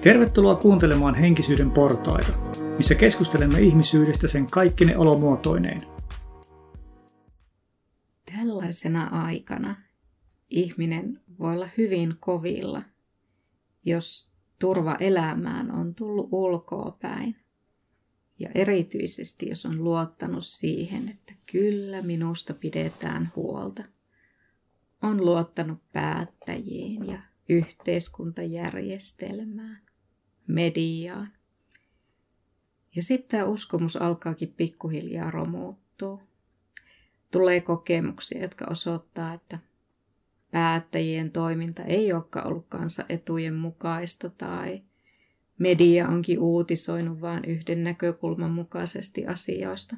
Tervetuloa 0.00 0.54
kuuntelemaan 0.54 1.14
Henkisyyden 1.14 1.70
portaita, 1.70 2.32
missä 2.76 2.94
keskustelemme 2.94 3.60
ihmisyydestä 3.60 4.28
sen 4.28 4.46
kaikkine 4.46 4.96
olomuotoineen. 4.96 5.82
Tällaisena 8.36 9.04
aikana 9.06 9.76
ihminen 10.50 11.20
voi 11.38 11.54
olla 11.54 11.68
hyvin 11.78 12.14
kovilla, 12.20 12.82
jos 13.84 14.32
turva 14.60 14.96
elämään 15.00 15.70
on 15.70 15.94
tullut 15.94 16.28
ulkoopäin. 16.32 17.36
Ja 18.38 18.48
erityisesti, 18.54 19.48
jos 19.48 19.66
on 19.66 19.84
luottanut 19.84 20.46
siihen, 20.46 21.08
että 21.08 21.32
kyllä 21.52 22.02
minusta 22.02 22.54
pidetään 22.54 23.32
huolta. 23.36 23.82
On 25.02 25.24
luottanut 25.24 25.78
päättäjiin 25.92 27.06
ja 27.06 27.18
yhteiskuntajärjestelmään, 27.48 29.80
mediaan. 30.46 31.32
Ja 32.96 33.02
sitten 33.02 33.38
tämä 33.38 33.50
uskomus 33.50 33.96
alkaakin 33.96 34.54
pikkuhiljaa 34.56 35.30
romuuttua. 35.30 36.22
Tulee 37.30 37.60
kokemuksia, 37.60 38.42
jotka 38.42 38.66
osoittaa, 38.70 39.34
että 39.34 39.58
päättäjien 40.50 41.30
toiminta 41.30 41.82
ei 41.82 42.12
olekaan 42.12 42.46
ollut 42.46 42.66
kanssa 42.68 43.04
etujen 43.08 43.54
mukaista 43.54 44.30
tai 44.30 44.82
media 45.58 46.08
onkin 46.08 46.38
uutisoinut 46.38 47.20
vain 47.20 47.44
yhden 47.44 47.84
näkökulman 47.84 48.50
mukaisesti 48.50 49.26
asioista. 49.26 49.96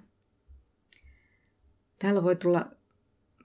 Täällä 1.98 2.22
voi 2.22 2.36
tulla 2.36 2.66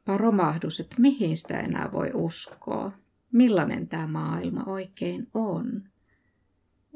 romahdus, 0.07 0.79
että 0.79 0.95
mihin 0.99 1.37
sitä 1.37 1.59
enää 1.59 1.91
voi 1.91 2.11
uskoa. 2.13 2.91
Millainen 3.33 3.87
tämä 3.87 4.07
maailma 4.07 4.63
oikein 4.63 5.27
on. 5.33 5.83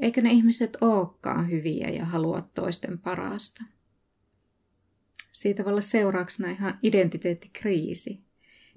Eikö 0.01 0.21
ne 0.21 0.31
ihmiset 0.31 0.77
olekaan 0.81 1.51
hyviä 1.51 1.89
ja 1.89 2.05
halua 2.05 2.49
toisten 2.53 2.99
parasta? 2.99 3.63
Siitä 5.31 5.63
voi 5.63 5.71
olla 5.71 5.81
seurauksena 5.81 6.49
ihan 6.49 6.79
identiteettikriisi. 6.83 8.21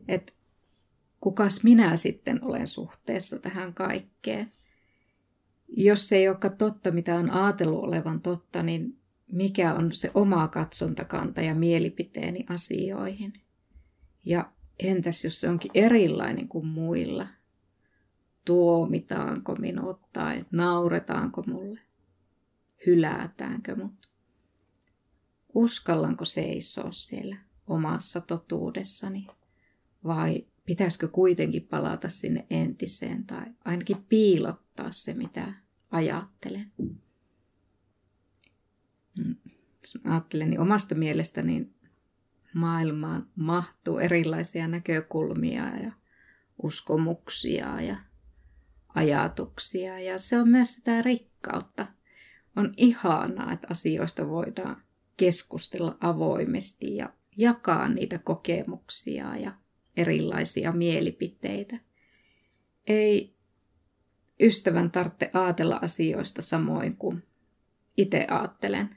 Että 0.09 0.33
kukas 1.21 1.65
minä 1.65 1.97
sitten 1.97 2.45
olen 2.45 2.67
suhteessa 2.67 3.39
tähän 3.39 3.75
kaikkeen. 3.75 4.53
Jos 5.69 6.09
se 6.09 6.17
ei 6.17 6.29
olekaan 6.29 6.56
totta, 6.56 6.91
mitä 6.91 7.17
on 7.17 7.31
ajatellut 7.31 7.84
olevan 7.84 8.21
totta, 8.21 8.62
niin 8.62 8.99
mikä 9.33 9.75
on 9.75 9.95
se 9.95 10.11
oma 10.15 10.49
katsontakanta 10.49 11.41
ja 11.41 11.55
mielipiteeni 11.55 12.47
asioihin. 12.49 13.33
Ja 14.25 14.53
entäs 14.79 15.25
jos 15.25 15.41
se 15.41 15.49
onkin 15.49 15.71
erilainen 15.75 16.49
kuin 16.49 16.67
muilla? 16.67 17.27
Tuomitaanko 18.51 19.55
minut 19.55 20.12
tai 20.12 20.45
nauretaanko 20.51 21.43
mulle? 21.47 21.81
Hylätäänkö 22.87 23.77
mut? 23.77 24.11
Uskallanko 25.55 26.25
seisoa 26.25 26.93
siellä 26.93 27.37
omassa 27.67 28.21
totuudessani 28.21 29.27
vai 30.05 30.47
pitäisikö 30.65 31.09
kuitenkin 31.09 31.62
palata 31.62 32.09
sinne 32.09 32.47
entiseen 32.51 33.27
tai 33.27 33.45
ainakin 33.65 34.05
piilottaa 34.09 34.93
se, 34.93 35.15
mitä 35.15 35.55
ajattelen. 35.91 36.73
Mm, 39.19 39.37
jos 39.81 39.98
ajattelen 40.05 40.51
niin 40.51 40.61
omasta 40.61 40.95
mielestäni 40.95 41.53
niin 41.53 41.75
maailmaan 42.55 43.27
mahtuu 43.37 43.98
erilaisia 43.98 44.69
näkökulmia 44.69 45.77
ja 45.83 45.93
uskomuksia 46.62 47.81
ja 47.81 48.09
ajatuksia. 48.95 50.01
Ja 50.01 50.19
se 50.19 50.39
on 50.39 50.49
myös 50.49 50.75
sitä 50.75 51.03
rikkautta. 51.03 51.87
On 52.57 52.75
ihanaa, 52.77 53.53
että 53.53 53.67
asioista 53.71 54.29
voidaan 54.29 54.83
keskustella 55.17 55.97
avoimesti 56.01 56.97
ja 56.97 57.13
jakaa 57.37 57.89
niitä 57.89 58.19
kokemuksia 58.19 59.37
ja 59.37 59.53
erilaisia 59.97 60.73
mielipiteitä. 60.73 61.81
Ei 62.87 63.37
ystävän 64.41 64.91
tarvitse 64.91 65.31
ajatella 65.33 65.79
asioista 65.83 66.43
samoin 66.43 66.97
kuin 66.97 67.23
itse 67.97 68.27
ajattelen. 68.31 68.97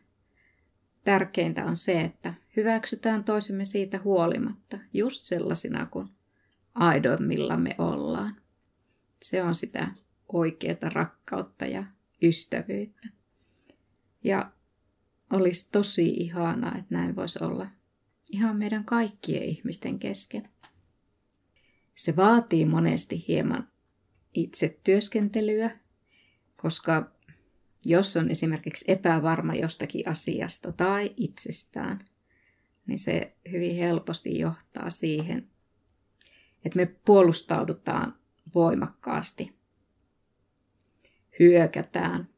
Tärkeintä 1.03 1.65
on 1.65 1.75
se, 1.75 2.01
että 2.01 2.33
hyväksytään 2.55 3.23
toisemme 3.23 3.65
siitä 3.65 3.99
huolimatta, 4.03 4.77
just 4.93 5.23
sellaisina 5.23 5.85
kuin 5.85 6.09
aidoimmillamme 6.73 7.75
ollaan. 7.77 8.42
Se 9.23 9.43
on 9.43 9.55
sitä 9.55 9.91
oikeata 10.27 10.89
rakkautta 10.89 11.65
ja 11.65 11.83
ystävyyttä. 12.23 13.09
Ja 14.23 14.51
olisi 15.29 15.69
tosi 15.71 16.09
ihanaa, 16.09 16.77
että 16.77 16.95
näin 16.95 17.15
voisi 17.15 17.43
olla 17.43 17.67
ihan 18.31 18.57
meidän 18.57 18.83
kaikkien 18.85 19.43
ihmisten 19.43 19.99
kesken. 19.99 20.49
Se 21.95 22.15
vaatii 22.15 22.65
monesti 22.65 23.25
hieman 23.27 23.67
itse 24.33 24.79
työskentelyä, 24.83 25.79
koska 26.55 27.11
jos 27.85 28.17
on 28.17 28.29
esimerkiksi 28.29 28.85
epävarma 28.87 29.55
jostakin 29.55 30.07
asiasta 30.07 30.71
tai 30.71 31.13
itsestään, 31.17 32.05
niin 32.87 32.99
se 32.99 33.35
hyvin 33.51 33.75
helposti 33.75 34.39
johtaa 34.39 34.89
siihen, 34.89 35.47
että 36.65 36.77
me 36.77 36.85
puolustaudutaan 36.85 38.22
voimakkaasti, 38.55 39.55
hyökätään 41.39 42.29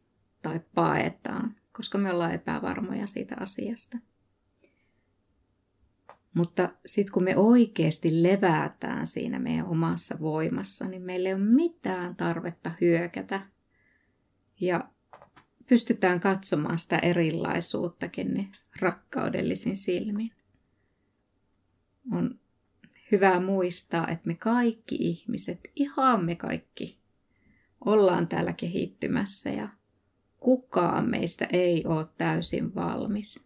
tai 0.41 0.61
paetaan, 0.75 1.55
koska 1.71 1.97
me 1.97 2.11
ollaan 2.11 2.33
epävarmoja 2.33 3.07
siitä 3.07 3.35
asiasta. 3.39 3.97
Mutta 6.33 6.69
sitten 6.85 7.13
kun 7.13 7.23
me 7.23 7.37
oikeasti 7.37 8.23
levätään 8.23 9.07
siinä 9.07 9.39
meidän 9.39 9.65
omassa 9.65 10.19
voimassa, 10.19 10.87
niin 10.87 11.01
meillä 11.01 11.29
ei 11.29 11.35
ole 11.35 11.43
mitään 11.43 12.15
tarvetta 12.15 12.71
hyökätä. 12.81 13.41
Ja 14.59 14.89
pystytään 15.69 16.19
katsomaan 16.19 16.79
sitä 16.79 16.97
erilaisuuttakin 16.97 18.33
niin 18.33 18.51
rakkaudellisin 18.79 19.77
silmin. 19.77 20.31
On 22.11 22.39
hyvä 23.15 23.39
muistaa, 23.39 24.07
että 24.07 24.27
me 24.27 24.35
kaikki 24.35 24.95
ihmiset, 24.99 25.59
ihan 25.75 26.25
me 26.25 26.35
kaikki, 26.35 26.99
ollaan 27.85 28.27
täällä 28.27 28.53
kehittymässä 28.53 29.49
ja 29.49 29.69
kukaan 30.39 31.09
meistä 31.09 31.47
ei 31.51 31.85
ole 31.85 32.07
täysin 32.17 32.75
valmis. 32.75 33.45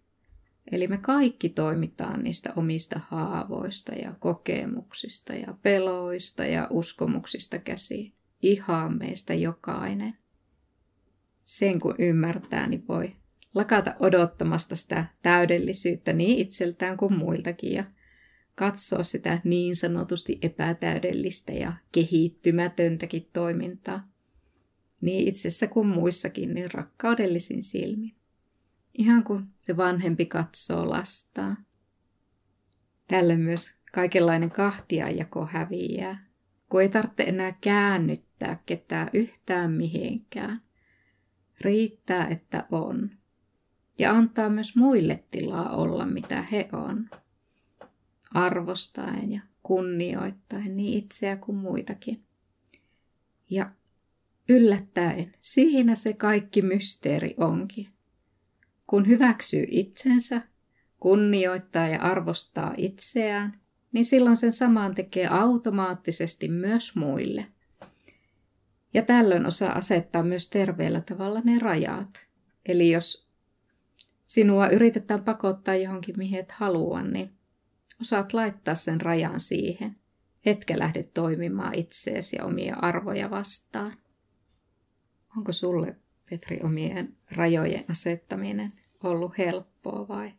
Eli 0.72 0.88
me 0.88 0.98
kaikki 0.98 1.50
toimitaan 1.50 2.24
niistä 2.24 2.54
omista 2.56 3.00
haavoista 3.08 3.96
ja 3.96 4.14
kokemuksista 4.20 5.34
ja 5.34 5.54
peloista 5.62 6.46
ja 6.46 6.68
uskomuksista 6.70 7.60
käsiin. 7.60 8.14
Ihan 8.42 8.98
meistä 8.98 9.34
jokainen. 9.34 10.18
Sen 11.44 11.80
kun 11.80 11.96
ymmärtää, 12.00 12.68
niin 12.68 12.88
voi 12.88 13.16
lakata 13.56 13.96
odottamasta 14.00 14.76
sitä 14.76 15.06
täydellisyyttä 15.22 16.14
niin 16.14 16.40
itseltään 16.40 16.98
kuin 16.98 17.14
muiltakin 17.14 17.74
ja 17.74 17.84
katsoa 18.60 19.04
sitä 19.04 19.42
niin 19.44 19.76
sanotusti 19.76 20.40
epätäydellistä 20.42 21.52
ja 21.52 21.74
kehittymätöntäkin 21.92 23.30
toimintaa. 23.34 24.08
Niin 25.02 25.28
itsessä 25.28 25.68
kuin 25.68 25.88
muissakin, 25.88 26.54
niin 26.54 26.74
rakkaudellisin 26.74 27.64
silmin. 27.64 28.16
Ihan 28.94 29.24
kuin 29.24 29.46
se 29.60 29.78
vanhempi 29.78 30.26
katsoo 30.26 30.90
lastaa. 30.90 31.56
Tälle 33.08 33.38
myös 33.38 33.76
kaikenlainen 33.92 34.52
kahtiajako 34.52 35.46
häviää, 35.46 36.28
kun 36.70 36.82
ei 36.82 36.90
tarvitse 36.90 37.24
enää 37.24 37.58
käännyttää 37.62 38.64
ketään 38.66 39.10
yhtään 39.14 39.72
mihinkään. 39.72 40.62
Riittää, 41.62 42.28
että 42.28 42.66
on. 42.72 43.10
Ja 44.00 44.12
antaa 44.12 44.50
myös 44.50 44.76
muille 44.76 45.24
tilaa 45.32 45.76
olla, 45.76 46.06
mitä 46.06 46.42
he 46.42 46.70
on. 46.72 47.10
Arvostaen 48.34 49.32
ja 49.32 49.42
kunnioittaen 49.64 50.78
niin 50.78 51.04
itseä 51.04 51.36
kuin 51.36 51.58
muitakin. 51.58 52.24
Ja 53.50 53.72
yllättäen, 54.50 55.34
siinä 55.42 55.96
se 55.96 56.14
kaikki 56.14 56.62
mysteeri 56.62 57.34
onkin. 57.38 57.88
Kun 58.88 59.08
hyväksyy 59.08 59.66
itsensä, 59.70 60.42
kunnioittaa 61.00 61.88
ja 61.88 62.02
arvostaa 62.02 62.74
itseään, 62.78 63.60
niin 63.92 64.06
silloin 64.06 64.38
sen 64.38 64.52
samaan 64.52 64.96
tekee 64.96 65.28
automaattisesti 65.28 66.48
myös 66.48 66.96
muille. 66.96 67.46
Ja 68.94 69.02
tällöin 69.02 69.46
osaa 69.46 69.72
asettaa 69.72 70.24
myös 70.24 70.50
terveellä 70.50 71.02
tavalla 71.02 71.42
ne 71.44 71.60
rajat. 71.60 72.28
Eli 72.66 72.92
jos 72.92 73.30
sinua 74.26 74.70
yritetään 74.70 75.24
pakottaa 75.24 75.76
johonkin, 75.76 76.18
mihin 76.18 76.40
et 76.40 76.52
halua, 76.52 77.02
niin 77.02 77.39
osaat 78.02 78.34
laittaa 78.34 78.76
sen 78.76 79.02
rajan 79.02 79.40
siihen, 79.40 79.96
etkä 80.46 80.80
lähde 80.80 81.04
toimimaan 81.04 81.76
itseesi 81.76 82.36
ja 82.36 82.46
omia 82.46 82.76
arvoja 82.76 83.30
vastaan. 83.30 83.94
Onko 85.38 85.54
sulle, 85.54 85.96
Petri, 86.30 86.60
omien 86.64 87.16
rajojen 87.32 87.86
asettaminen 87.90 88.74
ollut 89.04 89.38
helppoa 89.38 90.08
vai 90.08 90.34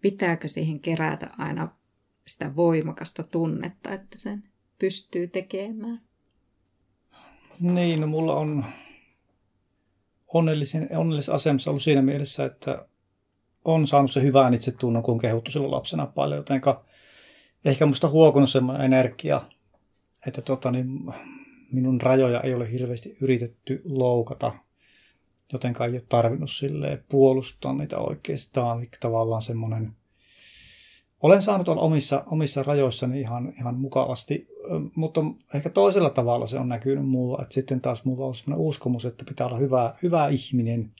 pitääkö 0.00 0.48
siihen 0.48 0.80
kerätä 0.80 1.30
aina 1.38 1.68
sitä 2.26 2.56
voimakasta 2.56 3.22
tunnetta, 3.22 3.90
että 3.90 4.18
sen 4.18 4.44
pystyy 4.78 5.28
tekemään? 5.28 6.00
Niin, 7.60 8.00
no 8.00 8.06
mulla 8.06 8.36
on 8.36 8.64
onnellisen, 10.28 10.88
onnellisessa 10.96 11.34
asemassa 11.34 11.70
ollut 11.70 11.82
siinä 11.82 12.02
mielessä, 12.02 12.44
että 12.44 12.86
on 13.64 13.86
saanut 13.86 14.10
se 14.10 14.22
hyvän 14.22 14.54
itsetunnon, 14.54 15.02
kun 15.02 15.18
kehuttu 15.18 15.50
silloin 15.50 15.70
lapsena 15.70 16.06
paljon, 16.06 16.38
jotenka 16.38 16.84
ehkä 17.64 17.86
musta 17.86 18.08
huokunut 18.08 18.50
semmoinen 18.50 18.86
energia, 18.86 19.40
että 20.26 20.42
tota, 20.42 20.70
niin, 20.70 20.86
minun 21.72 22.00
rajoja 22.00 22.40
ei 22.40 22.54
ole 22.54 22.72
hirveästi 22.72 23.16
yritetty 23.20 23.82
loukata, 23.84 24.52
jotenka 25.52 25.84
ei 25.84 25.92
ole 25.92 26.02
tarvinnut 26.08 26.50
puolustaa 27.08 27.72
niitä 27.72 27.98
oikeastaan, 27.98 28.78
eli 28.78 28.88
tavallaan 29.00 29.42
semmoinen 29.42 29.92
olen 31.22 31.42
saanut 31.42 31.68
olla 31.68 31.82
omissa, 31.82 32.24
omissa 32.26 32.62
rajoissani 32.62 33.20
ihan, 33.20 33.52
ihan 33.58 33.74
mukavasti, 33.74 34.48
mutta 34.94 35.20
ehkä 35.54 35.70
toisella 35.70 36.10
tavalla 36.10 36.46
se 36.46 36.58
on 36.58 36.68
näkynyt 36.68 37.08
mulla, 37.08 37.42
että 37.42 37.54
sitten 37.54 37.80
taas 37.80 38.04
mulla 38.04 38.26
on 38.26 38.34
sellainen 38.34 38.66
uskomus, 38.66 39.04
että 39.04 39.24
pitää 39.24 39.46
olla 39.46 39.58
hyvä, 39.58 39.94
hyvä 40.02 40.28
ihminen. 40.28 40.92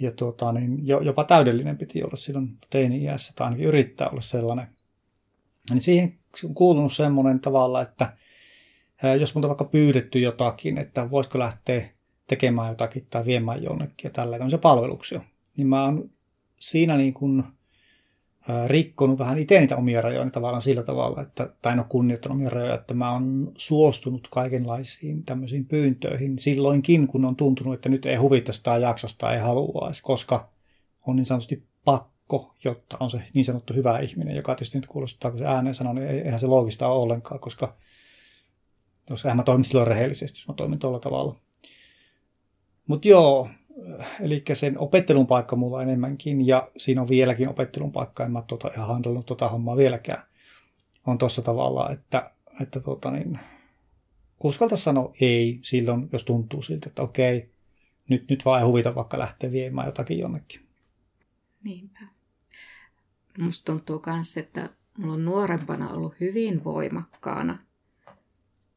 Ja 0.00 0.12
tuota, 0.12 0.52
niin 0.52 0.86
jopa 0.86 1.24
täydellinen 1.24 1.78
piti 1.78 2.02
olla 2.02 2.16
silloin 2.16 2.58
teini-iässä, 2.70 3.32
tai 3.36 3.44
ainakin 3.44 3.66
yrittää 3.66 4.08
olla 4.08 4.20
sellainen. 4.20 4.66
Niin 5.70 5.80
siihen 5.80 6.18
on 6.44 6.54
kuulunut 6.54 6.92
semmoinen 6.92 7.40
tavalla, 7.40 7.82
että 7.82 8.12
jos 9.20 9.34
multa 9.34 9.48
vaikka 9.48 9.64
pyydetty 9.64 10.18
jotakin, 10.18 10.78
että 10.78 11.10
voisiko 11.10 11.38
lähteä 11.38 11.88
tekemään 12.26 12.68
jotakin 12.68 13.06
tai 13.10 13.24
viemään 13.24 13.62
jonnekin 13.62 14.04
ja 14.04 14.10
tällä 14.10 14.38
tämmöisiä 14.38 14.58
palveluksia, 14.58 15.20
niin 15.56 15.66
mä 15.66 15.84
oon 15.84 16.10
siinä 16.58 16.96
niin 16.96 17.14
kuin 17.14 17.44
rikkonut 18.66 19.18
vähän 19.18 19.38
itse 19.38 19.60
niitä 19.60 19.76
omia 19.76 20.00
rajoja 20.00 20.30
tavallaan 20.30 20.62
sillä 20.62 20.82
tavalla, 20.82 21.22
että, 21.22 21.50
tai 21.62 21.72
en 21.72 21.78
ole 21.78 21.86
kunnioittanut 21.88 22.36
omia 22.36 22.50
rajoja, 22.50 22.74
että 22.74 22.94
mä 22.94 23.12
oon 23.12 23.52
suostunut 23.56 24.28
kaikenlaisiin 24.30 25.24
tämmöisiin 25.24 25.66
pyyntöihin 25.66 26.38
silloinkin, 26.38 27.06
kun 27.06 27.24
on 27.24 27.36
tuntunut, 27.36 27.74
että 27.74 27.88
nyt 27.88 28.06
ei 28.06 28.16
huvittaisi 28.16 28.62
tai 28.62 28.82
jaksasta 28.82 29.34
ei 29.34 29.40
haluaisi, 29.40 30.02
koska 30.02 30.48
on 31.06 31.16
niin 31.16 31.26
sanotusti 31.26 31.66
pakko, 31.84 32.15
jotta 32.64 32.96
on 33.00 33.10
se 33.10 33.22
niin 33.34 33.44
sanottu 33.44 33.74
hyvä 33.74 33.98
ihminen, 33.98 34.36
joka 34.36 34.54
tietysti 34.54 34.78
nyt 34.78 34.86
kuulostaa, 34.86 35.30
kun 35.30 35.40
se 35.40 35.46
ääneen 35.46 35.74
sanoo, 35.74 35.92
niin 35.92 36.08
eihän 36.08 36.40
se 36.40 36.46
loogista 36.46 36.88
ole 36.88 37.02
ollenkaan, 37.02 37.40
koska 37.40 37.76
jos 39.10 39.24
mä 39.34 39.42
toimin 39.42 39.64
silloin 39.64 39.86
rehellisesti, 39.86 40.38
jos 40.38 40.48
mä 40.48 40.54
toimin 40.54 40.78
tuolla 40.78 40.98
tavalla. 40.98 41.36
Mutta 42.86 43.08
joo, 43.08 43.48
eli 44.20 44.44
sen 44.52 44.78
opettelun 44.78 45.26
paikka 45.26 45.56
mulla 45.56 45.82
enemmänkin, 45.82 46.46
ja 46.46 46.70
siinä 46.76 47.00
on 47.00 47.08
vieläkin 47.08 47.48
opettelun 47.48 47.92
paikka, 47.92 48.24
en 48.24 48.32
mä 48.32 48.42
tuota, 48.42 48.70
ihan 48.74 48.88
handlannut 48.88 49.26
tuota 49.26 49.48
hommaa 49.48 49.76
vieläkään. 49.76 50.22
On 51.06 51.18
tuossa 51.18 51.42
tavalla, 51.42 51.90
että, 51.90 52.30
että 52.62 52.80
tuota, 52.80 53.10
niin, 53.10 53.38
uskalta 54.44 54.76
sanoa 54.76 55.12
ei 55.20 55.58
silloin, 55.62 56.08
jos 56.12 56.24
tuntuu 56.24 56.62
siltä, 56.62 56.88
että 56.88 57.02
okei, 57.02 57.50
nyt, 58.08 58.30
nyt 58.30 58.44
vaan 58.44 58.60
ei 58.60 58.66
huvita 58.66 58.94
vaikka 58.94 59.18
lähteä 59.18 59.52
viemään 59.52 59.86
jotakin 59.86 60.18
jonnekin. 60.18 60.60
Niinpä. 61.64 62.15
Musta 63.38 63.72
tuntuu 63.72 64.02
myös, 64.06 64.36
että 64.36 64.70
mulla 64.98 65.12
on 65.12 65.24
nuorempana 65.24 65.90
ollut 65.90 66.14
hyvin 66.20 66.64
voimakkaana 66.64 67.58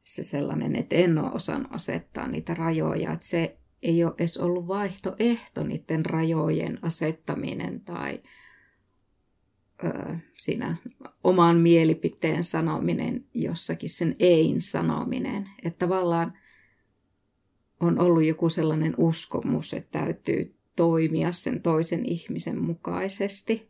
se 0.04 0.24
sellainen, 0.24 0.76
että 0.76 0.96
en 0.96 1.18
ole 1.18 1.32
osannut 1.32 1.74
asettaa 1.74 2.28
niitä 2.28 2.54
rajoja. 2.54 3.14
Että 3.14 3.28
se 3.28 3.58
ei 3.82 4.04
ole 4.04 4.14
edes 4.18 4.38
ollut 4.38 4.68
vaihtoehto 4.68 5.64
niiden 5.64 6.06
rajojen 6.06 6.80
asettaminen 6.82 7.82
tai 7.82 8.22
ö, 9.84 10.16
siinä 10.38 10.76
oman 11.24 11.58
mielipiteen 11.58 12.44
sanominen, 12.44 13.26
jossakin 13.34 13.90
sen 13.90 14.16
ein 14.20 14.62
sanominen. 14.62 15.50
Että 15.64 15.86
tavallaan 15.86 16.34
on 17.80 18.00
ollut 18.00 18.24
joku 18.24 18.50
sellainen 18.50 18.94
uskomus, 18.98 19.74
että 19.74 20.00
täytyy 20.00 20.56
toimia 20.76 21.32
sen 21.32 21.62
toisen 21.62 22.06
ihmisen 22.06 22.62
mukaisesti. 22.62 23.69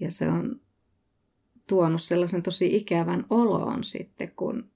Ja 0.00 0.10
se 0.10 0.28
on 0.28 0.60
tuonut 1.66 2.02
sellaisen 2.02 2.42
tosi 2.42 2.76
ikävän 2.76 3.26
olon 3.30 3.84
sitten, 3.84 4.32
kun 4.36 4.70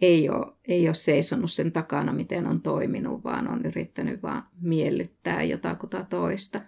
ei 0.00 0.28
ole, 0.28 0.52
ei 0.68 0.88
ole 0.88 0.94
seisonut 0.94 1.52
sen 1.52 1.72
takana, 1.72 2.12
miten 2.12 2.46
on 2.46 2.60
toiminut, 2.60 3.24
vaan 3.24 3.48
on 3.48 3.66
yrittänyt 3.66 4.22
vaan 4.22 4.46
miellyttää 4.60 5.42
jotakuta 5.42 6.04
toista. 6.04 6.60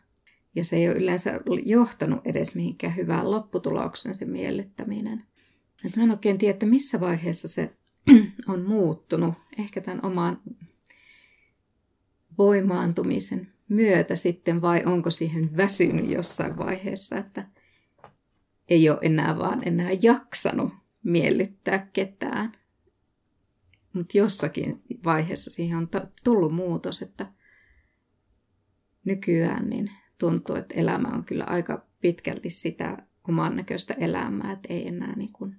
Ja 0.55 0.65
se 0.65 0.77
ei 0.77 0.89
ole 0.89 0.97
yleensä 0.97 1.41
johtanut 1.65 2.27
edes 2.27 2.55
mihinkään 2.55 2.97
hyvään 2.97 3.31
lopputulokseen 3.31 4.17
se 4.17 4.25
miellyttäminen. 4.25 5.27
Et 5.87 5.97
mä 5.97 6.03
en 6.03 6.11
oikein 6.11 6.39
tiedä, 6.39 6.51
että 6.51 6.67
missä 6.67 7.01
vaiheessa 7.01 7.49
se 7.49 7.77
on 8.49 8.63
muuttunut. 8.63 9.35
Ehkä 9.59 9.81
tämän 9.81 10.05
oman 10.05 10.41
voimaantumisen 12.39 13.53
myötä 13.69 14.17
sitten, 14.17 14.63
vai 14.63 14.83
onko 14.85 15.11
siihen 15.11 15.57
väsynyt 15.57 16.11
jossain 16.11 16.57
vaiheessa, 16.57 17.17
että 17.17 17.47
ei 18.69 18.91
ole 18.91 18.99
enää 19.03 19.39
vaan 19.39 19.69
enää 19.69 19.91
jaksanut 20.03 20.73
miellyttää 21.03 21.89
ketään. 21.93 22.53
Mutta 23.93 24.19
jossakin 24.19 24.83
vaiheessa 25.05 25.51
siihen 25.51 25.79
on 25.79 25.89
tullut 26.25 26.55
muutos, 26.55 27.03
että 27.03 27.33
nykyään 29.05 29.71
niin 29.71 29.91
tuntuu, 30.19 30.57
että 30.57 30.75
elämä 30.75 31.09
on 31.09 31.25
kyllä 31.25 31.45
aika 31.45 31.87
pitkälti 32.01 32.51
sitä 32.51 33.07
oman 33.29 33.57
näköistä 33.57 33.95
elämää, 33.95 34.53
että 34.53 34.73
ei 34.73 34.89
enää 34.89 35.17
niin 35.17 35.33
kuin 35.33 35.57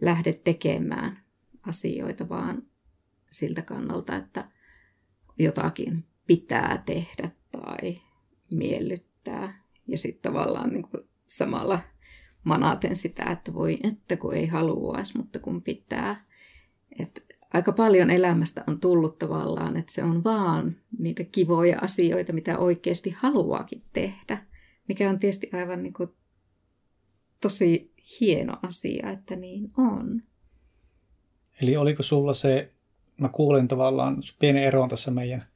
lähde 0.00 0.32
tekemään 0.32 1.22
asioita, 1.62 2.28
vaan 2.28 2.62
siltä 3.30 3.62
kannalta, 3.62 4.16
että 4.16 4.50
jotakin 5.38 6.04
pitää 6.30 6.82
tehdä 6.86 7.30
tai 7.52 8.00
miellyttää. 8.50 9.64
Ja 9.86 9.98
sitten 9.98 10.32
tavallaan 10.32 10.70
niin 10.70 10.82
kuin 10.82 11.02
samalla 11.26 11.80
manaten 12.44 12.96
sitä, 12.96 13.24
että 13.24 13.54
voi, 13.54 13.78
että 13.84 14.16
kun 14.16 14.34
ei 14.34 14.46
haluaisi, 14.46 15.16
mutta 15.16 15.38
kun 15.38 15.62
pitää. 15.62 16.26
Että 16.98 17.20
aika 17.54 17.72
paljon 17.72 18.10
elämästä 18.10 18.64
on 18.66 18.80
tullut 18.80 19.18
tavallaan, 19.18 19.76
että 19.76 19.92
se 19.92 20.02
on 20.02 20.24
vaan 20.24 20.76
niitä 20.98 21.24
kivoja 21.24 21.78
asioita, 21.82 22.32
mitä 22.32 22.58
oikeasti 22.58 23.10
haluaakin 23.10 23.82
tehdä. 23.92 24.46
Mikä 24.88 25.10
on 25.10 25.18
tietysti 25.18 25.50
aivan 25.52 25.82
niin 25.82 25.92
kuin 25.92 26.10
tosi 27.40 27.94
hieno 28.20 28.56
asia, 28.62 29.10
että 29.10 29.36
niin 29.36 29.70
on. 29.76 30.22
Eli 31.62 31.76
oliko 31.76 32.02
sulla 32.02 32.34
se, 32.34 32.72
mä 33.16 33.28
kuulen 33.28 33.68
tavallaan 33.68 34.16
pienen 34.38 34.64
eron 34.64 34.88
tässä 34.88 35.10
meidän 35.10 35.49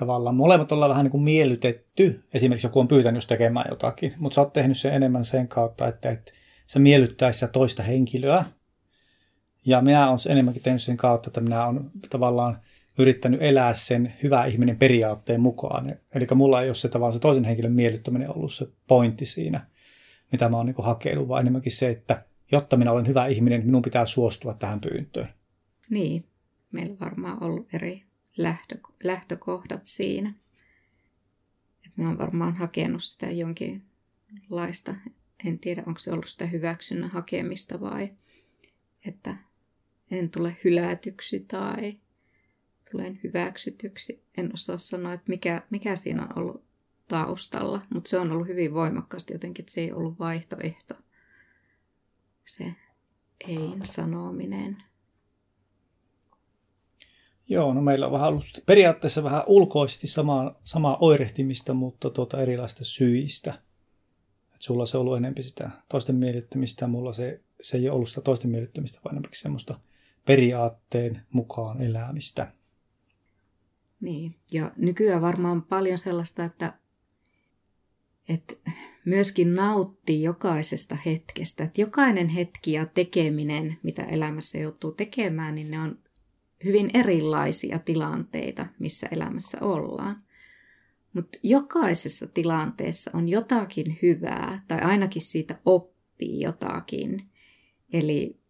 tavallaan, 0.00 0.36
molemmat 0.36 0.72
ollaan 0.72 0.88
vähän 0.88 1.04
niin 1.04 1.10
kuin 1.10 1.22
miellytetty, 1.22 2.24
esimerkiksi 2.34 2.66
joku 2.66 2.80
on 2.80 2.88
pyytänyt 2.88 3.26
tekemään 3.28 3.66
jotakin, 3.70 4.14
mutta 4.18 4.34
sä 4.34 4.40
oot 4.40 4.52
tehnyt 4.52 4.78
sen 4.78 4.94
enemmän 4.94 5.24
sen 5.24 5.48
kautta, 5.48 5.88
että, 5.88 6.10
että 6.10 6.32
se 6.66 6.78
miellyttäisi 6.78 7.46
toista 7.52 7.82
henkilöä, 7.82 8.44
ja 9.66 9.80
minä 9.80 10.08
olen 10.08 10.18
enemmänkin 10.28 10.62
tehnyt 10.62 10.82
sen 10.82 10.96
kautta, 10.96 11.28
että 11.28 11.40
minä 11.40 11.66
olen 11.66 11.90
tavallaan 12.10 12.58
yrittänyt 12.98 13.42
elää 13.42 13.74
sen 13.74 14.14
hyvä 14.22 14.44
ihminen 14.44 14.76
periaatteen 14.76 15.40
mukaan. 15.40 15.96
Eli 16.14 16.26
mulla 16.34 16.62
ei 16.62 16.68
ole 16.68 16.74
se 16.74 16.88
tavallaan 16.88 17.12
se 17.12 17.18
toisen 17.18 17.44
henkilön 17.44 17.72
miellyttäminen 17.72 18.36
ollut 18.36 18.52
se 18.52 18.68
pointti 18.86 19.26
siinä, 19.26 19.66
mitä 20.32 20.48
mä 20.48 20.56
oon 20.56 20.66
niin 20.66 20.76
hakenut, 20.78 21.28
vaan 21.28 21.40
enemmänkin 21.40 21.72
se, 21.72 21.88
että 21.88 22.24
jotta 22.52 22.76
minä 22.76 22.92
olen 22.92 23.06
hyvä 23.06 23.26
ihminen, 23.26 23.66
minun 23.66 23.82
pitää 23.82 24.06
suostua 24.06 24.54
tähän 24.54 24.80
pyyntöön. 24.80 25.28
Niin, 25.90 26.24
meillä 26.72 26.92
on 26.92 27.00
varmaan 27.00 27.42
ollut 27.42 27.74
eri 27.74 28.09
lähtö, 28.36 28.78
lähtökohdat 29.04 29.86
siinä. 29.86 30.34
Et 31.86 31.96
mä 31.96 32.08
oon 32.08 32.18
varmaan 32.18 32.56
hakenut 32.56 33.04
sitä 33.04 33.30
jonkinlaista, 33.30 34.94
en 35.46 35.58
tiedä 35.58 35.82
onko 35.86 35.98
se 35.98 36.12
ollut 36.12 36.28
sitä 36.28 36.46
hyväksynnän 36.46 37.10
hakemista 37.10 37.80
vai 37.80 38.12
että 39.06 39.36
en 40.10 40.30
tule 40.30 40.56
hylätyksi 40.64 41.40
tai 41.40 42.00
tulen 42.90 43.20
hyväksytyksi. 43.24 44.24
En 44.36 44.50
osaa 44.54 44.78
sanoa, 44.78 45.12
että 45.12 45.28
mikä, 45.28 45.62
mikä 45.70 45.96
siinä 45.96 46.22
on 46.22 46.38
ollut 46.38 46.64
taustalla, 47.08 47.86
mutta 47.94 48.10
se 48.10 48.18
on 48.18 48.32
ollut 48.32 48.48
hyvin 48.48 48.74
voimakkaasti 48.74 49.32
jotenkin, 49.32 49.62
että 49.62 49.72
se 49.72 49.80
ei 49.80 49.92
ollut 49.92 50.18
vaihtoehto. 50.18 50.94
Se 52.46 52.74
ei 53.48 53.72
sanominen. 53.82 54.89
Joo, 57.50 57.74
no 57.74 57.82
meillä 57.82 58.06
on 58.06 58.12
vähän 58.12 58.28
ollut 58.28 58.62
periaatteessa 58.66 59.24
vähän 59.24 59.42
ulkoisesti 59.46 60.06
samaa, 60.06 60.60
samaa 60.64 60.96
oirehtimista, 61.00 61.74
mutta 61.74 62.10
tuota 62.10 62.42
erilaista 62.42 62.84
syistä. 62.84 63.54
Et 64.54 64.62
sulla 64.62 64.86
se 64.86 64.96
on 64.96 65.00
ollut 65.00 65.16
enemmän 65.16 65.44
sitä 65.44 65.70
toisten 65.88 66.16
miellyttämistä 66.16 66.86
mulla 66.86 67.12
se, 67.12 67.40
se 67.60 67.76
ei 67.76 67.88
ollut 67.88 68.08
sitä 68.08 68.20
toisten 68.20 68.50
miellyttämistä, 68.50 69.00
vaan 69.04 69.14
enemmän 69.14 69.30
semmoista 69.34 69.80
periaatteen 70.26 71.22
mukaan 71.32 71.82
elämistä. 71.82 72.52
Niin, 74.00 74.34
ja 74.52 74.72
nykyään 74.76 75.22
varmaan 75.22 75.62
paljon 75.62 75.98
sellaista, 75.98 76.44
että, 76.44 76.74
että 78.28 78.54
myöskin 79.04 79.54
nauttii 79.54 80.22
jokaisesta 80.22 80.96
hetkestä. 81.06 81.64
Että 81.64 81.80
jokainen 81.80 82.28
hetki 82.28 82.72
ja 82.72 82.86
tekeminen, 82.86 83.78
mitä 83.82 84.02
elämässä 84.02 84.58
joutuu 84.58 84.92
tekemään, 84.92 85.54
niin 85.54 85.70
ne 85.70 85.80
on 85.80 85.98
hyvin 86.64 86.90
erilaisia 86.94 87.78
tilanteita, 87.78 88.66
missä 88.78 89.08
elämässä 89.10 89.58
ollaan. 89.60 90.22
Mutta 91.12 91.38
jokaisessa 91.42 92.26
tilanteessa 92.26 93.10
on 93.14 93.28
jotakin 93.28 93.98
hyvää, 94.02 94.64
tai 94.68 94.80
ainakin 94.80 95.22
siitä 95.22 95.58
oppii 95.64 96.40
jotakin. 96.40 97.30
Eli, 97.92 98.40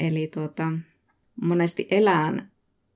eli 0.00 0.26
tuota, 0.26 0.72
monesti 1.42 1.86
elään 1.90 2.52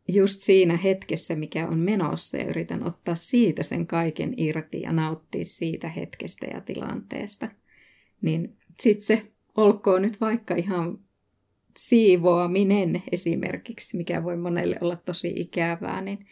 just 0.09 0.41
siinä 0.41 0.77
hetkessä, 0.77 1.37
mikä 1.37 1.69
on 1.69 1.79
menossa, 1.79 2.37
ja 2.37 2.45
yritän 2.45 2.87
ottaa 2.87 3.15
siitä 3.15 3.63
sen 3.63 3.87
kaiken 3.87 4.35
irti 4.37 4.81
ja 4.81 4.93
nauttia 4.93 5.45
siitä 5.45 5.89
hetkestä 5.89 6.47
ja 6.47 6.61
tilanteesta. 6.61 7.49
Niin 8.23 8.57
sitten 8.81 9.07
se 9.07 9.33
olkoon 9.57 10.03
nyt 10.03 10.21
vaikka 10.21 10.55
ihan 10.55 10.99
siivoaminen 11.77 13.03
esimerkiksi, 13.13 13.97
mikä 13.97 14.25
voi 14.25 14.37
monelle 14.37 14.77
olla 14.81 14.97
tosi 14.97 15.33
ikävää, 15.37 16.01
niin, 16.01 16.27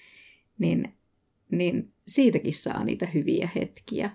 niin, 0.59 0.95
niin 1.51 1.93
siitäkin 2.07 2.53
saa 2.53 2.85
niitä 2.85 3.07
hyviä 3.07 3.49
hetkiä, 3.55 4.11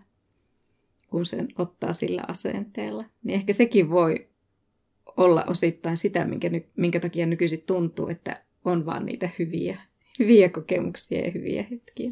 kun 1.09 1.25
sen 1.25 1.47
ottaa 1.57 1.93
sillä 1.93 2.23
asenteella. 2.27 3.05
Niin 3.23 3.35
ehkä 3.35 3.53
sekin 3.53 3.89
voi 3.89 4.27
olla 5.17 5.43
osittain 5.47 5.97
sitä, 5.97 6.25
minkä, 6.25 6.49
minkä 6.75 6.99
takia 6.99 7.25
nykyisin 7.25 7.63
tuntuu, 7.65 8.07
että 8.07 8.43
on 8.65 8.85
vaan 8.85 9.05
niitä 9.05 9.29
hyviä, 9.39 9.77
hyviä 10.19 10.49
kokemuksia 10.49 11.25
ja 11.25 11.31
hyviä 11.31 11.65
hetkiä. 11.71 12.11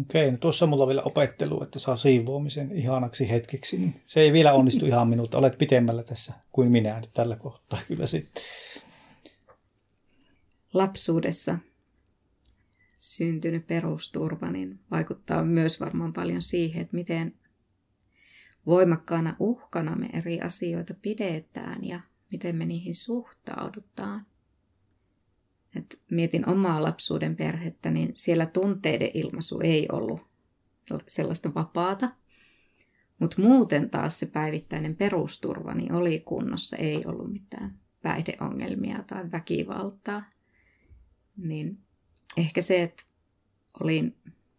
Okei, 0.00 0.30
no 0.30 0.38
tuossa 0.38 0.66
mulla 0.66 0.84
on 0.84 0.88
vielä 0.88 1.02
opettelu, 1.02 1.62
että 1.62 1.78
saa 1.78 1.96
siivoamisen 1.96 2.72
ihanaksi 2.72 3.30
hetkeksi. 3.30 3.78
Niin 3.78 4.02
se 4.06 4.20
ei 4.20 4.32
vielä 4.32 4.52
onnistu 4.52 4.86
ihan 4.86 5.08
minulta. 5.08 5.38
Olet 5.38 5.58
pitemmällä 5.58 6.02
tässä 6.02 6.32
kuin 6.52 6.72
minä 6.72 7.00
nyt 7.00 7.12
tällä 7.12 7.36
kohtaa 7.36 7.78
kyllä 7.88 8.06
sitten. 8.06 8.42
Lapsuudessa 10.74 11.58
syntynyt 12.96 13.66
perusturva 13.66 14.50
niin 14.50 14.80
vaikuttaa 14.90 15.44
myös 15.44 15.80
varmaan 15.80 16.12
paljon 16.12 16.42
siihen, 16.42 16.82
että 16.82 16.94
miten 16.94 17.34
voimakkaana 18.66 19.36
uhkana 19.38 19.96
me 19.96 20.08
eri 20.12 20.40
asioita 20.40 20.94
pidetään 20.94 21.84
ja 21.84 22.00
miten 22.32 22.56
me 22.56 22.66
niihin 22.66 22.94
suhtaudutaan. 22.94 24.26
Et 25.76 26.00
mietin 26.10 26.48
omaa 26.48 26.82
lapsuuden 26.82 27.36
perhettä, 27.36 27.90
niin 27.90 28.12
siellä 28.14 28.46
tunteiden 28.46 29.10
ilmaisu 29.14 29.60
ei 29.60 29.88
ollut 29.92 30.20
sellaista 31.06 31.54
vapaata. 31.54 32.10
Mutta 33.18 33.42
muuten 33.42 33.90
taas 33.90 34.18
se 34.18 34.26
päivittäinen 34.26 34.96
perusturva 34.96 35.74
niin 35.74 35.92
oli 35.92 36.20
kunnossa, 36.20 36.76
ei 36.76 37.02
ollut 37.06 37.32
mitään 37.32 37.78
päihdeongelmia 38.02 39.02
tai 39.06 39.30
väkivaltaa. 39.32 40.22
Niin 41.36 41.78
ehkä 42.36 42.62
se, 42.62 42.82
että 42.82 43.04
olin 43.80 44.16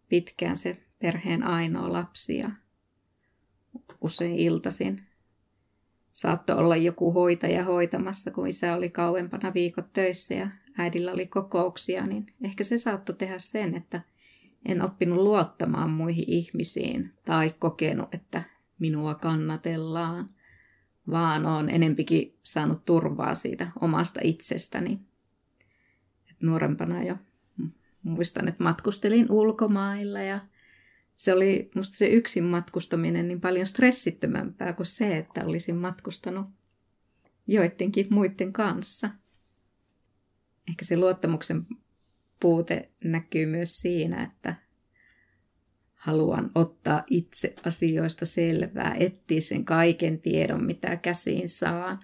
pitkään 0.10 0.58
se 0.58 0.84
perheen 1.00 1.44
ainoa 1.44 1.92
lapsi 1.94 2.38
ja 2.38 2.52
usein 4.02 4.36
iltasin 4.36 5.02
saattoi 6.12 6.58
olla 6.58 6.76
joku 6.76 7.12
hoitaja 7.12 7.64
hoitamassa, 7.64 8.32
kun 8.32 8.48
isä 8.48 8.76
oli 8.76 8.90
kauempana 8.90 9.54
viikot 9.54 9.94
töissä 9.94 10.34
ja 10.34 10.50
äidillä 10.78 11.12
oli 11.12 11.28
kokouksia, 11.28 12.08
niin 12.08 12.26
ehkä 12.44 12.64
se 12.64 12.78
saattoi 12.78 13.16
tehdä 13.16 13.40
sen, 13.40 13.76
että 13.76 14.02
en 14.66 14.82
oppinut 14.82 15.18
luottamaan 15.18 15.90
muihin 15.90 16.26
ihmisiin 16.28 17.14
tai 17.26 17.54
kokenut, 17.60 18.14
että 18.16 18.44
minua 18.80 19.16
kannatellaan, 19.16 20.30
vaan 21.10 21.46
olen 21.46 21.70
enempikin 21.70 22.38
saanut 22.44 22.86
turvaa 22.86 23.36
siitä 23.36 23.72
omasta 23.82 24.20
itsestäni. 24.24 25.00
Et 26.30 26.42
nuorempana 26.42 27.04
jo 27.04 27.18
muistan, 28.04 28.48
että 28.48 28.64
matkustelin 28.64 29.32
ulkomailla 29.32 30.20
ja 30.20 30.40
se 31.16 31.34
oli 31.34 31.72
musta 31.76 31.98
se 31.98 32.08
yksin 32.08 32.44
matkustaminen 32.44 33.28
niin 33.28 33.42
paljon 33.42 33.68
stressittömämpää 33.68 34.74
kuin 34.74 34.86
se, 34.86 35.18
että 35.18 35.46
olisin 35.46 35.76
matkustanut 35.76 36.48
joidenkin 37.48 38.08
muiden 38.10 38.54
kanssa. 38.54 39.10
Ehkä 40.70 40.86
se 40.86 40.98
luottamuksen 40.98 41.66
puute 42.40 42.88
näkyy 43.04 43.46
myös 43.46 43.78
siinä, 43.78 44.24
että 44.24 44.56
haluan 45.94 46.52
ottaa 46.56 47.04
itse 47.10 47.56
asioista 47.66 48.26
selvää, 48.26 48.96
etsiä 49.00 49.42
sen 49.42 49.66
kaiken 49.66 50.20
tiedon, 50.20 50.64
mitä 50.66 50.96
käsiin 50.96 51.50
saan 51.50 52.00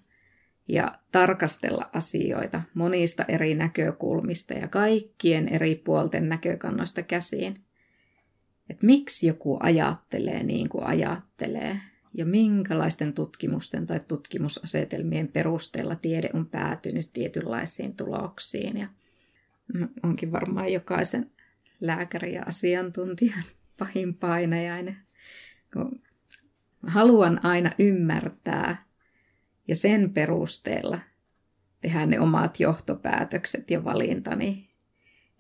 ja 0.68 1.00
tarkastella 1.12 1.90
asioita 1.94 2.62
monista 2.74 3.26
eri 3.28 3.56
näkökulmista 3.56 4.54
ja 4.54 4.68
kaikkien 4.68 5.48
eri 5.48 5.76
puolten 5.76 6.30
näkökannoista 6.30 7.04
käsiin. 7.04 7.64
Että 8.70 8.86
miksi 8.86 9.28
joku 9.28 9.58
ajattelee 9.60 10.44
niin 10.44 10.70
kuin 10.70 10.84
ajattelee 10.84 11.80
ja 12.14 12.26
minkälaisten 12.26 13.14
tutkimusten 13.14 13.88
tai 13.88 14.00
tutkimusasetelmien 14.08 15.28
perusteella 15.28 15.96
tiede 15.96 16.30
on 16.34 16.46
päätynyt 16.46 17.10
tietynlaisiin 17.14 17.96
tuloksiin. 17.96 18.78
Ja 18.78 18.88
onkin 20.04 20.32
varmaan 20.32 20.74
jokaisen 20.74 21.32
lääkäri 21.82 22.34
ja 22.34 22.44
asiantuntijan 22.44 23.44
pahin 23.80 24.16
painajainen. 24.16 24.98
Haluan 26.88 27.46
aina 27.46 27.72
ymmärtää 27.80 28.86
ja 29.68 29.76
sen 29.76 30.14
perusteella 30.14 31.00
tehdä 31.82 32.06
ne 32.06 32.20
omat 32.20 32.60
johtopäätökset 32.60 33.72
ja 33.72 33.84
valintani. 33.84 34.70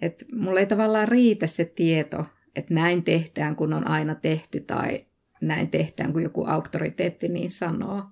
Että 0.02 0.26
mulla 0.34 0.60
ei 0.60 0.66
tavallaan 0.66 1.08
riitä 1.08 1.48
se 1.48 1.66
tieto, 1.66 2.26
että 2.56 2.74
näin 2.74 3.04
tehdään, 3.04 3.56
kun 3.56 3.74
on 3.74 3.88
aina 3.88 4.16
tehty, 4.16 4.60
tai 4.60 5.06
näin 5.48 5.70
tehdään, 5.70 6.14
kun 6.14 6.24
joku 6.24 6.46
auktoriteetti 6.46 7.28
niin 7.28 7.52
sanoo. 7.52 8.04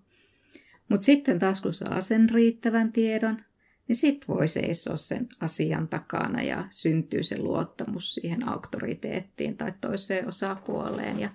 Mutta 0.89 1.05
sitten 1.05 1.39
taas, 1.39 1.61
kun 1.61 1.73
saa 1.73 2.01
sen 2.01 2.29
riittävän 2.29 2.91
tiedon, 2.91 3.43
niin 3.87 3.95
sitten 3.95 4.27
voi 4.27 4.47
seisoa 4.47 4.97
sen 4.97 5.29
asian 5.39 5.87
takana 5.87 6.41
ja 6.41 6.67
syntyy 6.69 7.23
se 7.23 7.37
luottamus 7.37 8.13
siihen 8.13 8.49
auktoriteettiin 8.49 9.57
tai 9.57 9.73
toiseen 9.81 10.27
osapuoleen 10.27 11.19
ja 11.19 11.29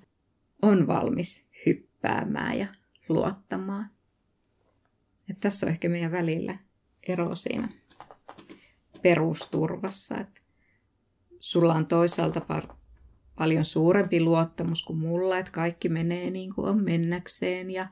on 0.62 0.87
valmis 0.87 1.47
hyppäämään 1.67 2.59
ja 2.59 2.67
luottamaan. 3.09 3.91
Et 5.31 5.41
tässä 5.41 5.67
on 5.67 5.73
ehkä 5.73 5.88
meidän 5.88 6.12
välillä 6.12 6.59
ero 7.09 7.37
siinä 7.37 7.69
perusturvassa, 9.03 10.19
että 10.19 10.41
sulla 11.41 11.75
on 11.75 11.87
toisaalta 11.87 12.41
paljon 13.38 13.64
suurempi 13.64 14.21
luottamus 14.21 14.83
kuin 14.83 14.99
mulla, 14.99 15.38
että 15.38 15.52
kaikki 15.52 15.88
menee 15.88 16.31
niin 16.31 16.55
kuin 16.55 16.69
on 16.69 16.85
mennäkseen 16.85 17.71
ja 17.71 17.88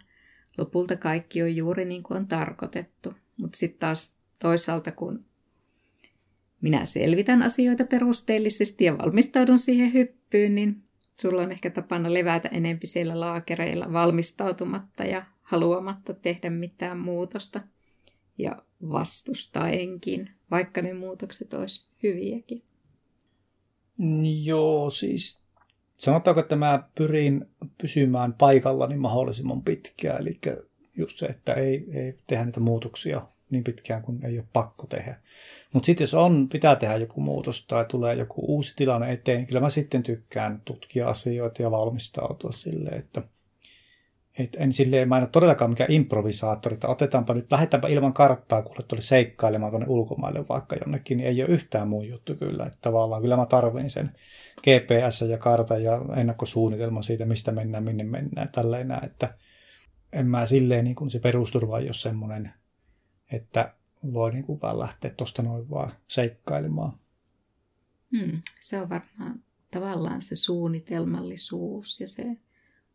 lopulta 0.59 0.97
kaikki 0.97 1.43
on 1.43 1.57
juuri 1.57 1.85
niin 1.85 2.03
kuin 2.03 2.17
on 2.17 2.27
tarkoitettu. 2.27 3.15
Mutta 3.37 3.59
sitten 3.59 3.81
taas 3.81 4.17
toisaalta, 4.41 4.93
kun 4.93 5.25
minä 6.61 6.85
selvitän 6.85 7.43
asioita 7.43 7.85
perusteellisesti 7.85 8.85
ja 8.85 8.99
valmistaudun 8.99 9.59
siihen 9.59 9.93
hyppyyn, 9.93 10.55
niin 10.55 10.83
sulla 11.21 11.43
on 11.43 11.53
ehkä 11.53 11.71
tapana 11.71 12.15
levätä 12.15 12.49
enempi 12.49 12.87
siellä 12.87 13.21
laakereilla 13.21 13.93
valmistautumatta 13.93 15.05
ja 15.05 15.25
haluamatta 15.43 16.15
tehdä 16.15 16.51
mitään 16.51 16.99
muutosta 16.99 17.61
ja 18.39 18.63
vastustaenkin, 18.91 20.31
vaikka 20.51 20.83
ne 20.83 20.95
muutokset 20.95 21.55
olisi 21.55 21.89
hyviäkin. 22.03 22.63
Joo, 24.43 24.91
siis 24.91 25.41
sanotaanko, 25.97 26.41
että 26.41 26.57
mä 26.57 26.89
pyrin 26.95 27.47
pysymään 27.81 28.33
paikallani 28.33 28.97
mahdollisimman 28.97 29.63
pitkään, 29.63 30.21
eli 30.21 30.41
just 30.97 31.19
se, 31.19 31.27
että 31.27 31.53
ei, 31.53 31.87
ei 31.93 32.17
tehdä 32.27 32.45
niitä 32.45 32.61
muutoksia 32.61 33.27
niin 33.51 33.65
pitkään 33.65 34.03
kuin 34.03 34.27
ei 34.27 34.39
ole 34.39 34.47
pakko 34.53 34.87
tehdä. 34.87 35.21
Mutta 35.73 35.87
sitten 35.87 36.03
jos 36.03 36.15
on, 36.15 36.49
pitää 36.49 36.77
tehdä 36.77 36.97
joku 36.97 37.21
muutos 37.21 37.67
tai 37.67 37.85
tulee 37.85 38.15
joku 38.15 38.55
uusi 38.55 38.73
tilanne 38.77 39.13
eteen, 39.13 39.39
niin 39.39 39.47
kyllä 39.47 39.61
mä 39.61 39.69
sitten 39.69 40.03
tykkään 40.03 40.63
tutkia 40.65 41.09
asioita 41.09 41.63
ja 41.63 41.71
valmistautua 41.71 42.53
silleen, 42.53 42.99
että 42.99 43.23
et 44.39 44.57
en 44.59 44.73
silleen, 44.73 45.09
mä 45.09 45.17
en 45.17 45.23
ole 45.23 45.29
todellakaan 45.33 45.71
mikään 45.71 45.93
improvisaattori, 45.93 46.75
että 46.75 46.89
otetaanpa 46.89 47.35
nyt, 47.35 47.53
lähdetäänpä 47.53 47.89
ilman 47.89 48.13
karttaa 48.13 48.63
kuule 48.63 48.85
tuolle 48.89 49.03
seikkailemaan 49.03 49.73
tuonne 49.73 49.87
ulkomaille 49.89 50.49
vaikka 50.49 50.77
jonnekin, 50.77 51.19
niin 51.19 51.29
ei 51.29 51.43
ole 51.43 51.51
yhtään 51.51 51.89
muu 51.89 52.03
juttu 52.03 52.35
kyllä. 52.35 52.67
Että 52.67 52.79
tavallaan 52.81 53.23
kyllä 53.23 53.37
mä 53.37 53.47
tarvin 53.47 53.91
sen 53.91 54.13
GPS 54.59 55.23
ja 55.29 55.39
kartan 55.39 55.83
ja 55.83 56.01
ennakkosuunnitelman 56.17 57.03
siitä, 57.03 57.25
mistä 57.25 57.53
mennään, 57.53 57.85
minne 57.85 58.05
mennään, 58.05 58.49
tälleen 58.49 58.89
näin, 58.89 59.05
että 59.05 59.39
en 60.13 60.27
mä 60.27 60.47
silleen 60.47 60.85
niin 60.85 60.97
kuin 60.97 61.11
se 61.11 61.19
perusturva 61.19 61.79
ei 61.79 61.87
ole 61.87 61.93
semmoinen, 61.93 62.53
että 63.33 63.75
voi 64.13 64.33
niin 64.33 64.45
kuin 64.45 64.61
vaan 64.63 64.79
lähteä 64.79 65.11
tuosta 65.11 65.43
noin 65.43 65.71
vaan 65.71 65.93
seikkailemaan. 66.09 66.99
Hmm, 68.17 68.43
se 68.61 68.81
on 68.81 68.89
varmaan 68.89 69.43
tavallaan 69.71 70.23
se 70.23 70.37
suunnitelmallisuus 70.37 72.01
ja 72.01 72.09
se 72.09 72.37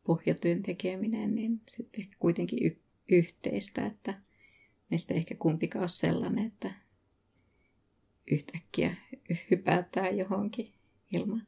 pohjatyön 0.10 0.62
tekeminen, 0.62 1.36
niin 1.36 1.62
sitten 1.70 2.02
ehkä 2.02 2.16
kuitenkin 2.20 2.66
y- 2.66 2.82
yhteistä, 3.12 3.86
että 3.86 4.14
meistä 4.90 5.14
ehkä 5.14 5.36
kumpikaan 5.36 5.84
ole 5.84 5.90
sellainen, 5.90 6.46
että 6.46 6.72
yhtäkkiä 8.32 8.96
hypätään 9.52 10.18
johonkin 10.18 10.74
ilman 11.14 11.48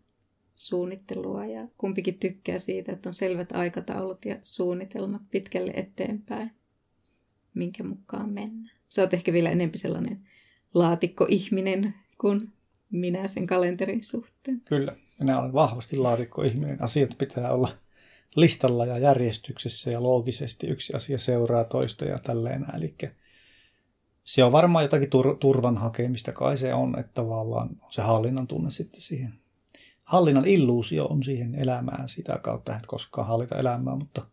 suunnittelua 0.56 1.46
ja 1.46 1.68
kumpikin 1.77 2.20
tykkää 2.20 2.58
siitä, 2.58 2.91
että 2.91 3.10
on 3.10 3.13
selvät 3.13 3.51
aikataulut 3.51 4.25
ja 4.25 4.38
suunnitelmat 4.41 5.22
pitkälle 5.32 5.72
eteenpäin, 5.72 6.51
minkä 7.53 7.84
mukaan 7.84 8.30
mennään. 8.30 8.77
Sä 8.89 9.01
oot 9.01 9.13
ehkä 9.13 9.34
vielä 9.34 9.50
enempi 9.50 9.77
sellainen 9.77 10.27
laatikkoihminen 10.74 11.94
kuin 12.18 12.53
minä 12.91 13.27
sen 13.27 13.48
kalenterin 13.48 14.03
suhteen. 14.03 14.62
Kyllä, 14.65 14.96
minä 15.20 15.39
olen 15.39 15.53
vahvasti 15.53 15.98
laatikkoihminen. 15.98 16.84
Asiat 16.84 17.18
pitää 17.18 17.53
olla 17.53 17.77
listalla 18.36 18.86
ja 18.86 18.98
järjestyksessä 18.98 19.92
ja 19.92 20.04
loogisesti 20.04 20.68
yksi 20.68 20.94
asia 20.94 21.18
seuraa 21.18 21.64
toista 21.64 22.06
ja 22.06 22.18
tälleen. 22.18 22.66
Eli 22.76 22.96
se 24.24 24.44
on 24.44 24.52
varmaan 24.52 24.84
jotakin 24.84 25.10
tur- 25.10 25.38
turvan 25.40 25.78
hakemista, 25.78 26.32
kai 26.32 26.58
se 26.58 26.74
on, 26.74 27.00
että 27.00 27.12
tavallaan 27.14 27.70
se 27.90 28.02
hallinnan 28.02 28.48
tunne 28.48 28.70
sitten 28.70 29.02
siihen. 29.02 29.34
Hallinnan 30.04 30.48
illuusio 30.48 31.06
on 31.06 31.24
siihen 31.24 31.56
elämään 31.56 32.08
sitä 32.08 32.40
kautta, 32.44 32.76
että 32.76 32.88
koskaan 32.88 33.28
hallita 33.28 33.60
elämää, 33.60 33.96
mutta 33.96 34.28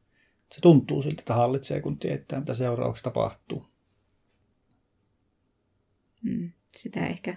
se 0.52 0.60
tuntuu 0.60 1.02
siltä, 1.02 1.20
että 1.20 1.34
hallitsee, 1.34 1.80
kun 1.80 1.98
tietää, 1.98 2.40
mitä 2.40 2.54
seuraavaksi 2.54 3.02
tapahtuu. 3.02 3.66
Mm, 6.22 6.52
sitä 6.76 7.06
ehkä 7.06 7.36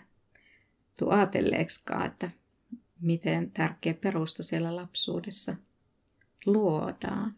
tuu 1.00 1.10
ajatelleeksikaan, 1.10 2.06
että 2.06 2.32
miten 3.00 3.51
tärkeä 3.51 3.94
perusta 3.94 4.44
siellä 4.44 4.75
lapsuudessa 4.75 5.56
luodaan. 6.45 7.36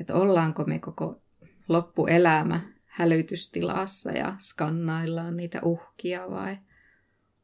Että 0.00 0.14
ollaanko 0.14 0.64
me 0.64 0.78
koko 0.78 1.22
loppuelämä 1.68 2.60
hälytystilassa 2.84 4.10
ja 4.10 4.36
skannaillaan 4.38 5.36
niitä 5.36 5.60
uhkia 5.62 6.30
vai 6.30 6.58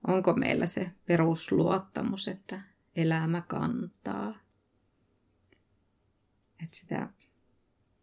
onko 0.06 0.32
meillä 0.32 0.66
se 0.66 0.90
perusluottamus, 1.06 2.28
että 2.28 2.60
elämä 2.96 3.40
kantaa. 3.40 4.38
Että 6.64 6.76
sitä 6.76 7.08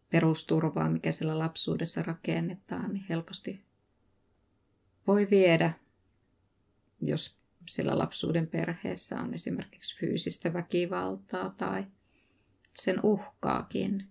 perusturvaa, 0.10 0.90
mikä 0.90 1.12
siellä 1.12 1.40
lapsuudessa 1.40 2.04
rakennetaan, 2.04 2.94
niin 2.94 3.06
helposti 3.10 3.66
voi 5.08 5.28
viedä, 5.30 5.74
jos 7.02 7.40
siellä 7.70 7.98
lapsuuden 7.98 8.48
perheessä 8.48 9.22
on 9.22 9.34
esimerkiksi 9.34 10.00
fyysistä 10.00 10.54
väkivaltaa 10.54 11.50
tai 11.50 11.86
sen 12.76 13.00
uhkaakin. 13.04 14.08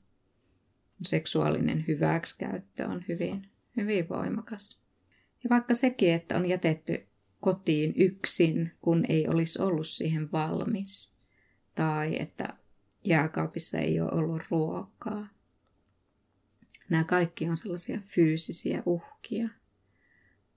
Seksuaalinen 1.03 1.85
hyväksikäyttö 1.89 2.89
on 2.89 3.05
hyvin, 3.09 3.49
hyvin 3.77 4.09
voimakas. 4.09 4.83
Ja 5.45 5.51
vaikka 5.51 5.75
sekin, 5.75 6.13
että 6.13 6.37
on 6.37 6.49
jätetty 6.49 7.07
kotiin 7.41 7.95
yksin, 7.97 8.73
kun 8.81 9.05
ei 9.09 9.29
olisi 9.29 9.63
ollut 9.63 9.87
siihen 9.87 10.33
valmis, 10.33 11.15
tai 11.75 12.21
että 12.21 12.57
jääkaapissa 13.05 13.79
ei 13.79 14.01
ole 14.01 14.11
ollut 14.13 14.43
ruokaa. 14.51 15.29
Nämä 16.91 17.05
kaikki 17.05 17.49
on 17.49 17.57
sellaisia 17.57 18.01
fyysisiä 18.07 18.83
uhkia, 18.87 19.49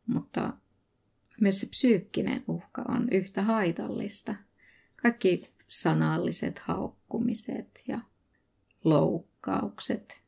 mutta 0.05 0.53
myös 1.41 1.59
se 1.59 1.67
psyykkinen 1.67 2.43
uhka 2.47 2.81
on 2.87 3.07
yhtä 3.11 3.41
haitallista. 3.41 4.35
Kaikki 5.01 5.49
sanalliset 5.67 6.59
haukkumiset 6.59 7.83
ja 7.87 7.99
loukkaukset, 8.83 10.23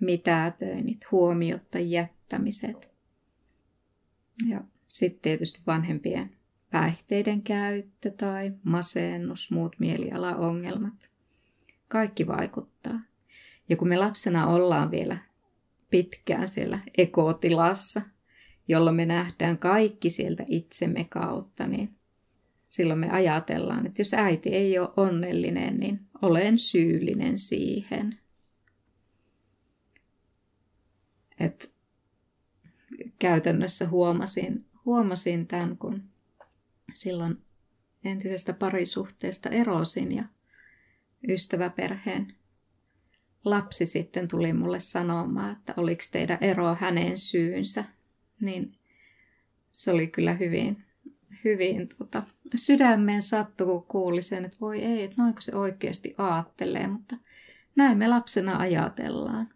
mitätöinnit, 0.00 1.10
huomiotta 1.12 1.78
jättämiset. 1.78 2.90
Ja 4.48 4.64
sitten 4.88 5.22
tietysti 5.22 5.60
vanhempien 5.66 6.36
päihteiden 6.70 7.42
käyttö 7.42 8.10
tai 8.10 8.52
masennus, 8.62 9.50
muut 9.50 9.76
mielialaongelmat. 9.78 11.10
Kaikki 11.88 12.26
vaikuttaa. 12.26 13.00
Ja 13.68 13.76
kun 13.76 13.88
me 13.88 13.96
lapsena 13.96 14.46
ollaan 14.46 14.90
vielä 14.90 15.16
pitkään 15.90 16.48
siellä 16.48 16.78
ekotilassa, 16.98 18.02
jolloin 18.68 18.96
me 18.96 19.06
nähdään 19.06 19.58
kaikki 19.58 20.10
sieltä 20.10 20.44
itsemme 20.48 21.04
kautta, 21.04 21.66
niin 21.66 21.97
silloin 22.68 22.98
me 22.98 23.10
ajatellaan, 23.10 23.86
että 23.86 24.00
jos 24.00 24.14
äiti 24.14 24.48
ei 24.48 24.78
ole 24.78 24.88
onnellinen, 24.96 25.80
niin 25.80 26.00
olen 26.22 26.58
syyllinen 26.58 27.38
siihen. 27.38 28.18
Et 31.40 31.72
käytännössä 33.18 33.88
huomasin, 33.88 34.66
huomasin 34.84 35.46
tämän, 35.46 35.78
kun 35.78 36.02
silloin 36.94 37.42
entisestä 38.04 38.52
parisuhteesta 38.52 39.48
erosin 39.48 40.12
ja 40.12 40.24
ystäväperheen 41.28 42.34
lapsi 43.44 43.86
sitten 43.86 44.28
tuli 44.28 44.52
mulle 44.52 44.80
sanomaan, 44.80 45.52
että 45.52 45.74
oliko 45.76 46.02
teidän 46.12 46.38
ero 46.40 46.74
hänen 46.74 47.18
syynsä, 47.18 47.84
niin 48.40 48.78
se 49.70 49.90
oli 49.90 50.06
kyllä 50.06 50.32
hyvin, 50.32 50.84
hyvin 51.44 51.88
tota, 51.88 52.22
sydämeen 52.54 53.22
sattu, 53.22 53.66
kun 53.66 53.82
kuuli 53.82 54.22
sen, 54.22 54.44
että 54.44 54.56
voi 54.60 54.82
ei, 54.82 55.02
että 55.02 55.22
noinko 55.22 55.40
se 55.40 55.56
oikeasti 55.56 56.14
aattelee, 56.18 56.86
mutta 56.86 57.16
näin 57.76 57.98
me 57.98 58.08
lapsena 58.08 58.58
ajatellaan. 58.58 59.48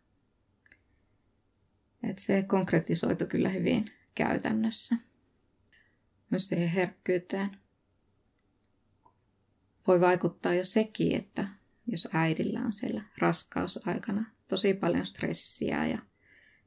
Että 2.02 2.22
se 2.22 2.42
konkretisoitu 2.42 3.26
kyllä 3.26 3.48
hyvin 3.48 3.90
käytännössä. 4.14 4.96
Myös 6.30 6.48
siihen 6.48 6.68
herkkyyteen. 6.68 7.50
Voi 9.86 10.00
vaikuttaa 10.00 10.54
jo 10.54 10.64
sekin, 10.64 11.16
että 11.16 11.48
jos 11.86 12.08
äidillä 12.12 12.60
on 12.60 12.72
siellä 12.72 13.02
raskausaikana 13.18 14.30
tosi 14.46 14.74
paljon 14.74 15.06
stressiä 15.06 15.86
ja 15.86 15.98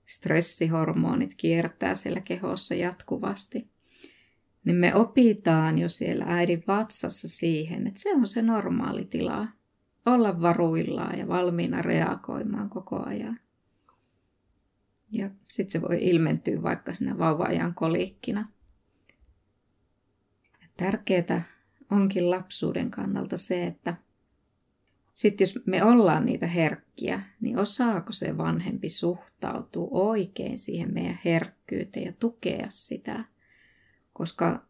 stressihormonit 0.05 1.33
kiertää 1.37 1.95
siellä 1.95 2.21
kehossa 2.21 2.75
jatkuvasti, 2.75 3.74
niin 4.65 4.75
me 4.75 4.95
opitaan 4.95 5.77
jo 5.77 5.89
siellä 5.89 6.25
äidin 6.27 6.63
vatsassa 6.67 7.27
siihen, 7.27 7.87
että 7.87 7.99
se 7.99 8.13
on 8.13 8.27
se 8.27 8.41
normaali 8.41 9.05
tila. 9.05 9.47
Olla 10.05 10.41
varuillaan 10.41 11.19
ja 11.19 11.27
valmiina 11.27 11.81
reagoimaan 11.81 12.69
koko 12.69 13.03
ajan. 13.03 13.39
Ja 15.11 15.29
sitten 15.47 15.71
se 15.71 15.81
voi 15.81 15.97
ilmentyä 16.01 16.61
vaikka 16.63 16.93
siinä 16.93 17.17
vauva-ajan 17.17 17.73
kolikkina. 17.73 18.47
Tärkeää 20.77 21.43
onkin 21.91 22.29
lapsuuden 22.29 22.91
kannalta 22.91 23.37
se, 23.37 23.65
että 23.65 23.95
sitten 25.13 25.45
jos 25.45 25.59
me 25.65 25.83
ollaan 25.83 26.25
niitä 26.25 26.47
herkkiä, 26.47 27.21
niin 27.41 27.59
osaako 27.59 28.13
se 28.13 28.37
vanhempi 28.37 28.89
suhtautua 28.89 29.87
oikein 29.91 30.57
siihen 30.57 30.93
meidän 30.93 31.19
herkkyyteen 31.25 32.05
ja 32.05 32.13
tukea 32.19 32.65
sitä? 32.69 33.25
Koska 34.17 34.65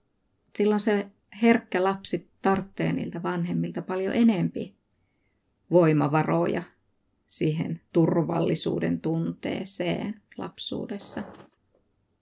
silloin 0.56 0.80
se 0.80 1.08
herkkä 1.42 1.84
lapsi 1.84 2.30
tarvitsee 2.42 2.94
niiltä 2.94 3.24
vanhemmilta 3.24 3.82
paljon 3.82 4.14
enempi 4.16 4.76
voimavaroja 5.72 6.64
siihen 7.28 7.82
turvallisuuden 7.94 9.02
tunteeseen 9.02 10.22
lapsuudessa. 10.38 11.24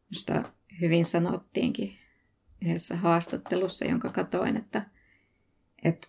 Minusta 0.09 0.53
hyvin 0.81 1.05
sanottiinkin 1.05 1.93
yhdessä 2.61 2.95
haastattelussa, 2.95 3.85
jonka 3.85 4.09
katoin, 4.09 4.57
että, 4.57 4.85
että 5.83 6.07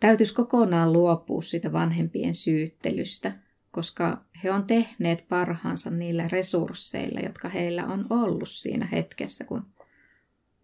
täytyisi 0.00 0.34
kokonaan 0.34 0.92
luopua 0.92 1.42
siitä 1.42 1.72
vanhempien 1.72 2.34
syyttelystä, 2.34 3.32
koska 3.70 4.24
he 4.44 4.52
on 4.52 4.66
tehneet 4.66 5.28
parhaansa 5.28 5.90
niillä 5.90 6.28
resursseilla, 6.28 7.20
jotka 7.20 7.48
heillä 7.48 7.86
on 7.86 8.06
ollut 8.10 8.48
siinä 8.48 8.88
hetkessä, 8.92 9.44
kun 9.44 9.66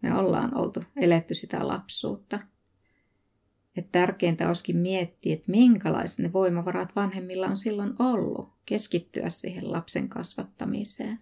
me 0.03 0.13
ollaan 0.15 0.57
oltu 0.57 0.83
eletty 0.95 1.33
sitä 1.33 1.67
lapsuutta. 1.67 2.39
Että 3.77 3.91
tärkeintä 3.91 4.47
olisikin 4.47 4.77
miettiä, 4.77 5.33
että 5.33 5.51
minkälaiset 5.51 6.19
ne 6.19 6.33
voimavarat 6.33 6.95
vanhemmilla 6.95 7.47
on 7.47 7.57
silloin 7.57 7.93
ollut 7.99 8.53
keskittyä 8.65 9.29
siihen 9.29 9.71
lapsen 9.71 10.09
kasvattamiseen. 10.09 11.19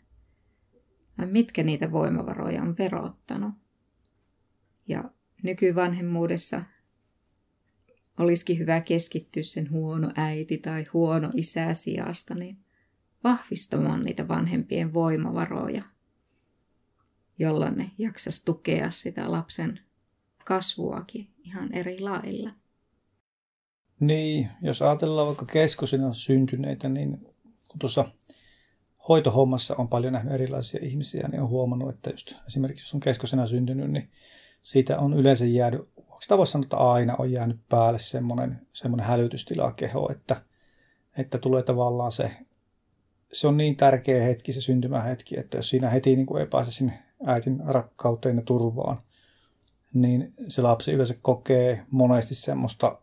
Vai 1.17 1.27
mitkä 1.27 1.63
niitä 1.63 1.91
voimavaroja 1.91 2.61
on 2.61 2.75
verottanut. 2.77 3.53
Ja 4.87 5.11
nykyvanhemmuudessa 5.43 6.63
olisikin 8.17 8.59
hyvä 8.59 8.81
keskittyä 8.81 9.43
sen 9.43 9.71
huono 9.71 10.11
äiti 10.15 10.57
tai 10.57 10.85
huono 10.93 11.29
isä 11.35 11.73
sijasta, 11.73 12.35
niin 12.35 12.57
vahvistamaan 13.23 14.01
niitä 14.01 14.27
vanhempien 14.27 14.93
voimavaroja, 14.93 15.83
jolloin 17.41 17.77
ne 17.77 17.91
jaksas 17.97 18.43
tukea 18.43 18.89
sitä 18.89 19.31
lapsen 19.31 19.79
kasvuakin 20.45 21.27
ihan 21.43 21.73
eri 21.73 21.99
lailla. 21.99 22.51
Niin, 23.99 24.49
jos 24.61 24.81
ajatellaan 24.81 25.27
vaikka 25.27 25.45
keskosina 25.45 26.13
syntyneitä, 26.13 26.89
niin 26.89 27.17
kun 27.67 27.79
tuossa 27.79 28.05
hoitohommassa 29.07 29.75
on 29.77 29.87
paljon 29.87 30.13
nähnyt 30.13 30.33
erilaisia 30.33 30.79
ihmisiä, 30.83 31.27
niin 31.27 31.41
on 31.41 31.49
huomannut, 31.49 31.89
että 31.89 32.09
just 32.09 32.33
esimerkiksi 32.47 32.83
jos 32.83 32.93
on 32.93 32.99
keskosena 32.99 33.47
syntynyt, 33.47 33.91
niin 33.91 34.09
siitä 34.61 34.99
on 34.99 35.13
yleensä 35.13 35.45
jäänyt, 35.45 35.81
sitä 36.21 36.37
voisi 36.37 36.51
sanoa, 36.51 36.63
että 36.63 36.77
aina 36.77 37.15
on 37.19 37.31
jäänyt 37.31 37.59
päälle 37.69 37.99
semmoinen, 37.99 38.67
semmoinen 38.73 39.07
hälytystila 39.07 39.71
keho, 39.71 40.11
että, 40.11 40.41
että 41.17 41.37
tulee 41.37 41.63
tavallaan 41.63 42.11
se, 42.11 42.31
se 43.33 43.47
on 43.47 43.57
niin 43.57 43.75
tärkeä 43.75 44.23
hetki, 44.23 44.53
se 44.53 44.61
syntymähetki, 44.61 45.39
että 45.39 45.57
jos 45.57 45.69
siinä 45.69 45.89
heti 45.89 46.15
niin 46.15 46.25
kuin 46.25 46.41
ei 46.41 46.47
pääse 46.47 46.71
sinne 46.71 47.03
äitin 47.25 47.61
rakkauteen 47.65 48.35
ja 48.35 48.41
turvaan, 48.41 48.97
niin 49.93 50.33
se 50.47 50.61
lapsi 50.61 50.91
yleensä 50.91 51.15
kokee 51.21 51.83
monesti 51.91 52.35
semmoista 52.35 52.97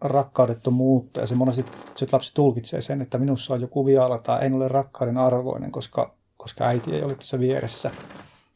rakkaudettomuutta 0.00 1.20
ja 1.20 1.26
se 1.26 1.34
monesti 1.34 1.64
se 1.94 2.06
lapsi 2.12 2.34
tulkitsee 2.34 2.80
sen, 2.80 3.02
että 3.02 3.18
minussa 3.18 3.54
on 3.54 3.60
joku 3.60 3.86
vialla 3.86 4.18
tai 4.18 4.46
en 4.46 4.54
ole 4.54 4.68
rakkauden 4.68 5.18
arvoinen, 5.18 5.72
koska, 5.72 6.14
koska 6.36 6.64
äiti 6.64 6.94
ei 6.94 7.02
ole 7.02 7.14
tässä 7.14 7.38
vieressä. 7.38 7.90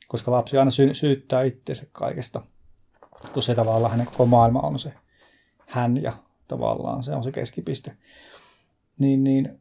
Koska 0.08 0.30
lapsi 0.30 0.58
aina 0.58 0.70
sy- 0.70 0.94
syyttää 0.94 1.42
itseensä 1.42 1.86
kaikesta, 1.92 2.42
kun 3.32 3.42
se 3.42 3.54
tavallaan 3.54 3.90
hänen 3.90 4.06
koko 4.06 4.26
maailma 4.26 4.60
on 4.60 4.78
se 4.78 4.92
hän 5.66 6.02
ja 6.02 6.12
tavallaan 6.48 7.04
se 7.04 7.14
on 7.14 7.24
se 7.24 7.32
keskipiste. 7.32 7.96
Niin, 8.98 9.24
niin 9.24 9.60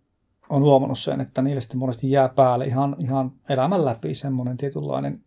on 0.49 0.61
huomannut 0.61 0.99
sen, 0.99 1.21
että 1.21 1.41
niille 1.41 1.61
sitten 1.61 1.77
monesti 1.79 2.11
jää 2.11 2.29
päälle 2.29 2.65
ihan, 2.65 2.95
ihan 2.99 3.31
elämän 3.49 3.85
läpi 3.85 4.13
semmoinen 4.13 4.57
tietynlainen 4.57 5.24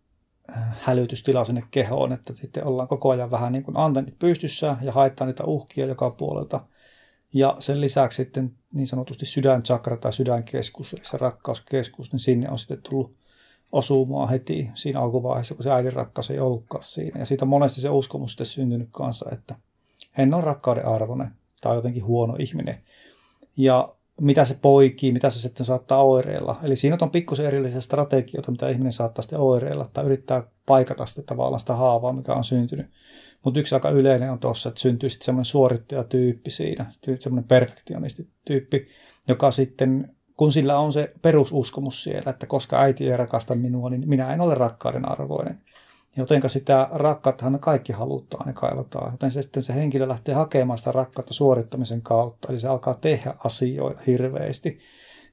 hälytystila 0.53 1.45
sinne 1.45 1.63
kehoon, 1.71 2.13
että 2.13 2.35
sitten 2.35 2.67
ollaan 2.67 2.89
koko 2.89 3.11
ajan 3.11 3.31
vähän 3.31 3.53
niin 3.53 3.63
kuin 3.63 3.77
antennit 3.77 4.19
pystyssä 4.19 4.77
ja 4.83 4.93
haittaa 4.93 5.27
niitä 5.27 5.45
uhkia 5.45 5.87
joka 5.87 6.11
puolelta. 6.11 6.61
Ja 7.35 7.57
sen 7.59 7.81
lisäksi 7.81 8.17
sitten 8.17 8.55
niin 8.73 8.87
sanotusti 8.87 9.27
sydänchakra 9.27 9.97
tai 9.97 10.13
sydänkeskus, 10.13 10.93
eli 10.93 11.05
se 11.05 11.17
rakkauskeskus, 11.17 12.13
niin 12.13 12.21
sinne 12.21 12.51
on 12.51 12.59
sitten 12.59 12.83
tullut 12.83 13.17
osumaan 13.73 14.29
heti 14.29 14.71
siinä 14.75 15.01
alkuvaiheessa, 15.01 15.55
kun 15.55 15.65
se 15.65 15.71
äidin 15.71 15.93
rakkaus 15.93 16.31
ei 16.31 16.41
ollutkaan 16.41 16.83
siinä. 16.83 17.21
Ja 17.21 17.27
siitä 17.27 17.45
on 17.45 17.49
monesti 17.49 17.81
se 17.81 17.91
uskomus 17.91 18.31
sitten 18.31 18.47
syntynyt 18.47 18.89
kanssa, 18.93 19.31
että 19.33 19.55
hän 20.13 20.35
on 20.35 20.45
rakkauden 20.45 20.87
arvoinen 20.87 21.31
tai 21.61 21.77
jotenkin 21.77 22.05
huono 22.05 22.37
ihminen. 22.39 22.83
Ja 23.57 23.95
mitä 24.21 24.45
se 24.45 24.59
poikii, 24.63 25.13
mitä 25.13 25.31
se 25.31 25.41
sitten 25.41 25.67
saattaa 25.67 26.05
oireilla. 26.05 26.61
Eli 26.63 26.77
siinä 26.77 26.99
on 27.01 27.11
pikkusen 27.11 27.47
erillisiä 27.47 27.81
strategioita, 27.81 28.51
mitä 28.51 28.69
ihminen 28.69 28.93
saattaa 28.93 29.23
sitten 29.23 29.39
oireilla 29.39 29.87
tai 29.93 30.05
yrittää 30.05 30.43
paikata 30.67 31.07
sitten 31.07 31.25
tavallaan 31.25 31.61
sitä 31.61 31.75
haavaa, 31.75 32.13
mikä 32.13 32.35
on 32.35 32.45
syntynyt. 32.45 32.87
Mutta 33.45 33.61
yksi 33.61 33.75
aika 33.75 33.91
yleinen 33.91 34.33
on 34.33 34.39
tuossa, 34.39 34.69
että 34.69 34.81
syntyy 34.81 35.11
sitten 35.11 35.25
semmoinen 35.25 35.45
suorittajatyyppi 35.45 36.51
siinä, 36.51 36.93
semmoinen 37.21 37.49
perfektionistityyppi, 37.49 38.89
joka 39.29 39.51
sitten, 39.51 40.15
kun 40.37 40.53
sillä 40.53 40.79
on 40.79 40.93
se 40.93 41.13
perususkomus 41.23 42.03
siellä, 42.03 42.31
että 42.31 42.47
koska 42.47 42.81
äiti 42.81 43.11
ei 43.11 43.17
rakasta 43.17 43.55
minua, 43.55 43.91
niin 43.91 44.09
minä 44.09 44.35
en 44.35 44.41
ole 44.41 44.55
rakkauden 44.55 45.11
arvoinen. 45.11 45.61
Jotenka 46.19 46.49
sitä 46.49 46.89
rakkautta 46.93 47.51
me 47.51 47.59
kaikki 47.59 47.93
halutaan 47.93 48.49
ja 48.49 48.53
kaivataan. 48.53 49.13
Joten 49.13 49.31
se 49.31 49.43
sitten 49.43 49.63
se 49.63 49.75
henkilö 49.75 50.09
lähtee 50.09 50.35
hakemaan 50.35 50.79
sitä 50.79 50.93
rakkautta 50.93 51.35
suorittamisen 51.35 52.03
kautta. 52.03 52.49
Eli 52.51 52.59
se 52.59 52.69
alkaa 52.69 52.95
tehdä 52.95 53.35
asioita 53.45 54.01
hirveästi. 54.07 54.79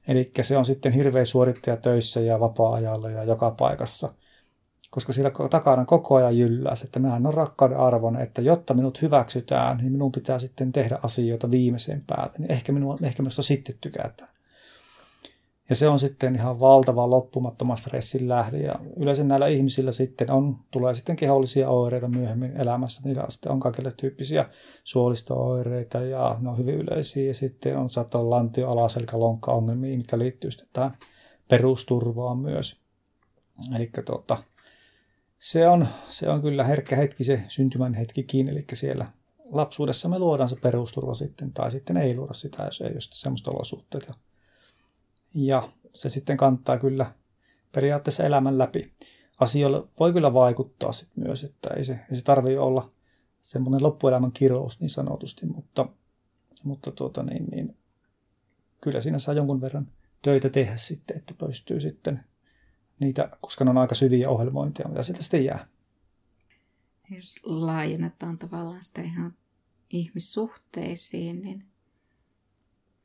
Eli 0.08 0.30
se 0.42 0.56
on 0.56 0.64
sitten 0.64 0.92
hirveä 0.92 1.24
suorittaja 1.24 1.76
töissä 1.76 2.20
ja 2.20 2.40
vapaa-ajalla 2.40 3.10
ja 3.10 3.24
joka 3.24 3.50
paikassa. 3.50 4.14
Koska 4.90 5.12
siellä 5.12 5.30
takana 5.50 5.84
koko 5.84 6.14
ajan 6.14 6.38
jyllää 6.38 6.74
että 6.84 6.98
minä 6.98 7.14
on 7.14 7.34
rakkauden 7.34 7.78
arvon, 7.78 8.20
että 8.20 8.42
jotta 8.42 8.74
minut 8.74 9.02
hyväksytään, 9.02 9.76
niin 9.76 9.92
minun 9.92 10.12
pitää 10.12 10.38
sitten 10.38 10.72
tehdä 10.72 10.98
asioita 11.02 11.50
viimeiseen 11.50 12.02
päälle. 12.06 12.34
Niin 12.38 12.52
ehkä, 12.52 12.72
minua, 12.72 12.98
ehkä 13.02 13.22
minusta 13.22 13.42
sitten 13.42 13.74
tykätään. 13.80 14.35
Ja 15.70 15.76
se 15.76 15.88
on 15.88 15.98
sitten 15.98 16.34
ihan 16.34 16.60
valtava 16.60 17.10
loppumattoman 17.10 17.78
stressin 17.78 18.28
lähde. 18.28 18.58
Ja 18.58 18.74
yleensä 18.96 19.24
näillä 19.24 19.46
ihmisillä 19.46 19.92
sitten 19.92 20.30
on, 20.30 20.58
tulee 20.70 20.94
sitten 20.94 21.16
kehollisia 21.16 21.70
oireita 21.70 22.08
myöhemmin 22.08 22.56
elämässä. 22.56 23.00
Niillä 23.04 23.24
sitten 23.28 23.52
on 23.52 23.60
kaikille 23.60 23.92
tyyppisiä 23.96 24.48
suolisto-oireita 24.84 25.98
ja 25.98 26.36
ne 26.40 26.48
on 26.48 26.58
hyvin 26.58 26.74
yleisiä. 26.74 27.28
Ja 27.28 27.34
sitten 27.34 27.78
on 27.78 27.90
saattaa 27.90 28.20
olla 28.20 28.36
lantio 28.36 28.70
alaselkä 28.70 29.18
lonkka-ongelmia, 29.18 29.96
mikä 29.96 30.18
liittyy 30.18 30.50
sitten 30.50 30.68
tähän 30.72 30.98
perusturvaan 31.48 32.38
myös. 32.38 32.80
Eli 33.76 33.90
tuota, 34.04 34.38
se 35.38 35.68
on, 35.68 35.86
se 36.08 36.28
on 36.28 36.42
kyllä 36.42 36.64
herkkä 36.64 36.96
hetki 36.96 37.24
se 37.24 37.42
syntymän 37.48 37.94
hetkikin, 37.94 38.48
eli 38.48 38.64
siellä 38.72 39.06
lapsuudessa 39.44 40.08
me 40.08 40.18
luodaan 40.18 40.48
se 40.48 40.56
perusturva 40.56 41.14
sitten, 41.14 41.52
tai 41.52 41.70
sitten 41.70 41.96
ei 41.96 42.16
luoda 42.16 42.32
sitä, 42.32 42.64
jos 42.64 42.80
ei 42.80 42.90
ole 42.90 43.00
semmoista 43.00 43.50
olosuhteita 43.50 44.14
ja 45.36 45.68
se 45.92 46.08
sitten 46.08 46.36
kantaa 46.36 46.78
kyllä 46.78 47.12
periaatteessa 47.72 48.24
elämän 48.24 48.58
läpi. 48.58 48.92
Asioilla 49.40 49.88
voi 50.00 50.12
kyllä 50.12 50.34
vaikuttaa 50.34 50.92
sit 50.92 51.08
myös, 51.16 51.44
että 51.44 51.68
ei 51.76 51.84
se, 51.84 51.92
ei 52.10 52.16
se 52.16 52.24
tarvitse 52.24 52.58
olla 52.58 52.92
semmoinen 53.42 53.82
loppuelämän 53.82 54.32
kirous 54.32 54.80
niin 54.80 54.90
sanotusti, 54.90 55.46
mutta, 55.46 55.88
mutta 56.64 56.90
tuota, 56.90 57.22
niin, 57.22 57.44
niin, 57.44 57.76
kyllä 58.80 59.00
siinä 59.00 59.18
saa 59.18 59.34
jonkun 59.34 59.60
verran 59.60 59.92
töitä 60.22 60.48
tehdä 60.48 60.76
sitten, 60.76 61.16
että 61.16 61.34
pystyy 61.34 61.80
sitten 61.80 62.24
niitä, 63.00 63.30
koska 63.40 63.64
ne 63.64 63.70
on 63.70 63.78
aika 63.78 63.94
syviä 63.94 64.30
ohjelmointia, 64.30 64.88
mitä 64.88 65.02
sieltä 65.02 65.22
sitten 65.22 65.44
jää. 65.44 65.66
Jos 67.10 67.40
laajennetaan 67.44 68.38
tavallaan 68.38 68.84
sitä 68.84 69.02
ihan 69.02 69.34
ihmissuhteisiin, 69.90 71.42
niin, 71.42 71.66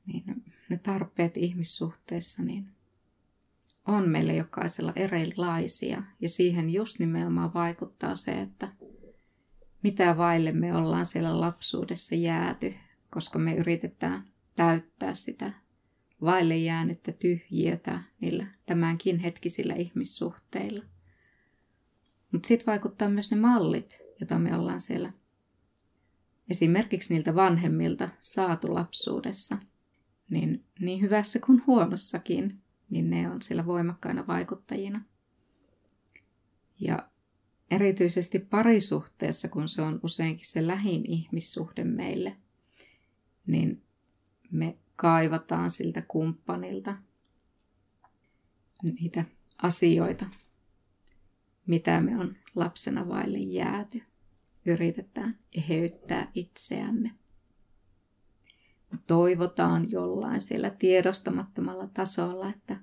niin 0.06 0.51
ne 0.72 0.78
tarpeet 0.78 1.38
ihmissuhteissa, 1.38 2.44
niin 2.44 2.68
on 3.88 4.10
meille 4.10 4.36
jokaisella 4.36 4.94
erilaisia. 4.96 6.04
Ja 6.20 6.30
siihen 6.30 6.70
just 6.70 7.00
nimenomaan 7.00 7.54
vaikuttaa 7.54 8.16
se, 8.16 8.32
että 8.32 8.68
mitä 9.84 10.18
vaille 10.18 10.52
me 10.52 10.76
ollaan 10.76 11.06
siellä 11.06 11.40
lapsuudessa 11.40 12.16
jääty, 12.16 12.74
koska 13.10 13.40
me 13.40 13.56
yritetään 13.56 14.24
täyttää 14.56 15.14
sitä 15.14 15.54
vaille 16.22 16.58
jäänyttä 16.58 17.12
tyhjiötä 17.12 18.04
niillä 18.20 18.48
tämänkin 18.66 19.20
hetkisillä 19.20 19.74
ihmissuhteilla. 19.74 20.86
Mutta 22.32 22.48
sitten 22.48 22.68
vaikuttaa 22.68 23.10
myös 23.10 23.32
ne 23.32 23.38
mallit, 23.38 23.98
joita 24.20 24.40
me 24.40 24.56
ollaan 24.56 24.80
siellä 24.80 25.14
esimerkiksi 26.50 27.14
niiltä 27.14 27.36
vanhemmilta 27.36 28.10
saatu 28.22 28.74
lapsuudessa– 28.74 29.58
niin, 30.32 30.66
niin 30.80 31.02
hyvässä 31.02 31.40
kuin 31.40 31.64
huonossakin, 31.68 32.62
niin 32.90 33.10
ne 33.10 33.30
on 33.30 33.42
siellä 33.42 33.66
voimakkaina 33.66 34.28
vaikuttajina. 34.28 35.02
Ja 36.80 37.10
erityisesti 37.72 38.40
parisuhteessa, 38.40 39.48
kun 39.48 39.68
se 39.68 39.82
on 39.82 40.00
useinkin 40.04 40.46
se 40.46 40.68
lähin 40.68 41.12
ihmissuhde 41.12 41.84
meille, 41.84 42.38
niin 43.48 43.84
me 44.52 44.78
kaivataan 44.96 45.70
siltä 45.70 46.02
kumppanilta 46.02 46.98
niitä 48.84 49.26
asioita, 49.62 50.26
mitä 51.68 52.02
me 52.02 52.18
on 52.18 52.36
lapsena 52.56 53.08
vaille 53.08 53.38
jääty. 53.38 54.04
Yritetään 54.66 55.40
eheyttää 55.58 56.32
itseämme 56.34 57.12
toivotaan 59.08 59.92
jollain 59.92 60.42
siellä 60.42 60.70
tiedostamattomalla 60.70 61.88
tasolla, 61.88 62.50
että 62.50 62.78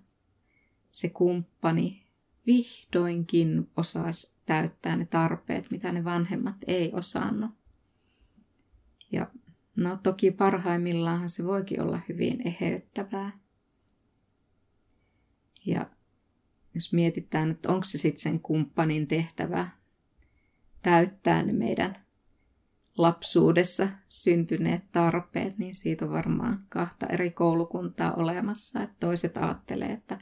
se 0.90 1.09
kumppani 1.09 2.07
vihdoinkin 2.47 3.71
osaisi 3.77 4.33
täyttää 4.47 4.97
ne 4.97 5.05
tarpeet, 5.05 5.71
mitä 5.71 5.92
ne 5.92 6.05
vanhemmat 6.05 6.57
ei 6.66 6.92
osannut. 6.92 7.51
Ja 9.12 9.31
no 9.77 9.97
toki 10.03 10.31
parhaimmillaan 10.31 11.29
se 11.29 11.44
voikin 11.44 11.83
olla 11.83 12.01
hyvin 12.09 12.49
eheyttävää. 12.49 13.31
Ja 15.66 15.90
jos 16.75 16.92
mietitään, 16.92 17.51
että 17.51 17.68
onko 17.68 17.85
se 17.85 17.99
sitten 17.99 18.23
sen 18.23 18.40
kumppanin 18.40 19.07
tehtävä 19.07 19.68
täyttää 20.83 21.42
ne 21.42 21.53
meidän 21.53 22.08
lapsuudessa 22.99 23.89
syntyneet 24.09 24.93
tarpeet, 24.93 25.59
niin 25.59 25.75
siitä 25.75 26.05
on 26.05 26.11
varmaan 26.11 26.65
kahta 26.69 27.07
eri 27.07 27.31
koulukuntaa 27.31 28.15
olemassa. 28.15 28.83
Että 28.83 28.97
toiset 29.01 29.37
ajattelee, 29.37 29.93
että 29.93 30.19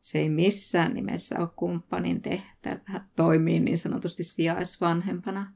se 0.00 0.18
ei 0.18 0.28
missään 0.28 0.94
nimessä 0.94 1.38
ole 1.38 1.48
kumppanin 1.56 2.22
tehtävä 2.22 3.00
toimii 3.16 3.60
niin 3.60 3.78
sanotusti 3.78 4.22
sijaisvanhempana, 4.22 5.54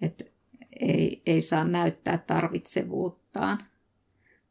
että 0.00 0.24
ei, 0.80 1.22
ei 1.26 1.42
saa 1.42 1.64
näyttää 1.64 2.18
tarvitsevuuttaan, 2.18 3.58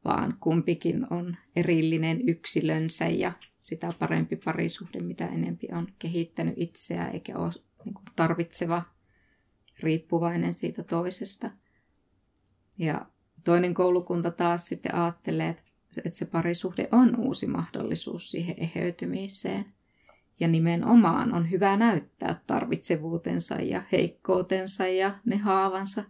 vaan 0.05 0.37
kumpikin 0.39 1.13
on 1.13 1.37
erillinen 1.55 2.29
yksilönsä 2.29 3.07
ja 3.07 3.31
sitä 3.59 3.93
parempi 3.99 4.35
parisuhde, 4.35 4.99
mitä 4.99 5.27
enempi 5.27 5.67
on 5.71 5.87
kehittänyt 5.99 6.53
itseään 6.57 7.13
eikä 7.13 7.37
ole 7.37 7.51
niin 7.85 7.95
tarvitseva 8.15 8.83
riippuvainen 9.79 10.53
siitä 10.53 10.83
toisesta. 10.83 11.51
Ja 12.77 13.05
toinen 13.43 13.73
koulukunta 13.73 14.31
taas 14.31 14.67
sitten 14.67 14.95
ajattelee, 14.95 15.55
että 15.97 16.17
se 16.17 16.25
parisuhde 16.25 16.87
on 16.91 17.15
uusi 17.15 17.47
mahdollisuus 17.47 18.31
siihen 18.31 18.55
eheytymiseen. 18.57 19.65
Ja 20.39 20.47
nimenomaan 20.47 21.33
on 21.33 21.51
hyvä 21.51 21.77
näyttää 21.77 22.41
tarvitsevuutensa 22.47 23.55
ja 23.55 23.83
heikkoutensa 23.91 24.87
ja 24.87 25.19
ne 25.25 25.37
haavansa, 25.37 26.03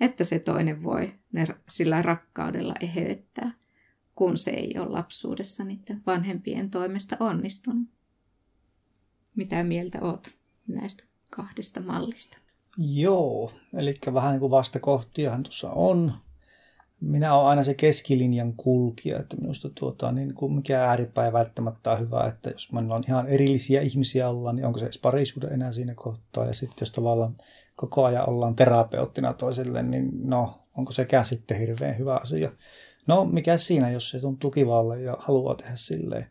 että 0.00 0.24
se 0.24 0.38
toinen 0.38 0.82
voi 0.82 1.14
ne 1.32 1.46
sillä 1.68 2.02
rakkaudella 2.02 2.74
eheyttää, 2.80 3.52
kun 4.14 4.38
se 4.38 4.50
ei 4.50 4.74
ole 4.78 4.88
lapsuudessa 4.88 5.64
niiden 5.64 6.02
vanhempien 6.06 6.70
toimesta 6.70 7.16
onnistunut. 7.20 7.88
Mitä 9.36 9.64
mieltä 9.64 9.98
oot 10.00 10.36
näistä 10.66 11.04
kahdesta 11.30 11.80
mallista? 11.80 12.41
Joo, 12.78 13.52
eli 13.76 13.98
vähän 14.14 14.30
niin 14.30 14.40
kuin 14.40 14.50
vastakohtiahan 14.50 15.42
tuossa 15.42 15.70
on 15.70 16.12
minä 17.02 17.34
olen 17.34 17.46
aina 17.46 17.62
se 17.62 17.74
keskilinjan 17.74 18.52
kulkija, 18.56 19.18
että 19.18 19.36
minusta 19.36 19.70
tuota, 19.74 20.12
niin 20.12 20.34
kuin 20.34 20.52
mikä 20.52 20.84
ääripää 20.84 21.26
ei 21.26 21.32
välttämättä 21.32 21.90
ole 21.90 22.00
hyvä, 22.00 22.26
että 22.26 22.50
jos 22.50 22.72
meillä 22.72 22.94
on 22.94 23.04
ihan 23.08 23.26
erillisiä 23.26 23.80
ihmisiä 23.80 24.28
olla, 24.28 24.52
niin 24.52 24.66
onko 24.66 24.78
se 24.78 24.84
edes 24.84 24.98
parisuhde 24.98 25.46
enää 25.46 25.72
siinä 25.72 25.94
kohtaa, 25.94 26.46
ja 26.46 26.54
sitten 26.54 26.76
jos 26.80 26.90
tavallaan 26.90 27.36
koko 27.76 28.04
ajan 28.04 28.28
ollaan 28.28 28.56
terapeuttina 28.56 29.32
toiselle, 29.32 29.82
niin 29.82 30.10
no, 30.24 30.60
onko 30.76 30.92
se 30.92 31.06
sitten 31.22 31.58
hirveän 31.58 31.98
hyvä 31.98 32.16
asia. 32.16 32.52
No, 33.06 33.24
mikä 33.24 33.56
siinä, 33.56 33.90
jos 33.90 34.10
se 34.10 34.20
tuntuu 34.20 34.50
kivalle 34.50 35.00
ja 35.00 35.16
haluaa 35.20 35.54
tehdä 35.54 35.76
silleen. 35.76 36.26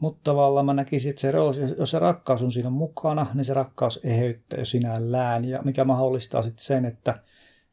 Mutta 0.00 0.20
tavallaan 0.24 0.66
mä 0.66 0.74
näkisin, 0.74 1.10
että 1.10 1.20
se, 1.22 1.32
jos 1.78 1.90
se 1.90 1.98
rakkaus 1.98 2.42
on 2.42 2.52
siinä 2.52 2.70
mukana, 2.70 3.26
niin 3.34 3.44
se 3.44 3.54
rakkaus 3.54 4.00
eheyttää 4.04 4.58
jo 4.58 4.64
sinällään, 4.64 5.44
ja 5.44 5.62
mikä 5.64 5.84
mahdollistaa 5.84 6.42
sitten 6.42 6.64
sen, 6.64 6.84
että 6.84 7.22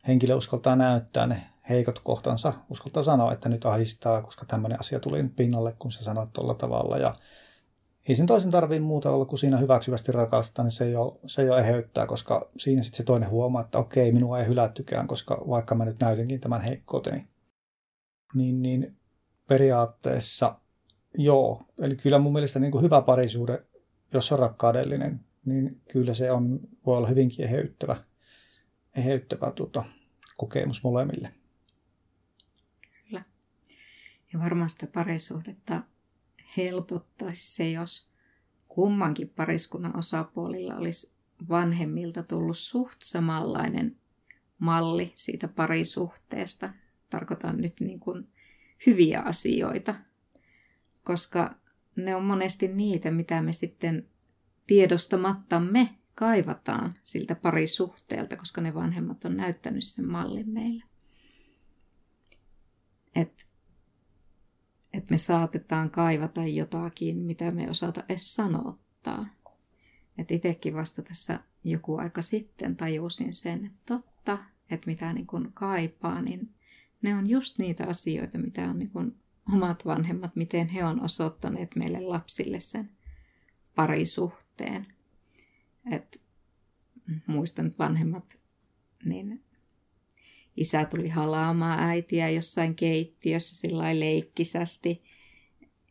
henkilö 0.08 0.36
uskaltaa 0.36 0.76
näyttää 0.76 1.28
ne 1.28 1.42
heikot 1.70 2.00
kohtansa, 2.00 2.54
uskaltaa 2.70 3.04
sanoa, 3.04 3.34
että 3.34 3.50
nyt 3.50 3.66
ahistaa, 3.66 4.22
koska 4.22 4.46
tämmöinen 4.46 4.80
asia 4.80 5.00
tuli 5.00 5.24
pinnalle, 5.36 5.76
kun 5.80 5.92
sä 5.92 6.04
sanoit 6.04 6.34
tuolla 6.34 6.54
tavalla. 6.54 6.98
Ja 6.98 7.16
ei 8.08 8.16
sen 8.16 8.26
toisen 8.26 8.52
tarvii 8.52 8.80
muuta 8.80 9.12
olla 9.12 9.26
kuin 9.26 9.40
siinä 9.40 9.58
hyväksyvästi 9.58 10.12
rakastaa, 10.12 10.66
niin 10.66 10.72
se 10.72 10.90
jo, 10.90 11.20
se 11.26 11.44
jo 11.44 11.58
eheyttää, 11.58 12.06
koska 12.06 12.50
siinä 12.58 12.84
sitten 12.84 12.98
se 12.98 13.04
toinen 13.04 13.30
huomaa, 13.30 13.62
että 13.62 13.78
okei, 13.78 14.12
minua 14.12 14.40
ei 14.40 14.48
hylättykään, 14.48 15.08
koska 15.08 15.44
vaikka 15.50 15.76
mä 15.76 15.86
nyt 15.86 16.00
näytinkin 16.00 16.40
tämän 16.40 16.62
heikkouteni. 16.62 17.28
Niin, 18.36 18.62
niin 18.62 18.98
periaatteessa 19.48 20.56
joo. 21.18 21.62
Eli 21.80 21.96
kyllä 21.96 22.20
mun 22.20 22.34
mielestä 22.34 22.60
niin 22.60 22.72
kuin 22.72 22.84
hyvä 22.84 23.02
parisuhde, 23.02 23.66
jos 24.14 24.32
on 24.32 24.40
rakkaudellinen, 24.40 25.20
niin 25.46 25.82
kyllä 25.92 26.14
se 26.14 26.32
on, 26.32 26.60
voi 26.86 26.98
olla 26.98 27.08
hyvinkin 27.08 27.46
eheyttävä, 27.46 28.04
eheyttävä 28.96 29.52
tuota, 29.52 29.84
kokemus 30.38 30.84
molemmille. 30.84 31.34
Ja 34.34 34.40
varmaan 34.40 34.70
sitä 34.70 34.88
parisuhdetta 34.88 35.84
helpottaisi 36.58 37.56
se, 37.56 37.72
jos 37.72 38.10
kummankin 38.68 39.30
pariskunnan 39.30 39.98
osapuolilla 39.98 40.76
olisi 40.76 41.14
vanhemmilta 41.50 42.24
tullut 42.24 42.58
suht 42.58 42.98
samanlainen 43.04 43.98
malli 44.60 45.12
siitä 45.16 45.48
parisuhteesta. 45.48 46.74
Tarkoitan 47.10 47.62
nyt 47.62 47.80
niin 47.80 48.00
kuin 48.00 48.28
hyviä 48.86 49.22
asioita, 49.22 49.96
koska 51.08 51.56
ne 51.96 52.16
on 52.16 52.24
monesti 52.24 52.68
niitä, 52.68 53.12
mitä 53.12 53.42
me 53.42 53.54
sitten 53.54 54.10
tiedostamattamme 54.68 55.98
kaivataan 56.16 56.94
siltä 57.04 57.36
parisuhteelta, 57.36 58.38
koska 58.38 58.62
ne 58.62 58.74
vanhemmat 58.74 59.26
on 59.26 59.38
näyttänyt 59.38 59.84
sen 59.84 60.08
mallin 60.08 60.50
meille. 60.50 60.84
Et 63.16 63.48
että 64.94 65.12
me 65.12 65.18
saatetaan 65.18 65.92
kaivata 65.92 66.46
jotakin, 66.46 67.18
mitä 67.18 67.52
me 67.52 67.70
osata 67.70 68.04
edes 68.10 68.36
sanottaa. 68.36 69.26
Että 70.18 70.34
itsekin 70.34 70.76
vasta 70.76 71.02
tässä 71.02 71.40
joku 71.64 71.96
aika 71.96 72.22
sitten 72.22 72.76
tajusin 72.76 73.34
sen, 73.34 73.66
että 73.66 73.80
totta, 73.86 74.38
että 74.72 74.88
mitä 74.88 75.14
niin 75.14 75.28
kun 75.28 75.52
kaipaa, 75.54 76.22
niin 76.22 76.56
ne 77.02 77.16
on 77.16 77.30
just 77.30 77.60
niitä 77.60 77.86
asioita, 77.88 78.38
mitä 78.38 78.70
on 78.70 78.80
niin 78.80 78.90
kun 78.90 79.16
omat 79.54 79.86
vanhemmat, 79.86 80.36
miten 80.36 80.68
he 80.68 80.86
on 80.86 81.04
osoittaneet 81.04 81.76
meille 81.76 82.00
lapsille 82.02 82.60
sen 82.60 82.90
parisuhteen. 83.76 84.88
Et 85.92 86.22
muistan, 87.28 87.66
että 87.66 87.78
vanhemmat, 87.78 88.40
niin 89.06 89.44
isä 90.58 90.86
tuli 90.86 91.10
halaamaan 91.10 91.80
äitiä 91.80 92.30
jossain 92.30 92.76
keittiössä 92.76 93.56
sillä 93.56 94.00
leikkisästi. 94.00 95.04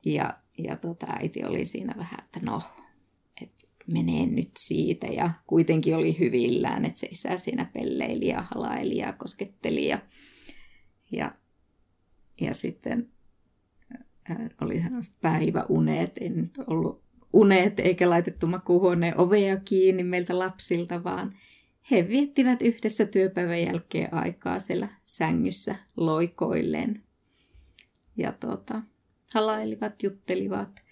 Ja, 0.05 0.39
ja 0.59 0.77
tota, 0.77 1.07
äiti 1.09 1.45
oli 1.45 1.65
siinä 1.65 1.95
vähän, 1.97 2.25
että 2.25 2.41
no, 2.43 2.63
et 3.43 3.69
menee 3.87 4.27
nyt 4.27 4.51
siitä. 4.59 5.07
Ja 5.07 5.31
kuitenkin 5.47 5.97
oli 5.97 6.19
hyvillään, 6.19 6.85
että 6.85 7.01
se 7.01 7.07
isä 7.07 7.39
siinä 7.39 7.71
pelleili 7.75 8.27
ja 8.27 8.47
halaili 8.51 8.97
ja 8.97 9.13
kosketteli. 9.13 9.89
Ja, 9.89 9.99
ja, 11.13 11.35
ja 12.41 12.55
sitten 12.55 13.13
äh, 14.31 14.37
oli 14.61 14.83
päiväunet, 15.23 16.13
en 16.21 16.37
nyt 16.37 16.59
ollut 16.67 17.03
unet 17.33 17.81
eikä 17.81 18.11
laitettu 18.11 18.47
makuuhuoneen 18.47 19.21
ovea 19.21 19.57
kiinni 19.57 20.05
meiltä 20.05 20.39
lapsilta, 20.39 21.05
vaan– 21.05 21.33
he 21.91 22.09
viettivät 22.09 22.63
yhdessä 22.63 23.07
työpäivän 23.07 23.63
jälkeen 23.63 24.15
aikaa 24.15 24.61
siellä 24.61 24.89
sängyssä 25.05 25.77
loikoilleen. 25.97 27.03
Ja 28.17 28.33
tuota, 28.33 28.83
halailivat, 29.35 30.03
juttelivat. 30.03 30.83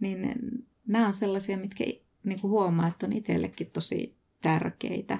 Niin 0.00 0.38
nämä 0.86 1.06
on 1.06 1.14
sellaisia, 1.14 1.58
mitkä 1.58 1.84
niin 2.24 2.40
kuin 2.40 2.50
huomaa, 2.50 2.88
että 2.88 3.06
on 3.06 3.12
itsellekin 3.12 3.70
tosi 3.70 4.16
tärkeitä. 4.42 5.18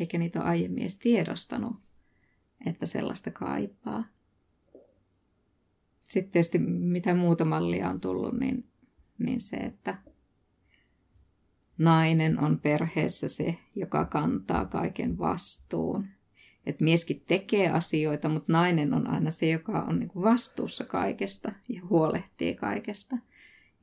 Eikä 0.00 0.18
niitä 0.18 0.40
ole 0.40 0.48
aiemmin 0.48 0.82
edes 0.82 0.98
tiedostanut, 0.98 1.76
että 2.66 2.86
sellaista 2.86 3.30
kaipaa. 3.30 4.04
Sitten 6.10 6.32
tietysti 6.32 6.58
mitä 6.58 7.14
muuta 7.14 7.44
mallia 7.44 7.90
on 7.90 8.00
tullut, 8.00 8.40
niin, 8.40 8.64
niin 9.18 9.40
se, 9.40 9.56
että 9.56 9.98
nainen 11.78 12.40
on 12.40 12.60
perheessä 12.60 13.28
se, 13.28 13.58
joka 13.74 14.04
kantaa 14.04 14.66
kaiken 14.66 15.18
vastuun. 15.18 16.06
Et 16.66 16.80
mieskin 16.80 17.24
tekee 17.28 17.68
asioita, 17.68 18.28
mutta 18.28 18.52
nainen 18.52 18.94
on 18.94 19.06
aina 19.10 19.30
se, 19.30 19.50
joka 19.50 19.82
on 19.82 19.98
niin 19.98 20.10
vastuussa 20.14 20.84
kaikesta 20.84 21.52
ja 21.68 21.80
huolehtii 21.90 22.54
kaikesta. 22.54 23.16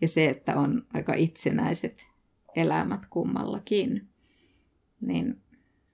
Ja 0.02 0.08
se, 0.08 0.30
että 0.30 0.56
on 0.60 0.86
aika 0.94 1.14
itsenäiset 1.14 2.08
elämät 2.56 3.06
kummallakin, 3.06 4.10
niin 5.06 5.42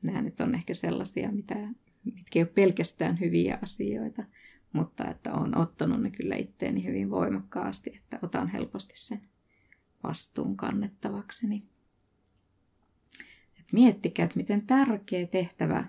nämä 0.06 0.22
nyt 0.22 0.42
on 0.42 0.56
ehkä 0.56 0.74
sellaisia, 0.74 1.32
mitä, 1.32 1.56
mitkä 2.04 2.40
ei 2.40 2.44
ole 2.44 2.52
pelkästään 2.56 3.20
hyviä 3.20 3.60
asioita, 3.62 4.24
mutta 4.74 5.08
että 5.08 5.34
olen 5.34 5.58
ottanut 5.58 6.02
ne 6.02 6.12
kyllä 6.12 6.36
itteeni 6.36 6.86
hyvin 6.86 7.10
voimakkaasti, 7.10 7.92
että 7.96 8.20
otan 8.22 8.48
helposti 8.48 8.94
sen 8.96 9.22
vastuun 10.04 10.58
kannettavakseni 10.58 11.70
miettikää, 13.72 14.24
että 14.24 14.38
miten 14.38 14.68
tärkeä 14.68 15.28
tehtävä 15.28 15.86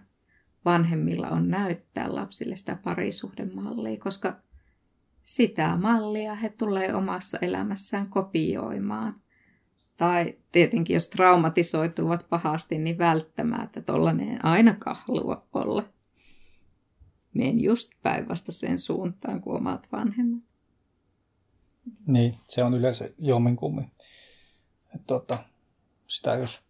vanhemmilla 0.65 1.29
on 1.29 1.49
näyttää 1.49 2.15
lapsille 2.15 2.57
sitä 2.57 2.77
parisuhdemallia, 2.85 4.01
koska 4.01 4.37
sitä 5.25 5.77
mallia 5.77 6.35
he 6.35 6.49
tulee 6.49 6.95
omassa 6.95 7.39
elämässään 7.43 8.07
kopioimaan. 8.07 9.21
Tai 9.97 10.39
tietenkin, 10.53 10.95
jos 10.95 11.09
traumatisoituvat 11.09 12.27
pahasti, 12.31 12.79
niin 12.79 12.99
välttämään, 12.99 13.65
että 13.65 13.81
tollainen 13.81 14.45
ainakaan 14.45 14.97
halua 15.07 15.47
olla. 15.53 15.89
Menen 17.35 17.61
just 17.61 17.91
päinvasta 18.03 18.53
sen 18.53 18.79
suuntaan 18.79 19.41
kuin 19.41 19.57
omat 19.57 19.89
vanhemmat. 19.93 20.43
Niin, 22.07 22.35
se 22.49 22.65
on 22.65 22.75
yleensä 22.75 23.11
jomminkummin. 23.19 23.91
Tota, 25.07 25.39
sitä 26.07 26.35
jos 26.35 26.61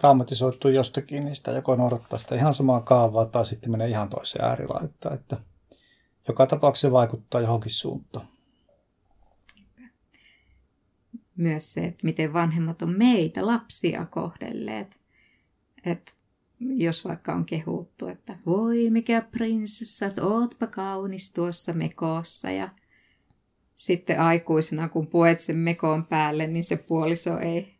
traumatisoituu 0.00 0.70
jostakin, 0.70 1.24
niin 1.24 1.36
sitä 1.36 1.50
joko 1.50 1.76
noudattaa 1.76 2.18
sitä 2.18 2.34
ihan 2.34 2.52
samaa 2.52 2.80
kaavaa 2.80 3.26
tai 3.26 3.44
sitten 3.44 3.70
menee 3.70 3.88
ihan 3.88 4.08
toiseen 4.08 4.44
äärilaittaan. 4.44 5.14
Että 5.14 5.36
joka 6.28 6.46
tapauksessa 6.46 6.88
se 6.88 6.92
vaikuttaa 6.92 7.40
johonkin 7.40 7.72
suuntaan. 7.72 8.26
Myös 11.36 11.72
se, 11.72 11.84
että 11.84 12.04
miten 12.04 12.32
vanhemmat 12.32 12.82
on 12.82 12.98
meitä 12.98 13.46
lapsia 13.46 14.06
kohdelleet. 14.06 15.00
Että 15.84 16.12
jos 16.60 17.04
vaikka 17.04 17.34
on 17.34 17.44
kehuttu, 17.44 18.06
että 18.06 18.38
voi 18.46 18.90
mikä 18.90 19.22
prinsessa, 19.30 20.06
että 20.06 20.24
ootpa 20.24 20.66
kaunis 20.66 21.32
tuossa 21.32 21.72
mekossa 21.72 22.50
ja 22.50 22.68
sitten 23.74 24.20
aikuisena, 24.20 24.88
kun 24.88 25.06
puet 25.06 25.40
sen 25.40 25.56
mekoon 25.56 26.06
päälle, 26.06 26.46
niin 26.46 26.64
se 26.64 26.76
puoliso 26.76 27.38
ei 27.38 27.76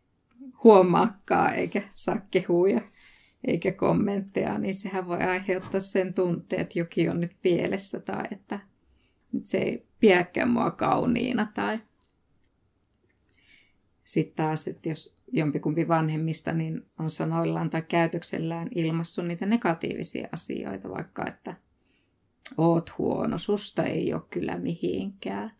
huomaakaan 0.63 1.55
eikä 1.55 1.81
saa 1.95 2.21
kehuja. 2.31 2.81
eikä 3.47 3.71
kommentteja, 3.71 4.57
niin 4.57 4.75
sehän 4.75 5.07
voi 5.07 5.17
aiheuttaa 5.17 5.79
sen 5.79 6.13
tunteen, 6.13 6.61
että 6.61 6.79
jokin 6.79 7.11
on 7.11 7.21
nyt 7.21 7.35
pielessä 7.41 7.99
tai 7.99 8.25
että 8.31 8.59
nyt 9.31 9.45
se 9.45 9.57
ei 9.57 9.87
pidäkään 9.99 10.49
mua 10.49 10.71
kauniina. 10.71 11.51
Tai 11.53 11.79
sitten 14.03 14.35
taas, 14.45 14.67
että 14.67 14.89
jos 14.89 15.16
jompikumpi 15.31 15.87
vanhemmista 15.87 16.53
niin 16.53 16.85
on 16.99 17.09
sanoillaan 17.09 17.69
tai 17.69 17.81
käytöksellään 17.81 18.67
ilmassut 18.75 19.25
niitä 19.25 19.45
negatiivisia 19.45 20.27
asioita, 20.31 20.89
vaikka 20.89 21.25
että 21.27 21.55
oot 22.57 22.97
huono, 22.97 23.37
susta 23.37 23.83
ei 23.83 24.13
ole 24.13 24.21
kyllä 24.29 24.57
mihinkään, 24.57 25.51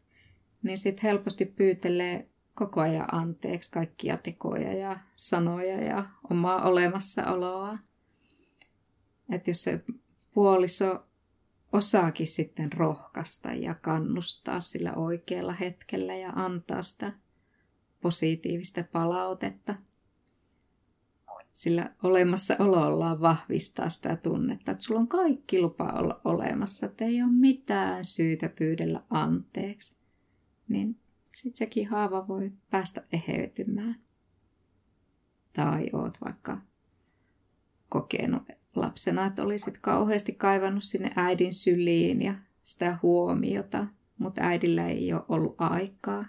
niin 0.64 0.78
sitten 0.78 1.04
helposti 1.04 1.46
pyytelee 1.46 2.30
koko 2.54 2.82
ajan 2.82 3.16
anteeksi 3.16 3.72
kaikkia 3.72 4.18
tekoja 4.18 4.74
ja 4.74 5.00
sanoja 5.16 5.84
ja 5.84 6.06
omaa 6.32 6.64
olemassaoloa. 6.64 7.78
Että 9.32 9.50
jos 9.50 9.64
se 9.64 9.84
puoliso 10.34 11.04
osaakin 11.74 12.28
sitten 12.28 12.74
rohkaista 12.74 13.54
ja 13.54 13.74
kannustaa 13.74 14.60
sillä 14.60 14.94
oikealla 14.94 15.54
hetkellä 15.54 16.16
ja 16.16 16.30
antaa 16.36 16.82
sitä 16.82 17.14
positiivista 18.02 18.84
palautetta. 18.92 19.76
Sillä 21.54 21.92
olemassaolollaan 22.04 23.22
vahvistaa 23.22 23.90
sitä 23.90 24.16
tunnetta, 24.16 24.72
että 24.72 24.84
sulla 24.84 25.00
on 25.00 25.08
kaikki 25.08 25.62
lupa 25.62 25.84
olla 25.84 26.22
olemassa, 26.26 26.86
että 26.86 27.06
ei 27.06 27.22
ole 27.22 27.32
mitään 27.32 28.06
syytä 28.06 28.50
pyydellä 28.50 29.04
anteeksi. 29.10 29.98
Niin 30.68 31.00
sitten 31.36 31.58
sekin 31.58 31.88
haava 31.88 32.28
voi 32.28 32.52
päästä 32.70 33.04
eheytymään. 33.14 33.96
Tai 35.54 35.90
oot 35.94 36.18
vaikka 36.26 36.62
kokenut 37.90 38.44
lapsena, 38.76 39.26
että 39.26 39.44
olisit 39.44 39.78
kauheasti 39.78 40.34
kaivannut 40.34 40.84
sinne 40.84 41.12
äidin 41.16 41.54
syliin 41.54 42.22
ja 42.22 42.36
sitä 42.64 43.00
huomiota, 43.02 43.88
mutta 44.18 44.42
äidillä 44.42 44.88
ei 44.88 45.14
ole 45.14 45.24
ollut 45.30 45.56
aikaa. 45.58 46.26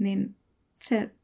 Niin 0.00 0.36
se, 0.82 1.14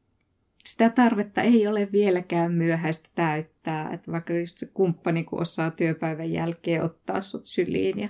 sitä 0.65 0.89
tarvetta 0.89 1.41
ei 1.41 1.67
ole 1.67 1.91
vieläkään 1.91 2.51
myöhäistä 2.51 3.09
täyttää. 3.15 3.93
Että 3.93 4.11
vaikka 4.11 4.33
just 4.33 4.57
se 4.57 4.65
kumppani, 4.65 5.23
kun 5.23 5.41
osaa 5.41 5.71
työpäivän 5.71 6.31
jälkeen 6.31 6.83
ottaa 6.83 7.21
sut 7.21 7.45
syliin 7.45 7.99
ja 7.99 8.09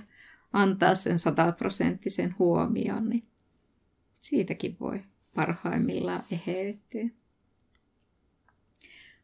antaa 0.52 0.94
sen 0.94 1.18
sataprosenttisen 1.18 2.34
huomioon, 2.38 3.08
niin 3.08 3.28
siitäkin 4.20 4.76
voi 4.80 5.04
parhaimmillaan 5.34 6.24
eheytyä. 6.30 7.04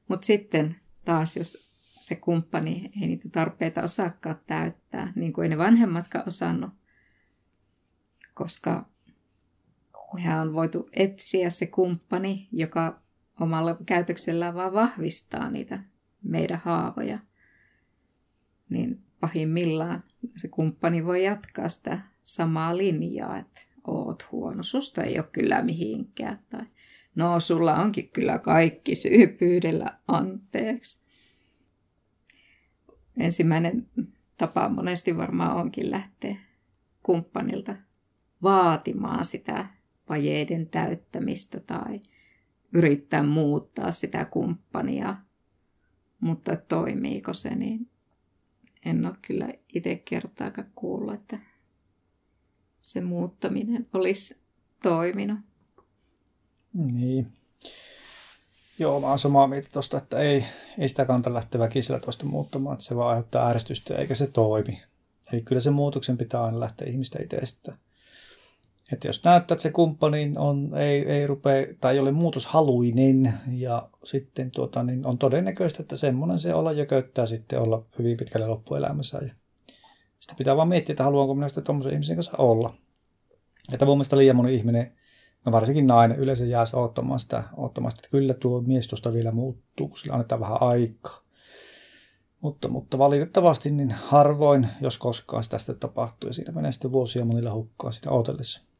Mutta 0.09 0.27
sitten 0.27 0.77
taas, 1.05 1.37
jos 1.37 1.75
se 2.03 2.15
kumppani 2.15 2.91
ei 3.01 3.07
niitä 3.07 3.29
tarpeita 3.29 3.83
osaakaan 3.83 4.41
täyttää, 4.47 5.13
niin 5.17 5.33
kuin 5.33 5.43
ei 5.43 5.49
ne 5.49 5.59
vanhemmatkaan 5.59 6.29
osannut, 6.29 6.71
koska 8.35 8.94
mehän 10.15 10.41
on 10.41 10.55
voitu 10.55 10.89
etsiä 10.93 11.51
se 11.51 11.67
kumppani, 11.67 12.49
joka 12.53 13.01
omalla 13.41 13.77
käytöksellään 13.87 14.55
vaan 14.55 14.73
vahvistaa 14.73 15.51
niitä 15.51 15.83
meidän 16.23 16.61
haavoja, 16.65 17.19
niin 18.71 19.03
pahimmillaan 19.21 20.05
se 20.37 20.49
kumppani 20.49 21.07
voi 21.07 21.25
jatkaa 21.25 21.69
sitä 21.69 22.01
samaa 22.23 22.77
linjaa, 22.77 23.39
että 23.39 23.61
oot 23.87 24.33
huono, 24.33 24.63
susta 24.63 25.03
ei 25.03 25.19
ole 25.19 25.29
kyllä 25.33 25.63
mihinkään. 25.63 26.39
Tai 26.51 26.67
no, 27.15 27.41
sulla 27.41 27.75
onkin 27.77 28.09
kyllä 28.09 28.39
kaikki 28.39 28.95
syy 28.95 29.27
pyydellä 29.27 29.99
anteeksi. 30.09 31.05
Ensimmäinen 33.17 33.89
tapa 34.37 34.69
monesti 34.69 35.17
varmaan 35.17 35.57
onkin 35.57 35.91
lähteä 35.91 36.37
kumppanilta 37.03 37.77
vaatimaan 38.43 39.25
sitä 39.25 39.67
vajeiden 40.09 40.67
täyttämistä 40.67 41.61
tai 41.61 42.01
yrittää 42.75 43.23
muuttaa 43.23 43.91
sitä 43.91 44.25
kumppania. 44.25 45.17
Mutta 46.21 46.57
toimiiko 46.57 47.35
se, 47.35 47.55
niin 47.55 47.91
en 48.85 49.07
ole 49.07 49.15
kyllä 49.23 49.49
itse 49.75 49.97
kertaakaan 49.97 50.71
kuullut, 50.75 51.15
että 51.15 51.39
se 52.81 53.01
muuttaminen 53.01 53.87
olisi 53.93 54.37
toiminut. 54.83 55.39
Niin. 56.73 57.33
Joo, 58.79 59.01
mä 59.01 59.09
oon 59.09 59.19
samaa 59.19 59.47
mieltä 59.47 59.69
tuosta, 59.73 59.99
että 59.99 60.19
ei, 60.19 60.45
ei 60.79 60.89
sitä 60.89 61.05
kannata 61.05 61.35
lähteä 61.35 61.59
väkisellä 61.59 62.01
toista 62.01 62.27
muuttamaan, 62.27 62.75
että 62.75 62.85
se 62.85 62.97
vaan 62.97 63.09
aiheuttaa 63.09 63.49
ärsytystä 63.49 63.95
eikä 63.95 64.15
se 64.15 64.27
toimi. 64.27 64.83
Eli 65.33 65.43
kyllä 65.43 65.61
se 65.61 65.71
muutoksen 65.71 66.19
pitää 66.19 66.45
aina 66.45 66.61
lähteä 66.61 66.89
ihmistä 66.89 67.23
itsestä. 67.23 67.77
Että 68.95 69.09
jos 69.09 69.25
näyttää, 69.25 69.55
että 69.55 69.63
se 69.63 69.71
kumppani 69.71 70.33
on, 70.37 70.71
ei, 70.77 71.09
ei 71.09 71.27
rupea, 71.27 71.67
tai 71.81 71.95
ei 71.95 72.01
ole 72.01 72.13
muutoshaluinen 72.13 73.33
ja 73.53 73.89
sitten 74.05 74.51
tuota, 74.51 74.83
niin 74.83 75.07
on 75.07 75.19
todennäköistä, 75.19 75.83
että 75.83 75.97
semmoinen 75.97 76.39
se 76.39 76.55
olla 76.55 76.73
jököttää 76.73 77.27
sitten 77.27 77.61
olla 77.61 77.85
hyvin 77.99 78.17
pitkälle 78.17 78.47
loppuelämässä. 78.47 79.19
Ja 79.19 79.35
sitten 80.21 80.37
pitää 80.39 80.57
vaan 80.57 80.69
miettiä, 80.69 80.93
että 80.93 81.05
haluanko 81.05 81.35
minä 81.35 81.49
sitten 81.49 81.65
tuommoisen 81.65 81.93
ihmisen 81.93 82.17
kanssa 82.17 82.37
olla. 82.39 82.75
Että 83.73 83.85
mun 83.85 83.97
mielestä 83.97 84.19
liian 84.19 84.37
moni 84.37 84.55
ihminen, 84.55 84.93
no 85.47 85.53
varsinkin 85.53 85.87
nainen, 85.87 86.19
yleensä 86.19 86.45
jää 86.45 86.65
odottamaan 86.73 87.19
sitä, 87.19 87.45
odottamaan 87.57 87.91
sitä, 87.91 88.01
että 88.01 88.11
kyllä 88.11 88.35
tuo 88.35 88.61
mies 88.61 88.89
tuosta 88.89 89.13
vielä 89.13 89.31
muuttuu, 89.31 89.89
kun 89.89 89.99
sillä 89.99 90.15
annetaan 90.15 90.41
vähän 90.41 90.63
aikaa. 90.63 91.25
Mutta, 92.41 92.69
mutta 92.69 92.99
valitettavasti 92.99 93.71
niin 93.71 93.91
harvoin, 93.91 94.69
jos 94.81 94.99
koskaan 94.99 95.45
sitä 95.45 95.59
sitten 95.59 95.77
tapahtuu, 95.77 96.29
ja 96.29 96.35
siinä 96.35 96.53
menee 96.53 96.73
sitten 96.73 96.93
vuosia 96.93 97.25
monilla 97.25 97.55
hukkaa 97.55 97.93
sitä 97.93 98.11
odotellessa. 98.11 98.74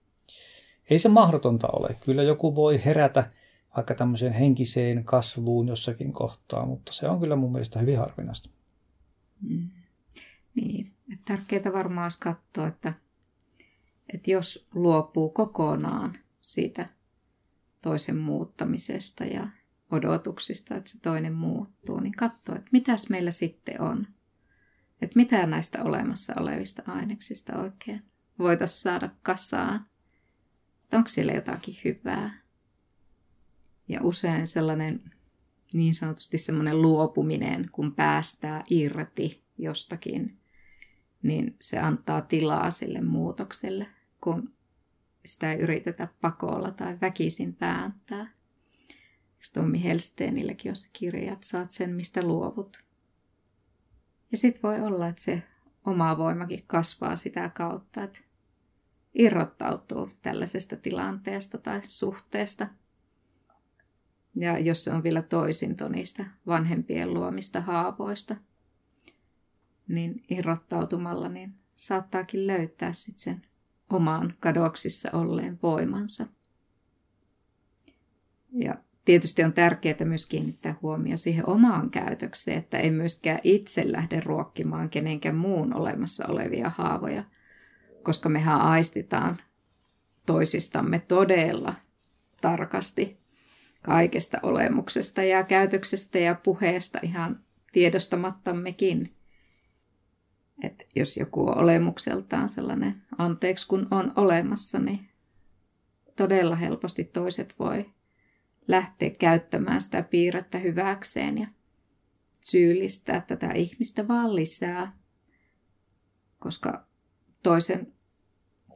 Ei 0.91 0.99
se 0.99 1.09
mahdotonta 1.09 1.69
ole. 1.73 1.97
Kyllä 2.05 2.23
joku 2.23 2.55
voi 2.55 2.85
herätä 2.85 3.31
vaikka 3.77 3.95
tämmöiseen 3.95 4.33
henkiseen 4.33 5.05
kasvuun 5.05 5.69
jossakin 5.69 6.13
kohtaa, 6.13 6.67
mutta 6.67 6.93
se 6.93 7.09
on 7.09 7.21
kyllä 7.21 7.37
mun 7.37 7.53
mielestä 7.53 7.79
hyvin 7.79 7.99
harvinaista. 7.99 8.51
Mm. 9.41 9.71
Niin, 10.55 10.93
tärkeää 11.25 11.73
varmaan 11.73 12.05
olisi 12.05 12.19
katsoa, 12.21 12.67
että, 12.67 12.93
että 14.13 14.31
jos 14.31 14.69
luopuu 14.75 15.31
kokonaan 15.31 16.19
siitä 16.41 16.87
toisen 17.83 18.17
muuttamisesta 18.17 19.25
ja 19.25 19.49
odotuksista, 19.91 20.75
että 20.75 20.91
se 20.91 21.01
toinen 21.01 21.35
muuttuu, 21.35 22.01
niin 22.01 22.13
katsoa, 22.13 22.57
että 22.57 22.69
mitäs 22.73 23.11
meillä 23.11 23.31
sitten 23.31 23.81
on. 23.81 24.07
Että 25.03 25.17
mitä 25.17 25.47
näistä 25.47 25.85
olemassa 25.85 26.35
olevista 26.41 26.83
aineksista 26.87 27.59
oikein 27.59 28.03
voitaisiin 28.39 28.81
saada 28.81 29.11
kasaan. 29.23 29.87
Että 30.95 30.99
onko 30.99 31.09
siellä 31.09 31.33
jotakin 31.33 31.77
hyvää. 31.85 32.41
Ja 33.89 34.01
usein 34.03 34.47
sellainen 34.47 35.13
niin 35.73 35.95
sanotusti 35.95 36.39
semmoinen 36.39 36.83
luopuminen, 36.83 37.69
kun 37.73 37.95
päästää 37.95 38.65
irti 38.71 39.43
jostakin, 39.59 40.39
niin 41.23 41.57
se 41.61 41.79
antaa 41.79 42.21
tilaa 42.21 42.71
sille 42.71 43.01
muutokselle, 43.01 43.87
kun 44.21 44.53
sitä 45.27 45.53
ei 45.53 45.59
yritetä 45.59 46.09
pakolla 46.21 46.71
tai 46.71 46.99
väkisin 47.01 47.55
pääntää. 47.55 48.33
Tommi 49.55 49.83
Helsteenilläkin 49.83 50.73
on 50.73 50.77
se 50.77 50.89
kirja, 50.93 51.33
että 51.33 51.47
saat 51.47 51.71
sen, 51.71 51.91
mistä 51.91 52.23
luovut. 52.23 52.85
Ja 54.33 54.37
sitten 54.37 54.63
voi 54.63 54.81
olla, 54.81 55.09
että 55.09 55.23
se 55.23 55.43
oma 55.87 56.19
voimakin 56.19 56.65
kasvaa 56.67 57.17
sitä 57.17 57.49
kautta, 57.49 58.03
että 58.03 58.21
irrottautuu 59.15 60.11
tällaisesta 60.23 60.77
tilanteesta 60.77 61.59
tai 61.59 61.81
suhteesta. 61.85 62.67
Ja 64.35 64.59
jos 64.59 64.85
se 64.85 64.93
on 64.93 65.03
vielä 65.03 65.23
toisinto 65.23 65.89
niistä 65.89 66.25
vanhempien 66.47 67.15
luomista 67.15 67.61
haavoista, 67.61 68.37
niin 69.89 70.25
irrottautumalla 70.31 71.29
niin 71.29 71.55
saattaakin 71.77 72.47
löytää 72.47 72.93
sitten 72.93 73.23
sen 73.23 73.43
omaan 73.91 74.35
kadoksissa 74.41 75.11
olleen 75.13 75.59
voimansa. 75.63 76.27
Ja 78.53 78.75
tietysti 79.05 79.45
on 79.45 79.53
tärkeää 79.53 80.05
myös 80.05 80.27
kiinnittää 80.27 80.75
huomio 80.83 81.17
siihen 81.17 81.49
omaan 81.49 81.91
käytökseen, 81.91 82.59
että 82.59 82.79
ei 82.79 82.91
myöskään 82.91 83.41
itse 83.43 83.93
lähde 83.93 84.21
ruokkimaan 84.21 84.91
kenenkään 84.91 85.37
muun 85.37 85.75
olemassa 85.75 86.27
olevia 86.29 86.71
haavoja, 86.71 87.25
koska 88.05 88.29
mehän 88.29 88.61
aistitaan 88.61 89.41
toisistamme 90.27 90.99
todella 90.99 91.75
tarkasti 92.41 93.19
kaikesta 93.83 94.39
olemuksesta 94.43 95.23
ja 95.23 95.45
käytöksestä 95.45 96.19
ja 96.19 96.35
puheesta 96.35 96.99
ihan 97.03 97.45
tiedostamattammekin. 97.73 99.17
Että 100.63 100.85
jos 100.97 101.17
joku 101.17 101.49
on 101.49 101.59
olemukseltaan 101.59 102.49
sellainen 102.49 103.03
anteeksi 103.19 103.69
kun 103.69 103.89
on 103.91 104.13
olemassa, 104.17 104.79
niin 104.79 105.09
todella 106.17 106.57
helposti 106.57 107.05
toiset 107.05 107.55
voi 107.59 107.91
lähteä 108.69 109.11
käyttämään 109.11 109.83
sitä 109.83 110.03
piirrettä 110.03 110.59
hyväkseen 110.59 111.39
ja 111.39 111.47
syyllistää 112.41 113.21
tätä 113.21 113.53
ihmistä 113.53 114.09
vaan 114.09 114.37
lisää, 114.37 114.93
koska 116.39 116.87
toisen, 117.45 117.93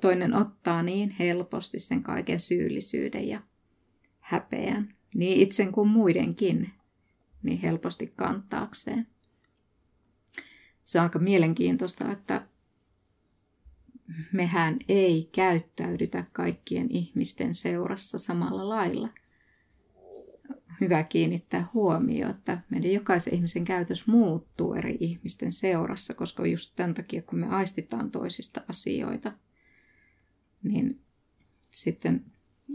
toinen 0.00 0.34
ottaa 0.34 0.82
niin 0.82 1.10
helposti 1.10 1.78
sen 1.78 2.02
kaiken 2.02 2.38
syyllisyyden 2.38 3.28
ja 3.28 3.40
häpeän, 4.20 4.94
niin 5.14 5.40
itsen 5.40 5.72
kuin 5.72 5.88
muidenkin, 5.88 6.70
niin 7.42 7.60
helposti 7.60 8.12
kantaakseen. 8.16 9.06
Se 10.84 10.98
on 10.98 11.02
aika 11.02 11.18
mielenkiintoista, 11.18 12.12
että 12.12 12.46
mehän 14.32 14.76
ei 14.88 15.28
käyttäydytä 15.32 16.24
kaikkien 16.32 16.86
ihmisten 16.90 17.54
seurassa 17.54 18.18
samalla 18.18 18.68
lailla. 18.68 19.08
Hyvä 20.80 21.02
kiinnittää 21.02 21.68
huomioon, 21.74 22.30
että 22.30 22.58
meidän 22.70 22.92
jokaisen 22.92 23.34
ihmisen 23.34 23.64
käytös 23.64 24.06
muuttuu 24.06 24.74
eri 24.74 24.96
ihmisten 25.00 25.52
seurassa, 25.52 26.14
koska 26.14 26.46
just 26.46 26.72
tämän 26.76 26.94
takia, 26.94 27.22
kun 27.22 27.38
me 27.38 27.46
aistitaan 27.46 28.10
toisista 28.10 28.60
asioita, 28.68 29.32
niin 30.62 31.00
sitten 31.70 32.24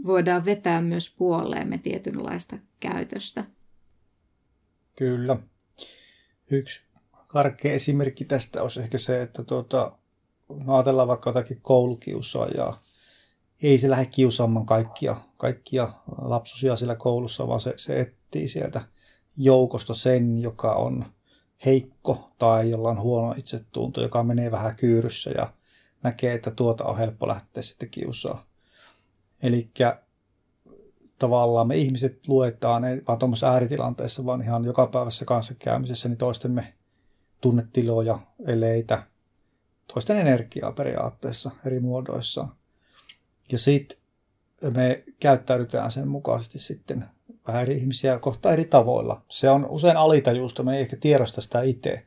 voidaan 0.06 0.44
vetää 0.44 0.82
myös 0.82 1.14
puoleemme 1.18 1.78
tietynlaista 1.78 2.58
käytöstä. 2.80 3.44
Kyllä. 4.96 5.36
Yksi 6.50 6.84
karkea 7.26 7.72
esimerkki 7.72 8.24
tästä 8.24 8.62
olisi 8.62 8.80
ehkä 8.80 8.98
se, 8.98 9.22
että 9.22 9.44
tuota, 9.44 9.98
no 10.64 10.74
ajatellaan 10.74 11.08
vaikka 11.08 11.30
jotakin 11.30 11.60
koulukiusaajaa. 11.60 12.82
Ei 13.64 13.78
se 13.78 13.90
lähde 13.90 14.06
kiusaamaan 14.06 14.66
kaikkia, 14.66 15.16
kaikkia 15.36 15.92
lapsusia 16.22 16.76
siellä 16.76 16.96
koulussa, 16.96 17.48
vaan 17.48 17.60
se, 17.60 17.74
se 17.76 18.00
etsii 18.00 18.48
sieltä 18.48 18.82
joukosta 19.36 19.94
sen, 19.94 20.38
joka 20.38 20.72
on 20.72 21.04
heikko 21.66 22.30
tai 22.38 22.70
jolla 22.70 22.90
on 22.90 23.00
huono 23.00 23.34
itsetunto, 23.38 24.02
joka 24.02 24.22
menee 24.22 24.50
vähän 24.50 24.76
kyyryssä 24.76 25.30
ja 25.30 25.52
näkee, 26.02 26.34
että 26.34 26.50
tuota 26.50 26.84
on 26.84 26.98
helppo 26.98 27.28
lähteä 27.28 27.62
sitten 27.62 27.90
kiusaa. 27.90 28.46
Eli 29.42 29.70
tavallaan 31.18 31.68
me 31.68 31.76
ihmiset 31.76 32.28
luetaan, 32.28 32.84
ei 32.84 33.02
vaan 33.08 33.18
tuommoisessa 33.18 33.50
ääritilanteessa, 33.52 34.26
vaan 34.26 34.42
ihan 34.42 34.64
jokapäiväisessä 34.64 35.24
kanssakäymisessä, 35.24 36.08
niin 36.08 36.18
toistemme 36.18 36.74
tunnetiloja, 37.40 38.18
eleitä, 38.46 39.02
toisten 39.94 40.16
energiaa 40.16 40.72
periaatteessa 40.72 41.50
eri 41.66 41.80
muodoissa. 41.80 42.48
Ja 43.52 43.58
sitten 43.58 43.98
me 44.70 45.04
käyttäydytään 45.20 45.90
sen 45.90 46.08
mukaisesti 46.08 46.58
sitten 46.58 47.04
vähän 47.46 47.62
eri 47.62 47.76
ihmisiä 47.76 48.18
kohta 48.18 48.52
eri 48.52 48.64
tavoilla. 48.64 49.22
Se 49.28 49.50
on 49.50 49.66
usein 49.68 49.96
alitajuusta, 49.96 50.62
me 50.62 50.74
ei 50.74 50.80
ehkä 50.80 50.96
tiedosta 50.96 51.40
sitä 51.40 51.62
itse. 51.62 52.06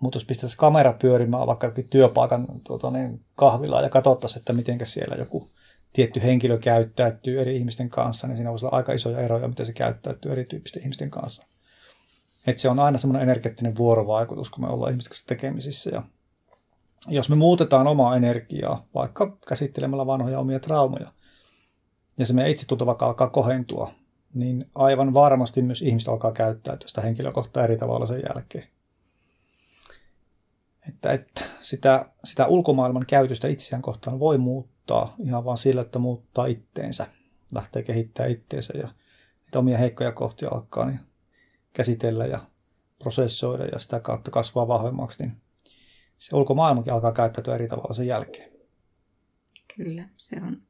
Mutta 0.00 0.16
jos 0.16 0.24
pistäisiin 0.24 0.58
kamera 0.58 0.92
pyörimään 0.92 1.46
vaikka 1.46 1.72
työpaikan 1.90 2.46
tuota, 2.66 2.90
niin 2.90 3.20
kahvilla 3.34 3.82
ja 3.82 3.90
katsottaisiin, 3.90 4.40
että 4.40 4.52
miten 4.52 4.78
siellä 4.84 5.16
joku 5.16 5.48
tietty 5.92 6.22
henkilö 6.22 6.58
käyttäytyy 6.58 7.40
eri 7.40 7.56
ihmisten 7.56 7.90
kanssa, 7.90 8.26
niin 8.26 8.36
siinä 8.36 8.50
voisi 8.50 8.66
olla 8.66 8.76
aika 8.76 8.92
isoja 8.92 9.20
eroja, 9.20 9.48
miten 9.48 9.66
se 9.66 9.72
käyttäytyy 9.72 10.32
erityyppisten 10.32 10.82
ihmisten 10.82 11.10
kanssa. 11.10 11.46
Et 12.46 12.58
se 12.58 12.68
on 12.68 12.80
aina 12.80 12.98
semmoinen 12.98 13.22
energeettinen 13.22 13.76
vuorovaikutus, 13.76 14.50
kun 14.50 14.64
me 14.64 14.70
ollaan 14.70 14.92
ihmisten 14.92 15.10
kanssa 15.10 15.26
tekemisissä. 15.26 15.90
Ja 15.90 16.02
jos 17.06 17.30
me 17.30 17.36
muutetaan 17.36 17.86
omaa 17.86 18.16
energiaa, 18.16 18.86
vaikka 18.94 19.36
käsittelemällä 19.48 20.06
vanhoja 20.06 20.38
omia 20.38 20.60
traumoja, 20.60 21.12
ja 22.18 22.26
se 22.26 22.32
meidän 22.32 22.50
itsetunto 22.50 22.86
vaikka 22.86 23.06
alkaa 23.06 23.30
kohentua, 23.30 23.90
niin 24.34 24.70
aivan 24.74 25.14
varmasti 25.14 25.62
myös 25.62 25.82
ihmiset 25.82 26.08
alkaa 26.08 26.32
käyttäytyä 26.32 26.88
sitä 26.88 27.00
henkilökohtaa 27.00 27.64
eri 27.64 27.76
tavalla 27.76 28.06
sen 28.06 28.22
jälkeen. 28.28 28.68
Että, 30.88 31.12
että 31.12 31.44
sitä, 31.60 32.12
sitä 32.24 32.46
ulkomaailman 32.46 33.06
käytöstä 33.06 33.48
itseään 33.48 33.82
kohtaan 33.82 34.20
voi 34.20 34.38
muuttaa 34.38 35.14
ihan 35.24 35.44
vain 35.44 35.58
sillä, 35.58 35.80
että 35.80 35.98
muuttaa 35.98 36.46
itteensä, 36.46 37.06
lähtee 37.54 37.82
kehittämään 37.82 38.32
itteensä 38.32 38.78
ja 38.78 38.88
niitä 39.44 39.58
omia 39.58 39.78
heikkoja 39.78 40.12
kohtia 40.12 40.48
alkaa 40.52 40.84
niin 40.84 41.00
käsitellä 41.72 42.26
ja 42.26 42.40
prosessoida 42.98 43.64
ja 43.64 43.78
sitä 43.78 44.00
kautta 44.00 44.30
kasvaa 44.30 44.68
vahvemmaksi, 44.68 45.22
niin 45.22 45.36
se 46.18 46.36
ulkomaailmakin 46.36 46.92
alkaa 46.92 47.12
käyttäytyä 47.12 47.54
eri 47.54 47.68
tavalla 47.68 47.94
sen 47.94 48.06
jälkeen. 48.06 48.52
Kyllä, 49.76 50.08
se 50.16 50.36
on. 50.42 50.62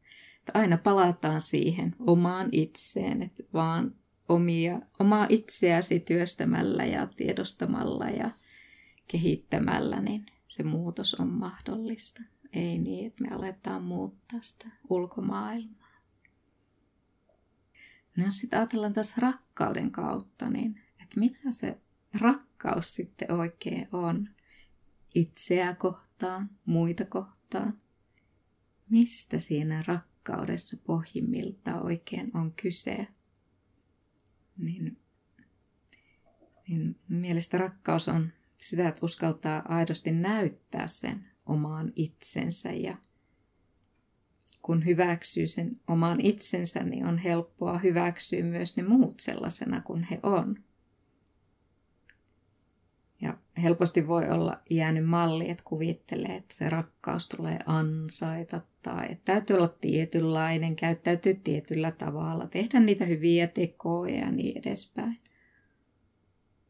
Aina 0.54 0.78
palataan 0.78 1.40
siihen 1.40 1.96
omaan 1.98 2.48
itseen, 2.52 3.22
että 3.22 3.42
vaan 3.52 3.94
omia, 4.28 4.80
omaa 5.00 5.26
itseäsi 5.28 6.00
työstämällä 6.00 6.84
ja 6.84 7.06
tiedostamalla 7.16 8.08
ja 8.08 8.30
kehittämällä, 9.08 10.00
niin 10.00 10.26
se 10.46 10.62
muutos 10.62 11.14
on 11.14 11.28
mahdollista. 11.28 12.22
Ei 12.52 12.78
niin, 12.78 13.06
että 13.06 13.22
me 13.22 13.34
aletaan 13.34 13.82
muuttaa 13.82 14.40
sitä 14.42 14.68
ulkomaailmaa. 14.90 15.88
No 18.16 18.24
sitten 18.28 18.58
ajatellaan 18.58 18.92
taas 18.92 19.18
rakkauden 19.18 19.90
kautta, 19.90 20.50
niin 20.50 20.80
että 21.02 21.20
mitä 21.20 21.38
se 21.50 21.78
rakkaus 22.20 22.94
sitten 22.94 23.32
oikein 23.32 23.88
on 23.92 24.28
itseä 25.14 25.74
kohtaan, 25.74 26.50
muita 26.64 27.04
kohtaan. 27.04 27.80
Mistä 28.90 29.38
siinä 29.38 29.84
rakkaudessa 29.86 30.76
pohjimmilta 30.86 31.80
oikein 31.80 32.36
on 32.36 32.52
kyse? 32.52 33.06
Niin, 34.56 34.98
niin 36.68 36.96
mielestä 37.08 37.58
rakkaus 37.58 38.08
on 38.08 38.32
sitä, 38.60 38.88
että 38.88 39.00
uskaltaa 39.02 39.62
aidosti 39.68 40.12
näyttää 40.12 40.86
sen 40.86 41.24
omaan 41.46 41.92
itsensä 41.96 42.72
ja 42.72 42.96
kun 44.62 44.84
hyväksyy 44.84 45.46
sen 45.46 45.80
omaan 45.86 46.20
itsensä, 46.20 46.84
niin 46.84 47.06
on 47.06 47.18
helppoa 47.18 47.78
hyväksyä 47.78 48.42
myös 48.42 48.76
ne 48.76 48.82
muut 48.82 49.20
sellaisena 49.20 49.80
kuin 49.80 50.02
he 50.02 50.20
on. 50.22 50.64
Ja 53.20 53.38
helposti 53.62 54.08
voi 54.08 54.30
olla 54.30 54.60
jäänyt 54.70 55.06
malli, 55.06 55.50
että 55.50 55.64
kuvittelee, 55.64 56.36
että 56.36 56.54
se 56.54 56.70
rakkaus 56.70 57.28
tulee 57.28 57.58
ansaita 57.66 58.60
tai 58.82 59.06
että 59.10 59.32
täytyy 59.32 59.56
olla 59.56 59.68
tietynlainen, 59.68 60.76
käyttäytyy 60.76 61.34
tietyllä 61.34 61.90
tavalla, 61.90 62.46
tehdä 62.46 62.80
niitä 62.80 63.04
hyviä 63.04 63.46
tekoja 63.46 64.16
ja 64.16 64.30
niin 64.30 64.58
edespäin. 64.58 65.20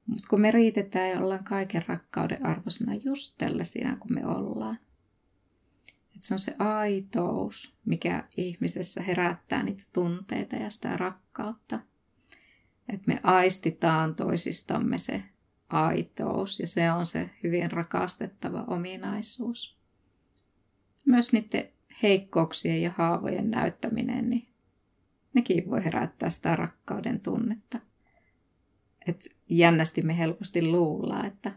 Mutta 0.07 0.29
kun 0.31 0.41
me 0.41 0.51
riitetään 0.51 1.11
ja 1.11 1.21
ollaan 1.21 1.45
kaiken 1.45 1.85
rakkauden 1.89 2.47
arvoisena 2.47 2.95
just 2.95 3.35
tällaisina 3.39 3.97
kuin 3.97 4.15
me 4.15 4.27
ollaan. 4.27 4.79
Et 6.17 6.25
se 6.25 6.35
on 6.35 6.39
se 6.39 6.55
aitous, 6.59 7.75
mikä 7.85 8.25
ihmisessä 8.37 9.03
herättää 9.03 9.63
niitä 9.63 9.83
tunteita 9.93 10.57
ja 10.57 10.71
sitä 10.71 10.97
rakkautta. 10.97 11.81
Että 12.89 13.05
me 13.07 13.21
aistitaan 13.23 14.15
toisistamme 14.15 14.99
se 14.99 15.23
aitous 15.69 16.61
ja 16.61 16.67
se 16.67 16.93
on 16.93 17.07
se 17.07 17.31
hyvin 17.43 17.71
rakastettava 17.71 18.65
ominaisuus. 18.67 19.79
Myös 21.05 21.33
niiden 21.33 21.69
heikkouksien 22.03 22.83
ja 22.83 22.93
haavojen 22.97 23.51
näyttäminen, 23.51 24.31
niin 24.31 24.49
nekin 25.35 25.71
voi 25.71 25.85
herättää 25.85 26.31
sitä 26.31 26.57
rakkauden 26.57 27.21
tunnetta. 27.21 27.79
Et 29.07 29.29
jännästi 29.49 30.03
me 30.03 30.19
helposti 30.19 30.67
luullaan, 30.67 31.27
että 31.27 31.53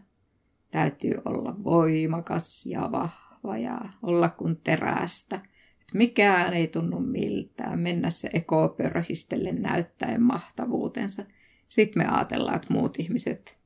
täytyy 0.70 1.14
olla 1.24 1.64
voimakas 1.64 2.66
ja 2.66 2.92
vahva 2.92 3.58
ja 3.58 3.80
olla 4.02 4.28
kuin 4.28 4.56
terästä. 4.56 5.36
Et 5.80 5.94
mikään 5.94 6.54
ei 6.54 6.68
tunnu 6.68 7.00
miltään, 7.00 7.78
mennä 7.78 8.10
se 8.10 8.30
ekopörhistelle 8.32 9.52
näyttäen 9.52 10.22
mahtavuutensa. 10.22 11.24
Sitten 11.68 12.02
me 12.02 12.08
ajatellaan, 12.08 12.56
että 12.56 12.74
muut 12.74 12.98
ihmiset 12.98 13.61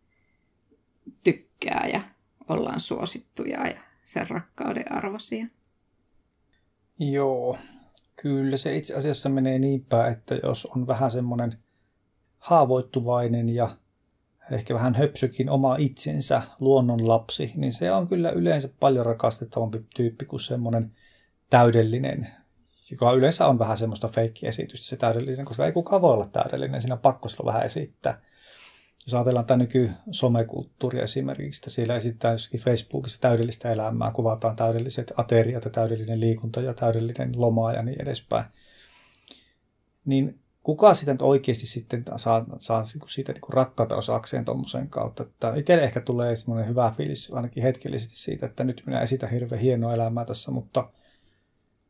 tykkää 1.24 1.88
ja 1.92 2.00
ollaan 2.48 2.80
suosittuja 2.80 3.66
ja 3.66 3.80
sen 4.04 4.30
rakkauden 4.30 4.92
arvoisia. 4.92 5.46
Joo, 6.98 7.58
kyllä 8.22 8.56
se 8.56 8.76
itse 8.76 8.94
asiassa 8.94 9.28
menee 9.28 9.58
niin 9.58 9.84
päin, 9.84 10.12
että 10.12 10.34
jos 10.42 10.66
on 10.66 10.86
vähän 10.86 11.10
semmoinen 11.10 11.58
haavoittuvainen 12.38 13.48
ja 13.48 13.76
ehkä 14.52 14.74
vähän 14.74 14.94
höpsykin 14.94 15.50
oma 15.50 15.76
itsensä 15.76 16.42
luonnonlapsi, 16.60 17.52
niin 17.56 17.72
se 17.72 17.92
on 17.92 18.08
kyllä 18.08 18.30
yleensä 18.30 18.68
paljon 18.80 19.06
rakastettavampi 19.06 19.80
tyyppi 19.96 20.24
kuin 20.24 20.40
semmoinen 20.40 20.92
täydellinen, 21.50 22.28
joka 22.90 23.12
yleensä 23.12 23.46
on 23.46 23.58
vähän 23.58 23.78
semmoista 23.78 24.08
feikkiesitystä 24.08 24.86
se 24.86 24.96
täydellinen, 24.96 25.44
koska 25.44 25.66
ei 25.66 25.72
kukaan 25.72 26.02
voi 26.02 26.12
olla 26.12 26.26
täydellinen, 26.26 26.80
siinä 26.80 26.94
on 26.94 27.00
pakko 27.00 27.28
vähän 27.44 27.62
esittää 27.62 28.20
jos 29.06 29.14
ajatellaan 29.14 29.46
tämä 29.46 29.58
nyky-somekulttuuria 29.58 31.02
esimerkiksi, 31.02 31.58
että 31.58 31.70
siellä 31.70 31.94
esittää 31.96 32.32
jossakin 32.32 32.60
Facebookissa 32.60 33.20
täydellistä 33.20 33.72
elämää, 33.72 34.10
kuvataan 34.10 34.56
täydelliset 34.56 35.12
ateriat 35.16 35.64
ja 35.64 35.70
täydellinen 35.70 36.20
liikunta 36.20 36.60
ja 36.60 36.74
täydellinen 36.74 37.40
loma 37.40 37.72
ja 37.72 37.82
niin 37.82 38.02
edespäin. 38.02 38.44
Niin 40.04 40.40
kuka 40.62 40.94
sitä 40.94 41.12
nyt 41.12 41.22
oikeasti 41.22 41.66
sitten 41.66 42.04
saa, 42.16 42.44
saa 42.58 42.82
niinku 42.82 43.08
siitä 43.08 43.32
niin 43.32 43.42
rakkautta 43.48 43.96
osakseen 43.96 44.44
tuommoisen 44.44 44.88
kautta. 44.88 45.22
Että 45.22 45.54
itselle 45.54 45.84
ehkä 45.84 46.00
tulee 46.00 46.36
semmoinen 46.36 46.68
hyvä 46.68 46.94
fiilis 46.96 47.32
ainakin 47.32 47.62
hetkellisesti 47.62 48.16
siitä, 48.16 48.46
että 48.46 48.64
nyt 48.64 48.82
minä 48.86 49.00
esitän 49.00 49.30
hirveän 49.30 49.60
hienoa 49.60 49.94
elämää 49.94 50.24
tässä, 50.24 50.50
mutta, 50.50 50.90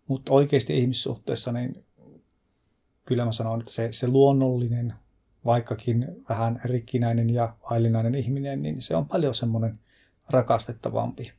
mutta 0.08 0.32
oikeasti 0.32 0.78
ihmissuhteessa 0.78 1.52
niin 1.52 1.84
kyllä 3.04 3.24
mä 3.24 3.32
sanon, 3.32 3.60
että 3.60 3.72
se, 3.72 3.88
se 3.92 4.08
luonnollinen, 4.08 4.94
vaikkakin 5.46 6.06
vähän 6.28 6.60
rikkinäinen 6.64 7.30
ja 7.30 7.56
vaillinainen 7.70 8.14
ihminen, 8.14 8.62
niin 8.62 8.82
se 8.82 8.96
on 8.96 9.08
paljon 9.08 9.34
semmoinen 9.34 9.78
rakastettavampi. 10.28 11.32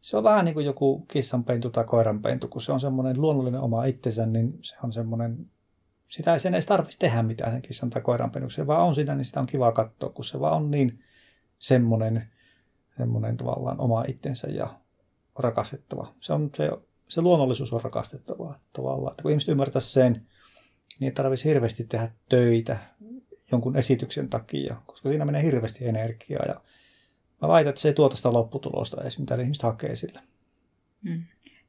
Se 0.00 0.16
on 0.16 0.24
vähän 0.24 0.44
niin 0.44 0.54
kuin 0.54 0.66
joku 0.66 1.00
kissanpentu 1.00 1.70
tai 1.70 1.84
koiranpentu, 1.84 2.48
kun 2.48 2.62
se 2.62 2.72
on 2.72 2.80
semmoinen 2.80 3.20
luonnollinen 3.20 3.60
oma 3.60 3.84
itsensä, 3.84 4.26
niin 4.26 4.58
se 4.62 4.76
on 4.82 4.92
semmoinen 4.92 5.46
sitä 6.08 6.32
ei 6.32 6.40
sen 6.40 6.54
edes 6.54 6.66
tarvitsisi 6.66 6.98
tehdä 6.98 7.22
mitään 7.22 7.52
sen 7.52 7.62
kissan 7.62 7.90
tai 7.90 8.02
koiran 8.02 8.30
Se 8.50 8.66
vaan 8.66 8.86
on 8.86 8.94
siinä, 8.94 9.14
niin 9.14 9.24
sitä 9.24 9.40
on 9.40 9.46
kiva 9.46 9.72
katsoa, 9.72 10.10
kun 10.10 10.24
se 10.24 10.40
vaan 10.40 10.56
on 10.56 10.70
niin 10.70 11.02
semmoinen, 11.58 12.28
semmoinen 12.96 13.36
tavallaan 13.36 13.80
oma 13.80 14.04
itsensä 14.08 14.48
ja 14.48 14.80
rakastettava. 15.38 16.14
Se, 16.20 16.32
on, 16.32 16.50
se, 16.56 16.70
se 17.08 17.20
luonnollisuus 17.20 17.72
on 17.72 17.80
rakastettavaa 17.82 18.58
tavallaan. 18.72 19.12
Että 19.12 19.22
kun 19.22 19.30
ihmiset 19.30 19.48
ymmärtää 19.48 19.80
sen, 19.80 20.26
niin 21.00 21.08
ei 21.08 21.12
tarvitsisi 21.12 21.48
hirveästi 21.48 21.84
tehdä 21.84 22.10
töitä 22.28 22.78
jonkun 23.52 23.76
esityksen 23.76 24.28
takia, 24.28 24.76
koska 24.86 25.08
siinä 25.08 25.24
menee 25.24 25.42
hirveästi 25.42 25.86
energiaa. 25.86 26.44
Ja 26.48 26.60
mä 27.42 27.48
väitän, 27.48 27.68
että 27.68 27.80
se 27.80 27.88
ei 27.88 27.94
tuota 27.94 28.16
sitä 28.16 28.32
lopputulosta 28.32 29.00
edes, 29.02 29.18
mitä 29.18 29.34
ihmiset 29.34 29.62
hakee 29.62 29.96
sillä. 29.96 30.22
Mm. 31.02 31.22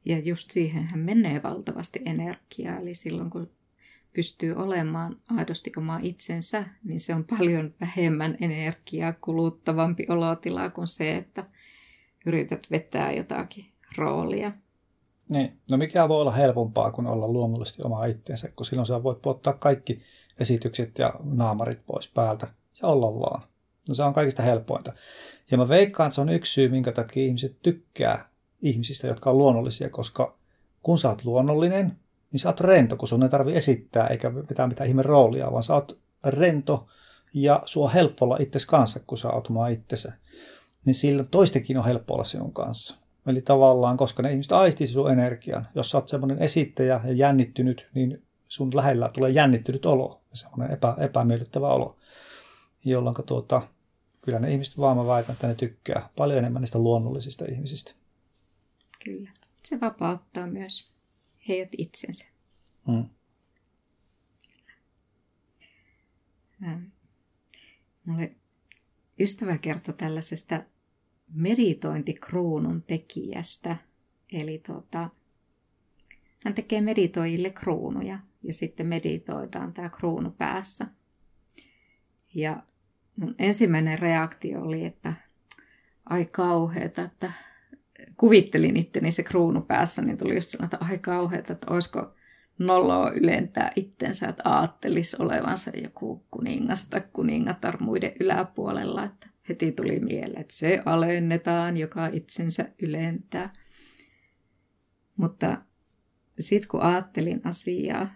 Ja 0.04 0.18
just 0.18 0.50
siihenhän 0.50 1.00
menee 1.00 1.42
valtavasti 1.42 2.02
energiaa. 2.04 2.78
Eli 2.78 2.94
silloin 2.94 3.30
kun 3.30 3.50
pystyy 4.12 4.54
olemaan 4.56 5.16
aidosti 5.36 5.72
oma 5.76 6.00
itsensä, 6.02 6.64
niin 6.84 7.00
se 7.00 7.14
on 7.14 7.24
paljon 7.24 7.74
vähemmän 7.80 8.36
energiaa 8.40 9.12
kuluttavampi 9.12 10.06
olotila 10.08 10.70
kuin 10.70 10.86
se, 10.86 11.16
että 11.16 11.44
yrität 12.26 12.70
vetää 12.70 13.12
jotakin 13.12 13.66
roolia. 13.96 14.52
Niin, 15.28 15.60
no 15.70 15.76
mikä 15.76 16.08
voi 16.08 16.20
olla 16.20 16.32
helpompaa 16.32 16.92
kuin 16.92 17.06
olla 17.06 17.28
luonnollisesti 17.28 17.82
oma 17.84 18.04
itsensä, 18.04 18.52
kun 18.56 18.66
silloin 18.66 18.86
sä 18.86 19.02
voit 19.02 19.26
ottaa 19.26 19.52
kaikki 19.52 20.02
esitykset 20.40 20.98
ja 20.98 21.14
naamarit 21.24 21.86
pois 21.86 22.12
päältä 22.12 22.46
ja 22.82 22.88
olla 22.88 23.20
vaan. 23.20 23.42
No 23.88 23.94
se 23.94 24.02
on 24.02 24.12
kaikista 24.12 24.42
helpointa. 24.42 24.92
Ja 25.50 25.58
mä 25.58 25.68
veikkaan, 25.68 26.06
että 26.06 26.14
se 26.14 26.20
on 26.20 26.28
yksi 26.28 26.52
syy, 26.52 26.68
minkä 26.68 26.92
takia 26.92 27.24
ihmiset 27.26 27.56
tykkää 27.62 28.28
ihmisistä, 28.62 29.06
jotka 29.06 29.30
on 29.30 29.38
luonnollisia, 29.38 29.90
koska 29.90 30.38
kun 30.82 30.98
sä 30.98 31.08
oot 31.08 31.24
luonnollinen, 31.24 31.96
niin 32.32 32.40
sä 32.40 32.48
oot 32.48 32.60
rento, 32.60 32.96
kun 32.96 33.08
sun 33.08 33.22
ei 33.22 33.28
tarvi 33.28 33.56
esittää 33.56 34.06
eikä 34.06 34.34
vetää 34.34 34.66
mitään 34.66 34.88
ihme 34.88 35.02
roolia, 35.02 35.52
vaan 35.52 35.62
sä 35.62 35.74
oot 35.74 35.98
rento 36.24 36.86
ja 37.34 37.62
sua 37.64 37.84
on 37.84 37.92
helppo 37.92 38.24
olla 38.24 38.36
itses 38.40 38.66
kanssa, 38.66 39.00
kun 39.06 39.18
sä 39.18 39.30
oot 39.30 39.46
omaa 39.46 39.68
itsensä. 39.68 40.12
Niin 40.84 40.94
sillä 40.94 41.24
toistekin 41.30 41.78
on 41.78 41.84
helppo 41.84 42.14
olla 42.14 42.24
sinun 42.24 42.52
kanssa. 42.52 42.96
Eli 43.26 43.42
tavallaan, 43.42 43.96
koska 43.96 44.22
ne 44.22 44.30
ihmiset 44.30 44.52
aistii 44.52 44.86
sun 44.86 45.12
energian. 45.12 45.68
Jos 45.74 45.90
sä 45.90 45.98
oot 45.98 46.08
semmoinen 46.08 46.38
esittäjä 46.38 47.00
ja 47.04 47.12
jännittynyt, 47.12 47.86
niin 47.94 48.22
sun 48.50 48.76
lähellä 48.76 49.08
tulee 49.08 49.30
jännittynyt 49.30 49.86
olo 49.86 50.20
semmoinen 50.32 50.70
epä, 50.70 50.96
epämiellyttävä 50.98 51.68
olo. 51.68 51.96
Jolloin 52.84 53.16
tuota, 53.26 53.68
kyllä 54.20 54.38
ne 54.38 54.52
ihmiset 54.52 54.78
vaan 54.78 54.96
mä 54.96 55.06
väitän, 55.06 55.32
että 55.32 55.46
ne 55.46 55.54
tykkää 55.54 56.08
paljon 56.16 56.38
enemmän 56.38 56.62
niistä 56.62 56.78
luonnollisista 56.78 57.44
ihmisistä. 57.44 57.94
Kyllä. 59.04 59.30
Se 59.64 59.80
vapauttaa 59.80 60.46
myös 60.46 60.90
heidät 61.48 61.68
itsensä. 61.78 62.28
Mm. 62.88 63.04
Mulle 68.04 68.34
ystävä 69.20 69.58
kertoi 69.58 69.94
tällaisesta 69.94 70.62
meditointikruunun 71.32 72.82
tekijästä. 72.82 73.76
Eli 74.32 74.58
tuota, 74.66 75.10
hän 76.44 76.54
tekee 76.54 76.80
meditoijille 76.80 77.50
kruunuja 77.50 78.18
ja 78.42 78.54
sitten 78.54 78.86
meditoidaan 78.86 79.72
tämä 79.72 79.88
kruunu 79.88 80.30
päässä. 80.30 80.86
Ja 82.34 82.62
mun 83.16 83.34
ensimmäinen 83.38 83.98
reaktio 83.98 84.62
oli, 84.62 84.84
että 84.84 85.12
ai 86.04 86.24
kauheeta, 86.24 87.02
että 87.02 87.32
kuvittelin 88.16 88.76
itteni 88.76 89.12
se 89.12 89.22
kruunu 89.22 89.60
päässä, 89.60 90.02
niin 90.02 90.18
tuli 90.18 90.34
just 90.34 90.50
sellainen, 90.50 90.74
että 90.74 90.86
ai 90.86 90.98
kauheata, 90.98 91.52
että 91.52 91.66
olisiko 91.70 92.14
noloa 92.58 93.10
ylentää 93.10 93.72
itsensä, 93.76 94.28
että 94.28 94.42
aattelisi 94.44 95.16
olevansa 95.18 95.70
joku 95.82 96.26
kuningas 96.30 96.86
tai 96.86 97.02
kuningatar 97.12 97.82
muiden 97.82 98.12
yläpuolella. 98.20 99.04
Että 99.04 99.26
heti 99.48 99.72
tuli 99.72 100.00
mieleen, 100.00 100.40
että 100.40 100.56
se 100.56 100.82
alennetaan, 100.84 101.76
joka 101.76 102.06
itsensä 102.06 102.68
ylentää. 102.82 103.52
Mutta 105.16 105.62
sitten 106.38 106.68
kun 106.68 106.82
ajattelin 106.82 107.40
asiaa 107.44 108.10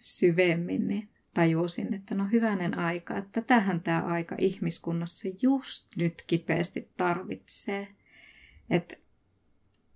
syvemmin, 0.00 0.88
niin 0.88 1.08
tajusin, 1.34 1.94
että 1.94 2.14
no 2.14 2.28
hyvänen 2.32 2.78
aika, 2.78 3.16
että 3.16 3.42
tähän 3.42 3.80
tämä 3.80 4.00
aika 4.00 4.36
ihmiskunnassa 4.38 5.28
just 5.42 5.86
nyt 5.96 6.22
kipeästi 6.26 6.88
tarvitsee. 6.96 7.88
Että 8.70 8.96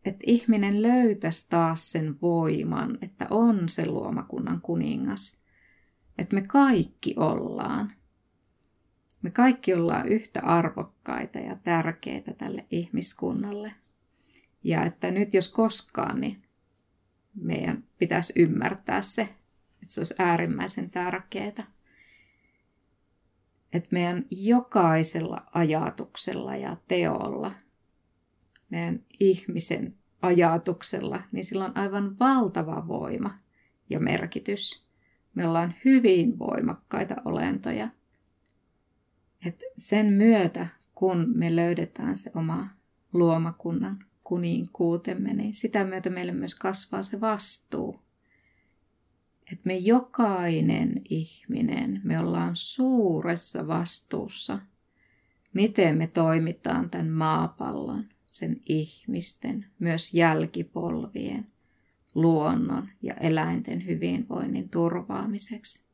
että 0.04 0.24
ihminen 0.26 0.82
löytäisi 0.82 1.46
taas 1.50 1.92
sen 1.92 2.20
voiman, 2.22 2.98
että 3.02 3.26
on 3.30 3.68
se 3.68 3.86
luomakunnan 3.86 4.60
kuningas. 4.60 5.40
Että 6.18 6.34
me 6.34 6.42
kaikki 6.42 7.14
ollaan. 7.16 7.92
Me 9.22 9.30
kaikki 9.30 9.74
ollaan 9.74 10.08
yhtä 10.08 10.40
arvokkaita 10.40 11.38
ja 11.38 11.56
tärkeitä 11.56 12.32
tälle 12.32 12.66
ihmiskunnalle. 12.70 13.74
Ja 14.64 14.84
että 14.84 15.10
nyt 15.10 15.34
jos 15.34 15.48
koskaan, 15.48 16.20
niin 16.20 16.42
meidän 17.34 17.84
pitäisi 17.98 18.32
ymmärtää 18.36 19.02
se, 19.02 19.28
se 19.94 20.00
olisi 20.00 20.14
äärimmäisen 20.18 20.90
tärkeää. 20.90 21.72
Että 23.72 23.88
meidän 23.90 24.24
jokaisella 24.30 25.46
ajatuksella 25.54 26.56
ja 26.56 26.76
teolla– 26.88 27.52
meidän 28.72 29.00
ihmisen 29.20 29.94
ajatuksella, 30.22 31.22
niin 31.32 31.44
sillä 31.44 31.64
on 31.64 31.76
aivan 31.78 32.18
valtava 32.18 32.88
voima 32.88 33.38
ja 33.90 34.00
merkitys. 34.00 34.86
Me 35.34 35.48
ollaan 35.48 35.74
hyvin 35.84 36.38
voimakkaita 36.38 37.14
olentoja. 37.24 37.88
Et 39.46 39.62
sen 39.76 40.06
myötä, 40.06 40.66
kun 40.94 41.32
me 41.34 41.56
löydetään 41.56 42.16
se 42.16 42.30
oma 42.34 42.68
luomakunnan 43.12 44.04
kuninkuutemme, 44.24 45.34
niin 45.34 45.54
sitä 45.54 45.84
myötä 45.84 46.10
meille 46.10 46.32
myös 46.32 46.54
kasvaa 46.54 47.02
se 47.02 47.20
vastuu. 47.20 48.00
Että 49.52 49.62
me 49.64 49.76
jokainen 49.76 51.02
ihminen, 51.08 52.00
me 52.04 52.18
ollaan 52.18 52.56
suuressa 52.56 53.66
vastuussa, 53.66 54.58
miten 55.52 55.98
me 55.98 56.06
toimitaan 56.06 56.90
tämän 56.90 57.08
maapallon 57.08 58.04
sen 58.26 58.60
ihmisten, 58.68 59.66
myös 59.78 60.14
jälkipolvien, 60.14 61.46
luonnon 62.14 62.88
ja 63.02 63.14
eläinten 63.14 63.86
hyvinvoinnin 63.86 64.68
turvaamiseksi. 64.68 65.86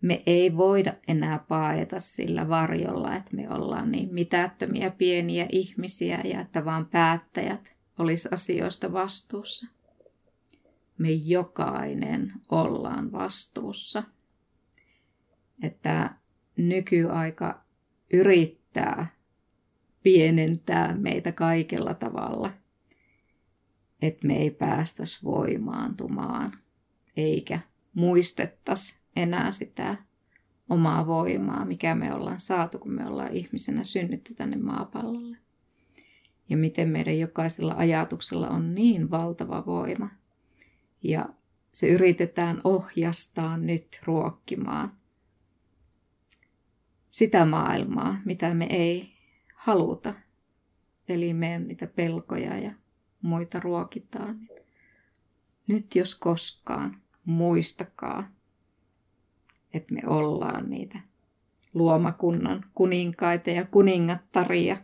Me 0.00 0.22
ei 0.26 0.56
voida 0.56 0.94
enää 1.08 1.44
paeta 1.48 2.00
sillä 2.00 2.48
varjolla, 2.48 3.16
että 3.16 3.36
me 3.36 3.50
ollaan 3.50 3.92
niin 3.92 4.14
mitättömiä 4.14 4.90
pieniä 4.90 5.46
ihmisiä 5.52 6.20
ja 6.24 6.40
että 6.40 6.64
vaan 6.64 6.86
päättäjät 6.86 7.74
olisi 7.98 8.28
asioista 8.32 8.92
vastuussa. 8.92 9.79
Me 11.00 11.10
jokainen 11.10 12.32
ollaan 12.48 13.12
vastuussa. 13.12 14.02
Että 15.62 16.14
nykyaika 16.56 17.64
yrittää 18.12 19.06
pienentää 20.02 20.96
meitä 20.96 21.32
kaikella 21.32 21.94
tavalla, 21.94 22.52
että 24.02 24.26
me 24.26 24.36
ei 24.36 24.50
päästäisi 24.50 25.18
voimaantumaan, 25.24 26.58
eikä 27.16 27.60
muistettaisi 27.94 28.98
enää 29.16 29.50
sitä 29.50 29.96
omaa 30.68 31.06
voimaa, 31.06 31.64
mikä 31.64 31.94
me 31.94 32.14
ollaan 32.14 32.40
saatu, 32.40 32.78
kun 32.78 32.92
me 32.92 33.06
ollaan 33.06 33.32
ihmisenä 33.32 33.84
synnytty 33.84 34.34
tänne 34.34 34.56
maapallolle. 34.56 35.36
Ja 36.48 36.56
miten 36.56 36.88
meidän 36.88 37.18
jokaisella 37.18 37.74
ajatuksella 37.76 38.48
on 38.48 38.74
niin 38.74 39.10
valtava 39.10 39.66
voima. 39.66 40.19
Ja 41.02 41.28
se 41.72 41.88
yritetään 41.88 42.60
ohjastaa 42.64 43.56
nyt 43.56 44.00
ruokkimaan 44.04 45.00
sitä 47.10 47.46
maailmaa, 47.46 48.16
mitä 48.24 48.54
me 48.54 48.66
ei 48.70 49.12
haluta. 49.54 50.14
Eli 51.08 51.34
meidän 51.34 51.68
niitä 51.68 51.86
pelkoja 51.86 52.58
ja 52.58 52.72
muita 53.22 53.60
ruokitaan. 53.60 54.48
Nyt 55.66 55.94
jos 55.94 56.14
koskaan, 56.14 57.00
muistakaa, 57.24 58.30
että 59.74 59.94
me 59.94 60.00
ollaan 60.06 60.70
niitä 60.70 61.00
luomakunnan 61.74 62.64
kuninkaita 62.74 63.50
ja 63.50 63.64
kuningattaria. 63.64 64.76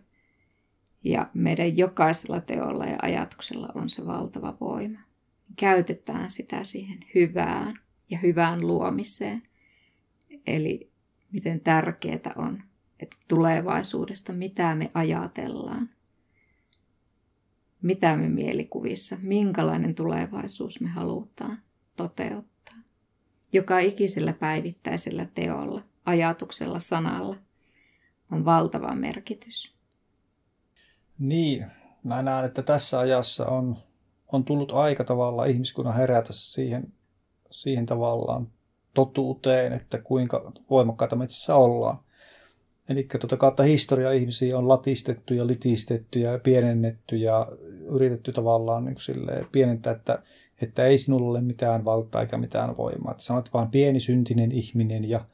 Ja 1.04 1.30
meidän 1.34 1.76
jokaisella 1.76 2.40
teolla 2.40 2.84
ja 2.84 2.98
ajatuksella 3.02 3.68
on 3.74 3.88
se 3.88 4.06
valtava 4.06 4.56
voima. 4.60 5.05
Käytetään 5.56 6.30
sitä 6.30 6.64
siihen 6.64 6.98
hyvään 7.14 7.80
ja 8.10 8.18
hyvään 8.18 8.60
luomiseen. 8.60 9.42
Eli 10.46 10.90
miten 11.32 11.60
tärkeää 11.60 12.32
on, 12.36 12.62
että 13.00 13.16
tulevaisuudesta, 13.28 14.32
mitä 14.32 14.74
me 14.74 14.90
ajatellaan, 14.94 15.90
mitä 17.82 18.16
me 18.16 18.28
mielikuvissa, 18.28 19.16
minkälainen 19.22 19.94
tulevaisuus 19.94 20.80
me 20.80 20.88
halutaan 20.88 21.62
toteuttaa. 21.96 22.76
Joka 23.52 23.78
ikisellä 23.78 24.32
päivittäisellä 24.32 25.26
teolla, 25.34 25.82
ajatuksella, 26.04 26.80
sanalla 26.80 27.36
on 28.30 28.44
valtava 28.44 28.94
merkitys. 28.94 29.76
Niin, 31.18 31.66
mä 32.04 32.22
näen, 32.22 32.44
että 32.44 32.62
tässä 32.62 32.98
ajassa 32.98 33.46
on, 33.46 33.76
on 34.32 34.44
tullut 34.44 34.72
aika 34.72 35.04
tavalla 35.04 35.44
ihmiskunnan 35.44 35.96
herätä 35.96 36.32
siihen, 36.32 36.92
siihen 37.50 37.86
tavallaan 37.86 38.48
totuuteen, 38.94 39.72
että 39.72 39.98
kuinka 39.98 40.52
voimakkaita 40.70 41.16
me 41.16 41.24
itse 41.24 41.52
ollaan. 41.52 41.98
Eli 42.88 43.08
tuota 43.20 43.36
kautta 43.36 43.62
historia 43.62 44.12
ihmisiä 44.12 44.58
on 44.58 44.68
latistettu 44.68 45.34
ja 45.34 45.46
litistetty 45.46 46.18
ja 46.18 46.38
pienennetty 46.38 47.16
ja 47.16 47.48
yritetty 47.90 48.32
tavallaan 48.32 48.84
niin 48.84 48.96
pienentää, 49.52 49.92
että, 49.92 50.22
että 50.62 50.84
ei 50.84 50.98
sinulla 50.98 51.30
ole 51.30 51.40
mitään 51.40 51.84
valtaa 51.84 52.22
eikä 52.22 52.36
mitään 52.36 52.76
voimaa. 52.76 53.12
Että 53.12 53.22
sanot 53.22 53.54
vain 53.54 53.70
pieni 53.70 54.00
syntinen 54.00 54.52
ihminen 54.52 55.08
ja, 55.08 55.24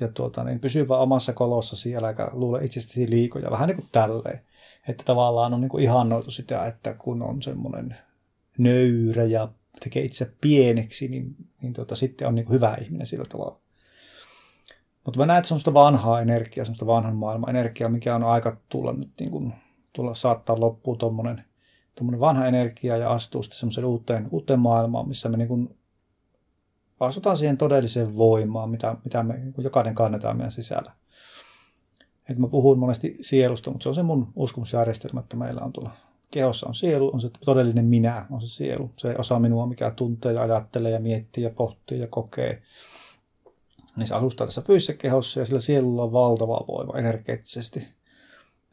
ja 0.00 0.08
tuota, 0.08 0.44
niin 0.44 0.60
pysy 0.60 0.88
vaan 0.88 1.02
omassa 1.02 1.32
kolossa 1.32 1.76
siellä 1.76 2.08
eikä 2.08 2.28
luule 2.32 2.64
itsestäsi 2.64 3.10
liikoja. 3.10 3.50
Vähän 3.50 3.68
niin 3.68 3.76
kuin 3.76 3.88
tälleen. 3.92 4.40
Että 4.88 5.04
tavallaan 5.04 5.54
on 5.54 5.60
niin 5.60 5.68
kuin 5.68 5.84
ihannoitu 5.84 6.30
sitä, 6.30 6.66
että 6.66 6.94
kun 6.94 7.22
on 7.22 7.42
semmoinen 7.42 7.96
nöyrä 8.58 9.24
ja 9.24 9.48
tekee 9.80 10.04
itse 10.04 10.32
pieneksi, 10.40 11.08
niin, 11.08 11.36
niin 11.62 11.72
tuota, 11.72 11.96
sitten 11.96 12.28
on 12.28 12.34
niin 12.34 12.44
kuin 12.44 12.54
hyvä 12.54 12.76
ihminen 12.80 13.06
sillä 13.06 13.24
tavalla. 13.24 13.60
Mutta 15.04 15.20
mä 15.20 15.26
näen, 15.26 15.38
että 15.38 15.48
semmoista 15.48 15.74
vanhaa 15.74 16.20
energiaa, 16.20 16.64
semmoista 16.64 16.86
vanhan 16.86 17.16
maailman 17.16 17.50
energiaa, 17.50 17.90
mikä 17.90 18.14
on 18.14 18.24
aika 18.24 18.56
tulla 18.68 18.92
nyt 18.92 19.10
niin 19.20 19.30
kuin, 19.30 19.54
tulla 19.92 20.14
saattaa 20.14 20.60
loppuun 20.60 20.98
tuommoinen 20.98 21.44
vanha 22.20 22.46
energia 22.46 22.96
ja 22.96 23.12
astuu 23.12 23.42
sitten 23.42 23.58
semmoiseen 23.58 23.84
uuteen, 23.84 24.28
uuteen 24.30 24.60
maailmaan, 24.60 25.08
missä 25.08 25.28
me 25.28 25.36
niin 25.36 25.48
kuin 25.48 25.76
asutaan 27.00 27.36
siihen 27.36 27.58
todelliseen 27.58 28.16
voimaan, 28.16 28.70
mitä, 28.70 28.96
mitä 29.04 29.22
me 29.22 29.34
niin 29.34 29.54
jokainen 29.58 29.94
kannetaan 29.94 30.36
meidän 30.36 30.52
sisällä. 30.52 30.92
Et 32.28 32.38
mä 32.38 32.48
puhun 32.48 32.78
monesti 32.78 33.18
sielusta, 33.20 33.70
mutta 33.70 33.82
se 33.82 33.88
on 33.88 33.94
se 33.94 34.02
mun 34.02 34.32
uskomusjärjestelmä, 34.36 35.20
että 35.20 35.36
meillä 35.36 35.60
on 35.60 35.72
tuolla 35.72 35.90
kehossa 36.34 36.68
on 36.68 36.74
sielu, 36.74 37.10
on 37.14 37.20
se 37.20 37.30
todellinen 37.44 37.84
minä, 37.84 38.26
on 38.30 38.40
se 38.40 38.48
sielu. 38.48 38.90
Se 38.96 39.14
osa 39.18 39.38
minua, 39.38 39.66
mikä 39.66 39.90
tuntee 39.90 40.32
ja 40.32 40.42
ajattelee 40.42 40.92
ja 40.92 41.00
miettii 41.00 41.44
ja 41.44 41.50
pohtii 41.50 42.00
ja 42.00 42.06
kokee 42.06 42.62
niin 43.96 44.06
se 44.06 44.14
asustaa 44.14 44.46
tässä 44.46 44.62
fyysisessä 44.62 44.94
kehossa 44.94 45.40
ja 45.40 45.46
sillä 45.46 45.60
sielulla 45.60 46.02
on 46.02 46.12
valtava 46.12 46.64
voima 46.68 46.98
energeettisesti. 46.98 47.88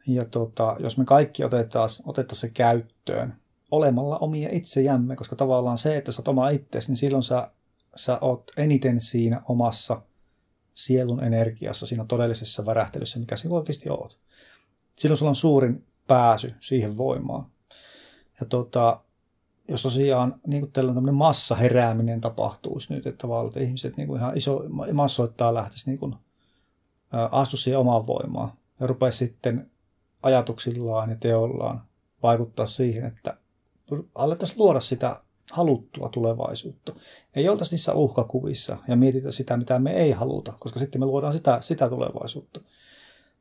Ja 0.06 0.24
tota, 0.24 0.76
jos 0.78 0.98
me 0.98 1.04
kaikki 1.04 1.44
otetaan, 1.44 1.88
otetaan 2.06 2.36
se 2.36 2.48
käyttöön 2.48 3.34
olemalla 3.70 4.18
omia 4.18 4.48
itsejämme, 4.52 5.16
koska 5.16 5.36
tavallaan 5.36 5.78
se, 5.78 5.96
että 5.96 6.12
sä 6.12 6.20
oot 6.20 6.28
oma 6.28 6.48
itsesi, 6.48 6.88
niin 6.88 6.96
silloin 6.96 7.22
sä, 7.22 7.50
sä 7.94 8.18
oot 8.20 8.50
eniten 8.56 9.00
siinä 9.00 9.42
omassa 9.48 10.02
sielun 10.74 11.24
energiassa, 11.24 11.86
siinä 11.86 12.04
todellisessa 12.08 12.66
värähtelyssä, 12.66 13.18
mikä 13.18 13.36
sinä 13.36 13.54
oikeasti 13.54 13.90
oot. 13.90 14.18
Silloin 14.98 15.18
sulla 15.18 15.30
on 15.30 15.36
suurin 15.36 15.84
pääsy 16.06 16.54
siihen 16.60 16.96
voimaan. 16.96 17.51
Ja 18.42 18.46
tota, 18.46 19.00
jos 19.68 19.82
tosiaan 19.82 20.40
niin 20.46 20.60
kuin 20.60 20.72
tällainen 20.72 21.14
massaherääminen 21.14 22.20
tapahtuisi 22.20 22.94
nyt, 22.94 23.06
että 23.06 23.18
tavallaan 23.18 23.62
ihmiset 23.62 23.96
niin 23.96 24.08
kuin 24.08 24.20
ihan 24.20 24.36
iso 24.36 24.64
massoittaa 24.92 25.54
lähtisi 25.54 25.90
niin 25.90 25.98
kuin, 25.98 26.14
astu 27.30 27.56
siihen 27.56 27.80
omaan 27.80 28.06
voimaan 28.06 28.52
ja 28.80 28.86
rupeisi 28.86 29.18
sitten 29.18 29.70
ajatuksillaan 30.22 31.10
ja 31.10 31.16
teollaan 31.16 31.82
vaikuttaa 32.22 32.66
siihen, 32.66 33.04
että 33.04 33.36
alettaisiin 34.14 34.58
luoda 34.58 34.80
sitä 34.80 35.20
haluttua 35.52 36.08
tulevaisuutta. 36.08 36.94
Ei 37.34 37.48
oltaisi 37.48 37.74
niissä 37.74 37.94
uhkakuvissa 37.94 38.76
ja 38.88 38.96
mietitä 38.96 39.30
sitä, 39.30 39.56
mitä 39.56 39.78
me 39.78 39.92
ei 39.92 40.12
haluta, 40.12 40.52
koska 40.58 40.78
sitten 40.78 41.00
me 41.00 41.06
luodaan 41.06 41.32
sitä, 41.32 41.60
sitä 41.60 41.88
tulevaisuutta 41.88 42.60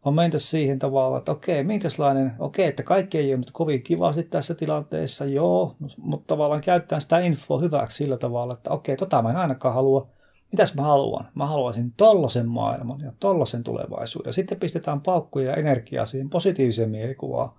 vaan 0.06 0.16
mentäisiin 0.16 0.50
siihen 0.50 0.80
tavalla, 0.80 1.18
että 1.18 1.32
okei, 1.32 1.64
minkälainen, 1.64 2.34
okei, 2.40 2.68
että 2.68 2.84
kaikki 2.84 3.18
ei 3.18 3.32
ole 3.32 3.38
nyt 3.38 3.52
kovin 3.52 3.84
kivasti 3.84 4.24
tässä 4.24 4.56
tilanteessa, 4.56 5.26
joo, 5.26 5.76
mutta 5.98 6.28
tavallaan 6.28 6.62
käyttää 6.62 7.00
sitä 7.00 7.20
infoa 7.20 7.60
hyväksi 7.60 7.98
sillä 7.98 8.18
tavalla, 8.18 8.54
että 8.54 8.72
okei, 8.72 8.98
tota 8.98 9.22
mä 9.22 9.30
en 9.30 9.38
ainakaan 9.38 9.74
halua, 9.74 10.10
mitäs 10.52 10.76
mä 10.76 10.82
haluan? 10.82 11.26
Mä 11.36 11.46
haluaisin 11.46 11.94
tollasen 11.98 12.48
maailman 12.48 13.00
ja 13.02 13.14
tollasen 13.20 13.64
tulevaisuuden. 13.64 14.34
Sitten 14.34 14.60
pistetään 14.60 15.02
paukkuja 15.02 15.50
ja 15.50 15.56
energiaa 15.56 16.06
siihen 16.06 16.30
positiiviseen 16.30 16.90
mielikuvaan, 16.90 17.50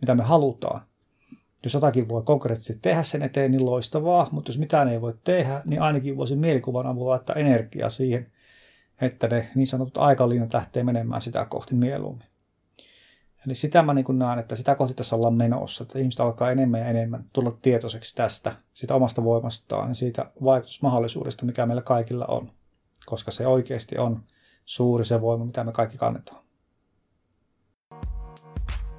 mitä 0.00 0.14
me 0.14 0.22
halutaan. 0.22 0.80
Jos 1.64 1.74
jotakin 1.74 2.08
voi 2.08 2.22
konkreettisesti 2.22 2.78
tehdä 2.82 3.02
sen 3.02 3.22
eteen, 3.22 3.50
niin 3.50 3.66
loistavaa, 3.66 4.28
mutta 4.32 4.48
jos 4.48 4.58
mitään 4.58 4.88
ei 4.88 5.00
voi 5.00 5.14
tehdä, 5.24 5.62
niin 5.64 5.82
ainakin 5.82 6.16
voisi 6.16 6.36
mielikuvan 6.36 6.86
avulla 6.86 7.10
laittaa 7.10 7.36
energiaa 7.36 7.88
siihen, 7.88 8.32
että 9.02 9.28
ne 9.28 9.50
niin 9.54 9.66
sanotut 9.66 9.98
aikalinjat 9.98 10.54
lähtee 10.54 10.84
menemään 10.84 11.22
sitä 11.22 11.44
kohti 11.44 11.74
mieluummin. 11.74 12.26
Eli 13.46 13.54
sitä 13.54 13.82
mä 13.82 13.94
niin 13.94 14.18
näen, 14.18 14.38
että 14.38 14.56
sitä 14.56 14.74
kohti 14.74 14.94
tässä 14.94 15.16
ollaan 15.16 15.34
menossa, 15.34 15.82
että 15.84 15.98
ihmiset 15.98 16.20
alkaa 16.20 16.50
enemmän 16.50 16.80
ja 16.80 16.86
enemmän 16.86 17.24
tulla 17.32 17.58
tietoiseksi 17.62 18.16
tästä, 18.16 18.56
sitä 18.74 18.94
omasta 18.94 19.24
voimastaan 19.24 19.88
ja 19.88 19.94
siitä 19.94 20.30
vaikutusmahdollisuudesta, 20.44 21.46
mikä 21.46 21.66
meillä 21.66 21.82
kaikilla 21.82 22.26
on. 22.26 22.50
Koska 23.06 23.30
se 23.30 23.46
oikeasti 23.46 23.98
on 23.98 24.22
suuri 24.64 25.04
se 25.04 25.20
voima, 25.20 25.44
mitä 25.44 25.64
me 25.64 25.72
kaikki 25.72 25.98
kannetaan. 25.98 26.42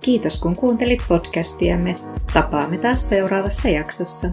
Kiitos 0.01 0.39
kun 0.39 0.55
kuuntelit 0.55 1.01
podcastiamme. 1.07 1.95
Tapaamme 2.33 2.77
taas 2.77 3.09
seuraavassa 3.09 3.69
jaksossa. 3.69 4.27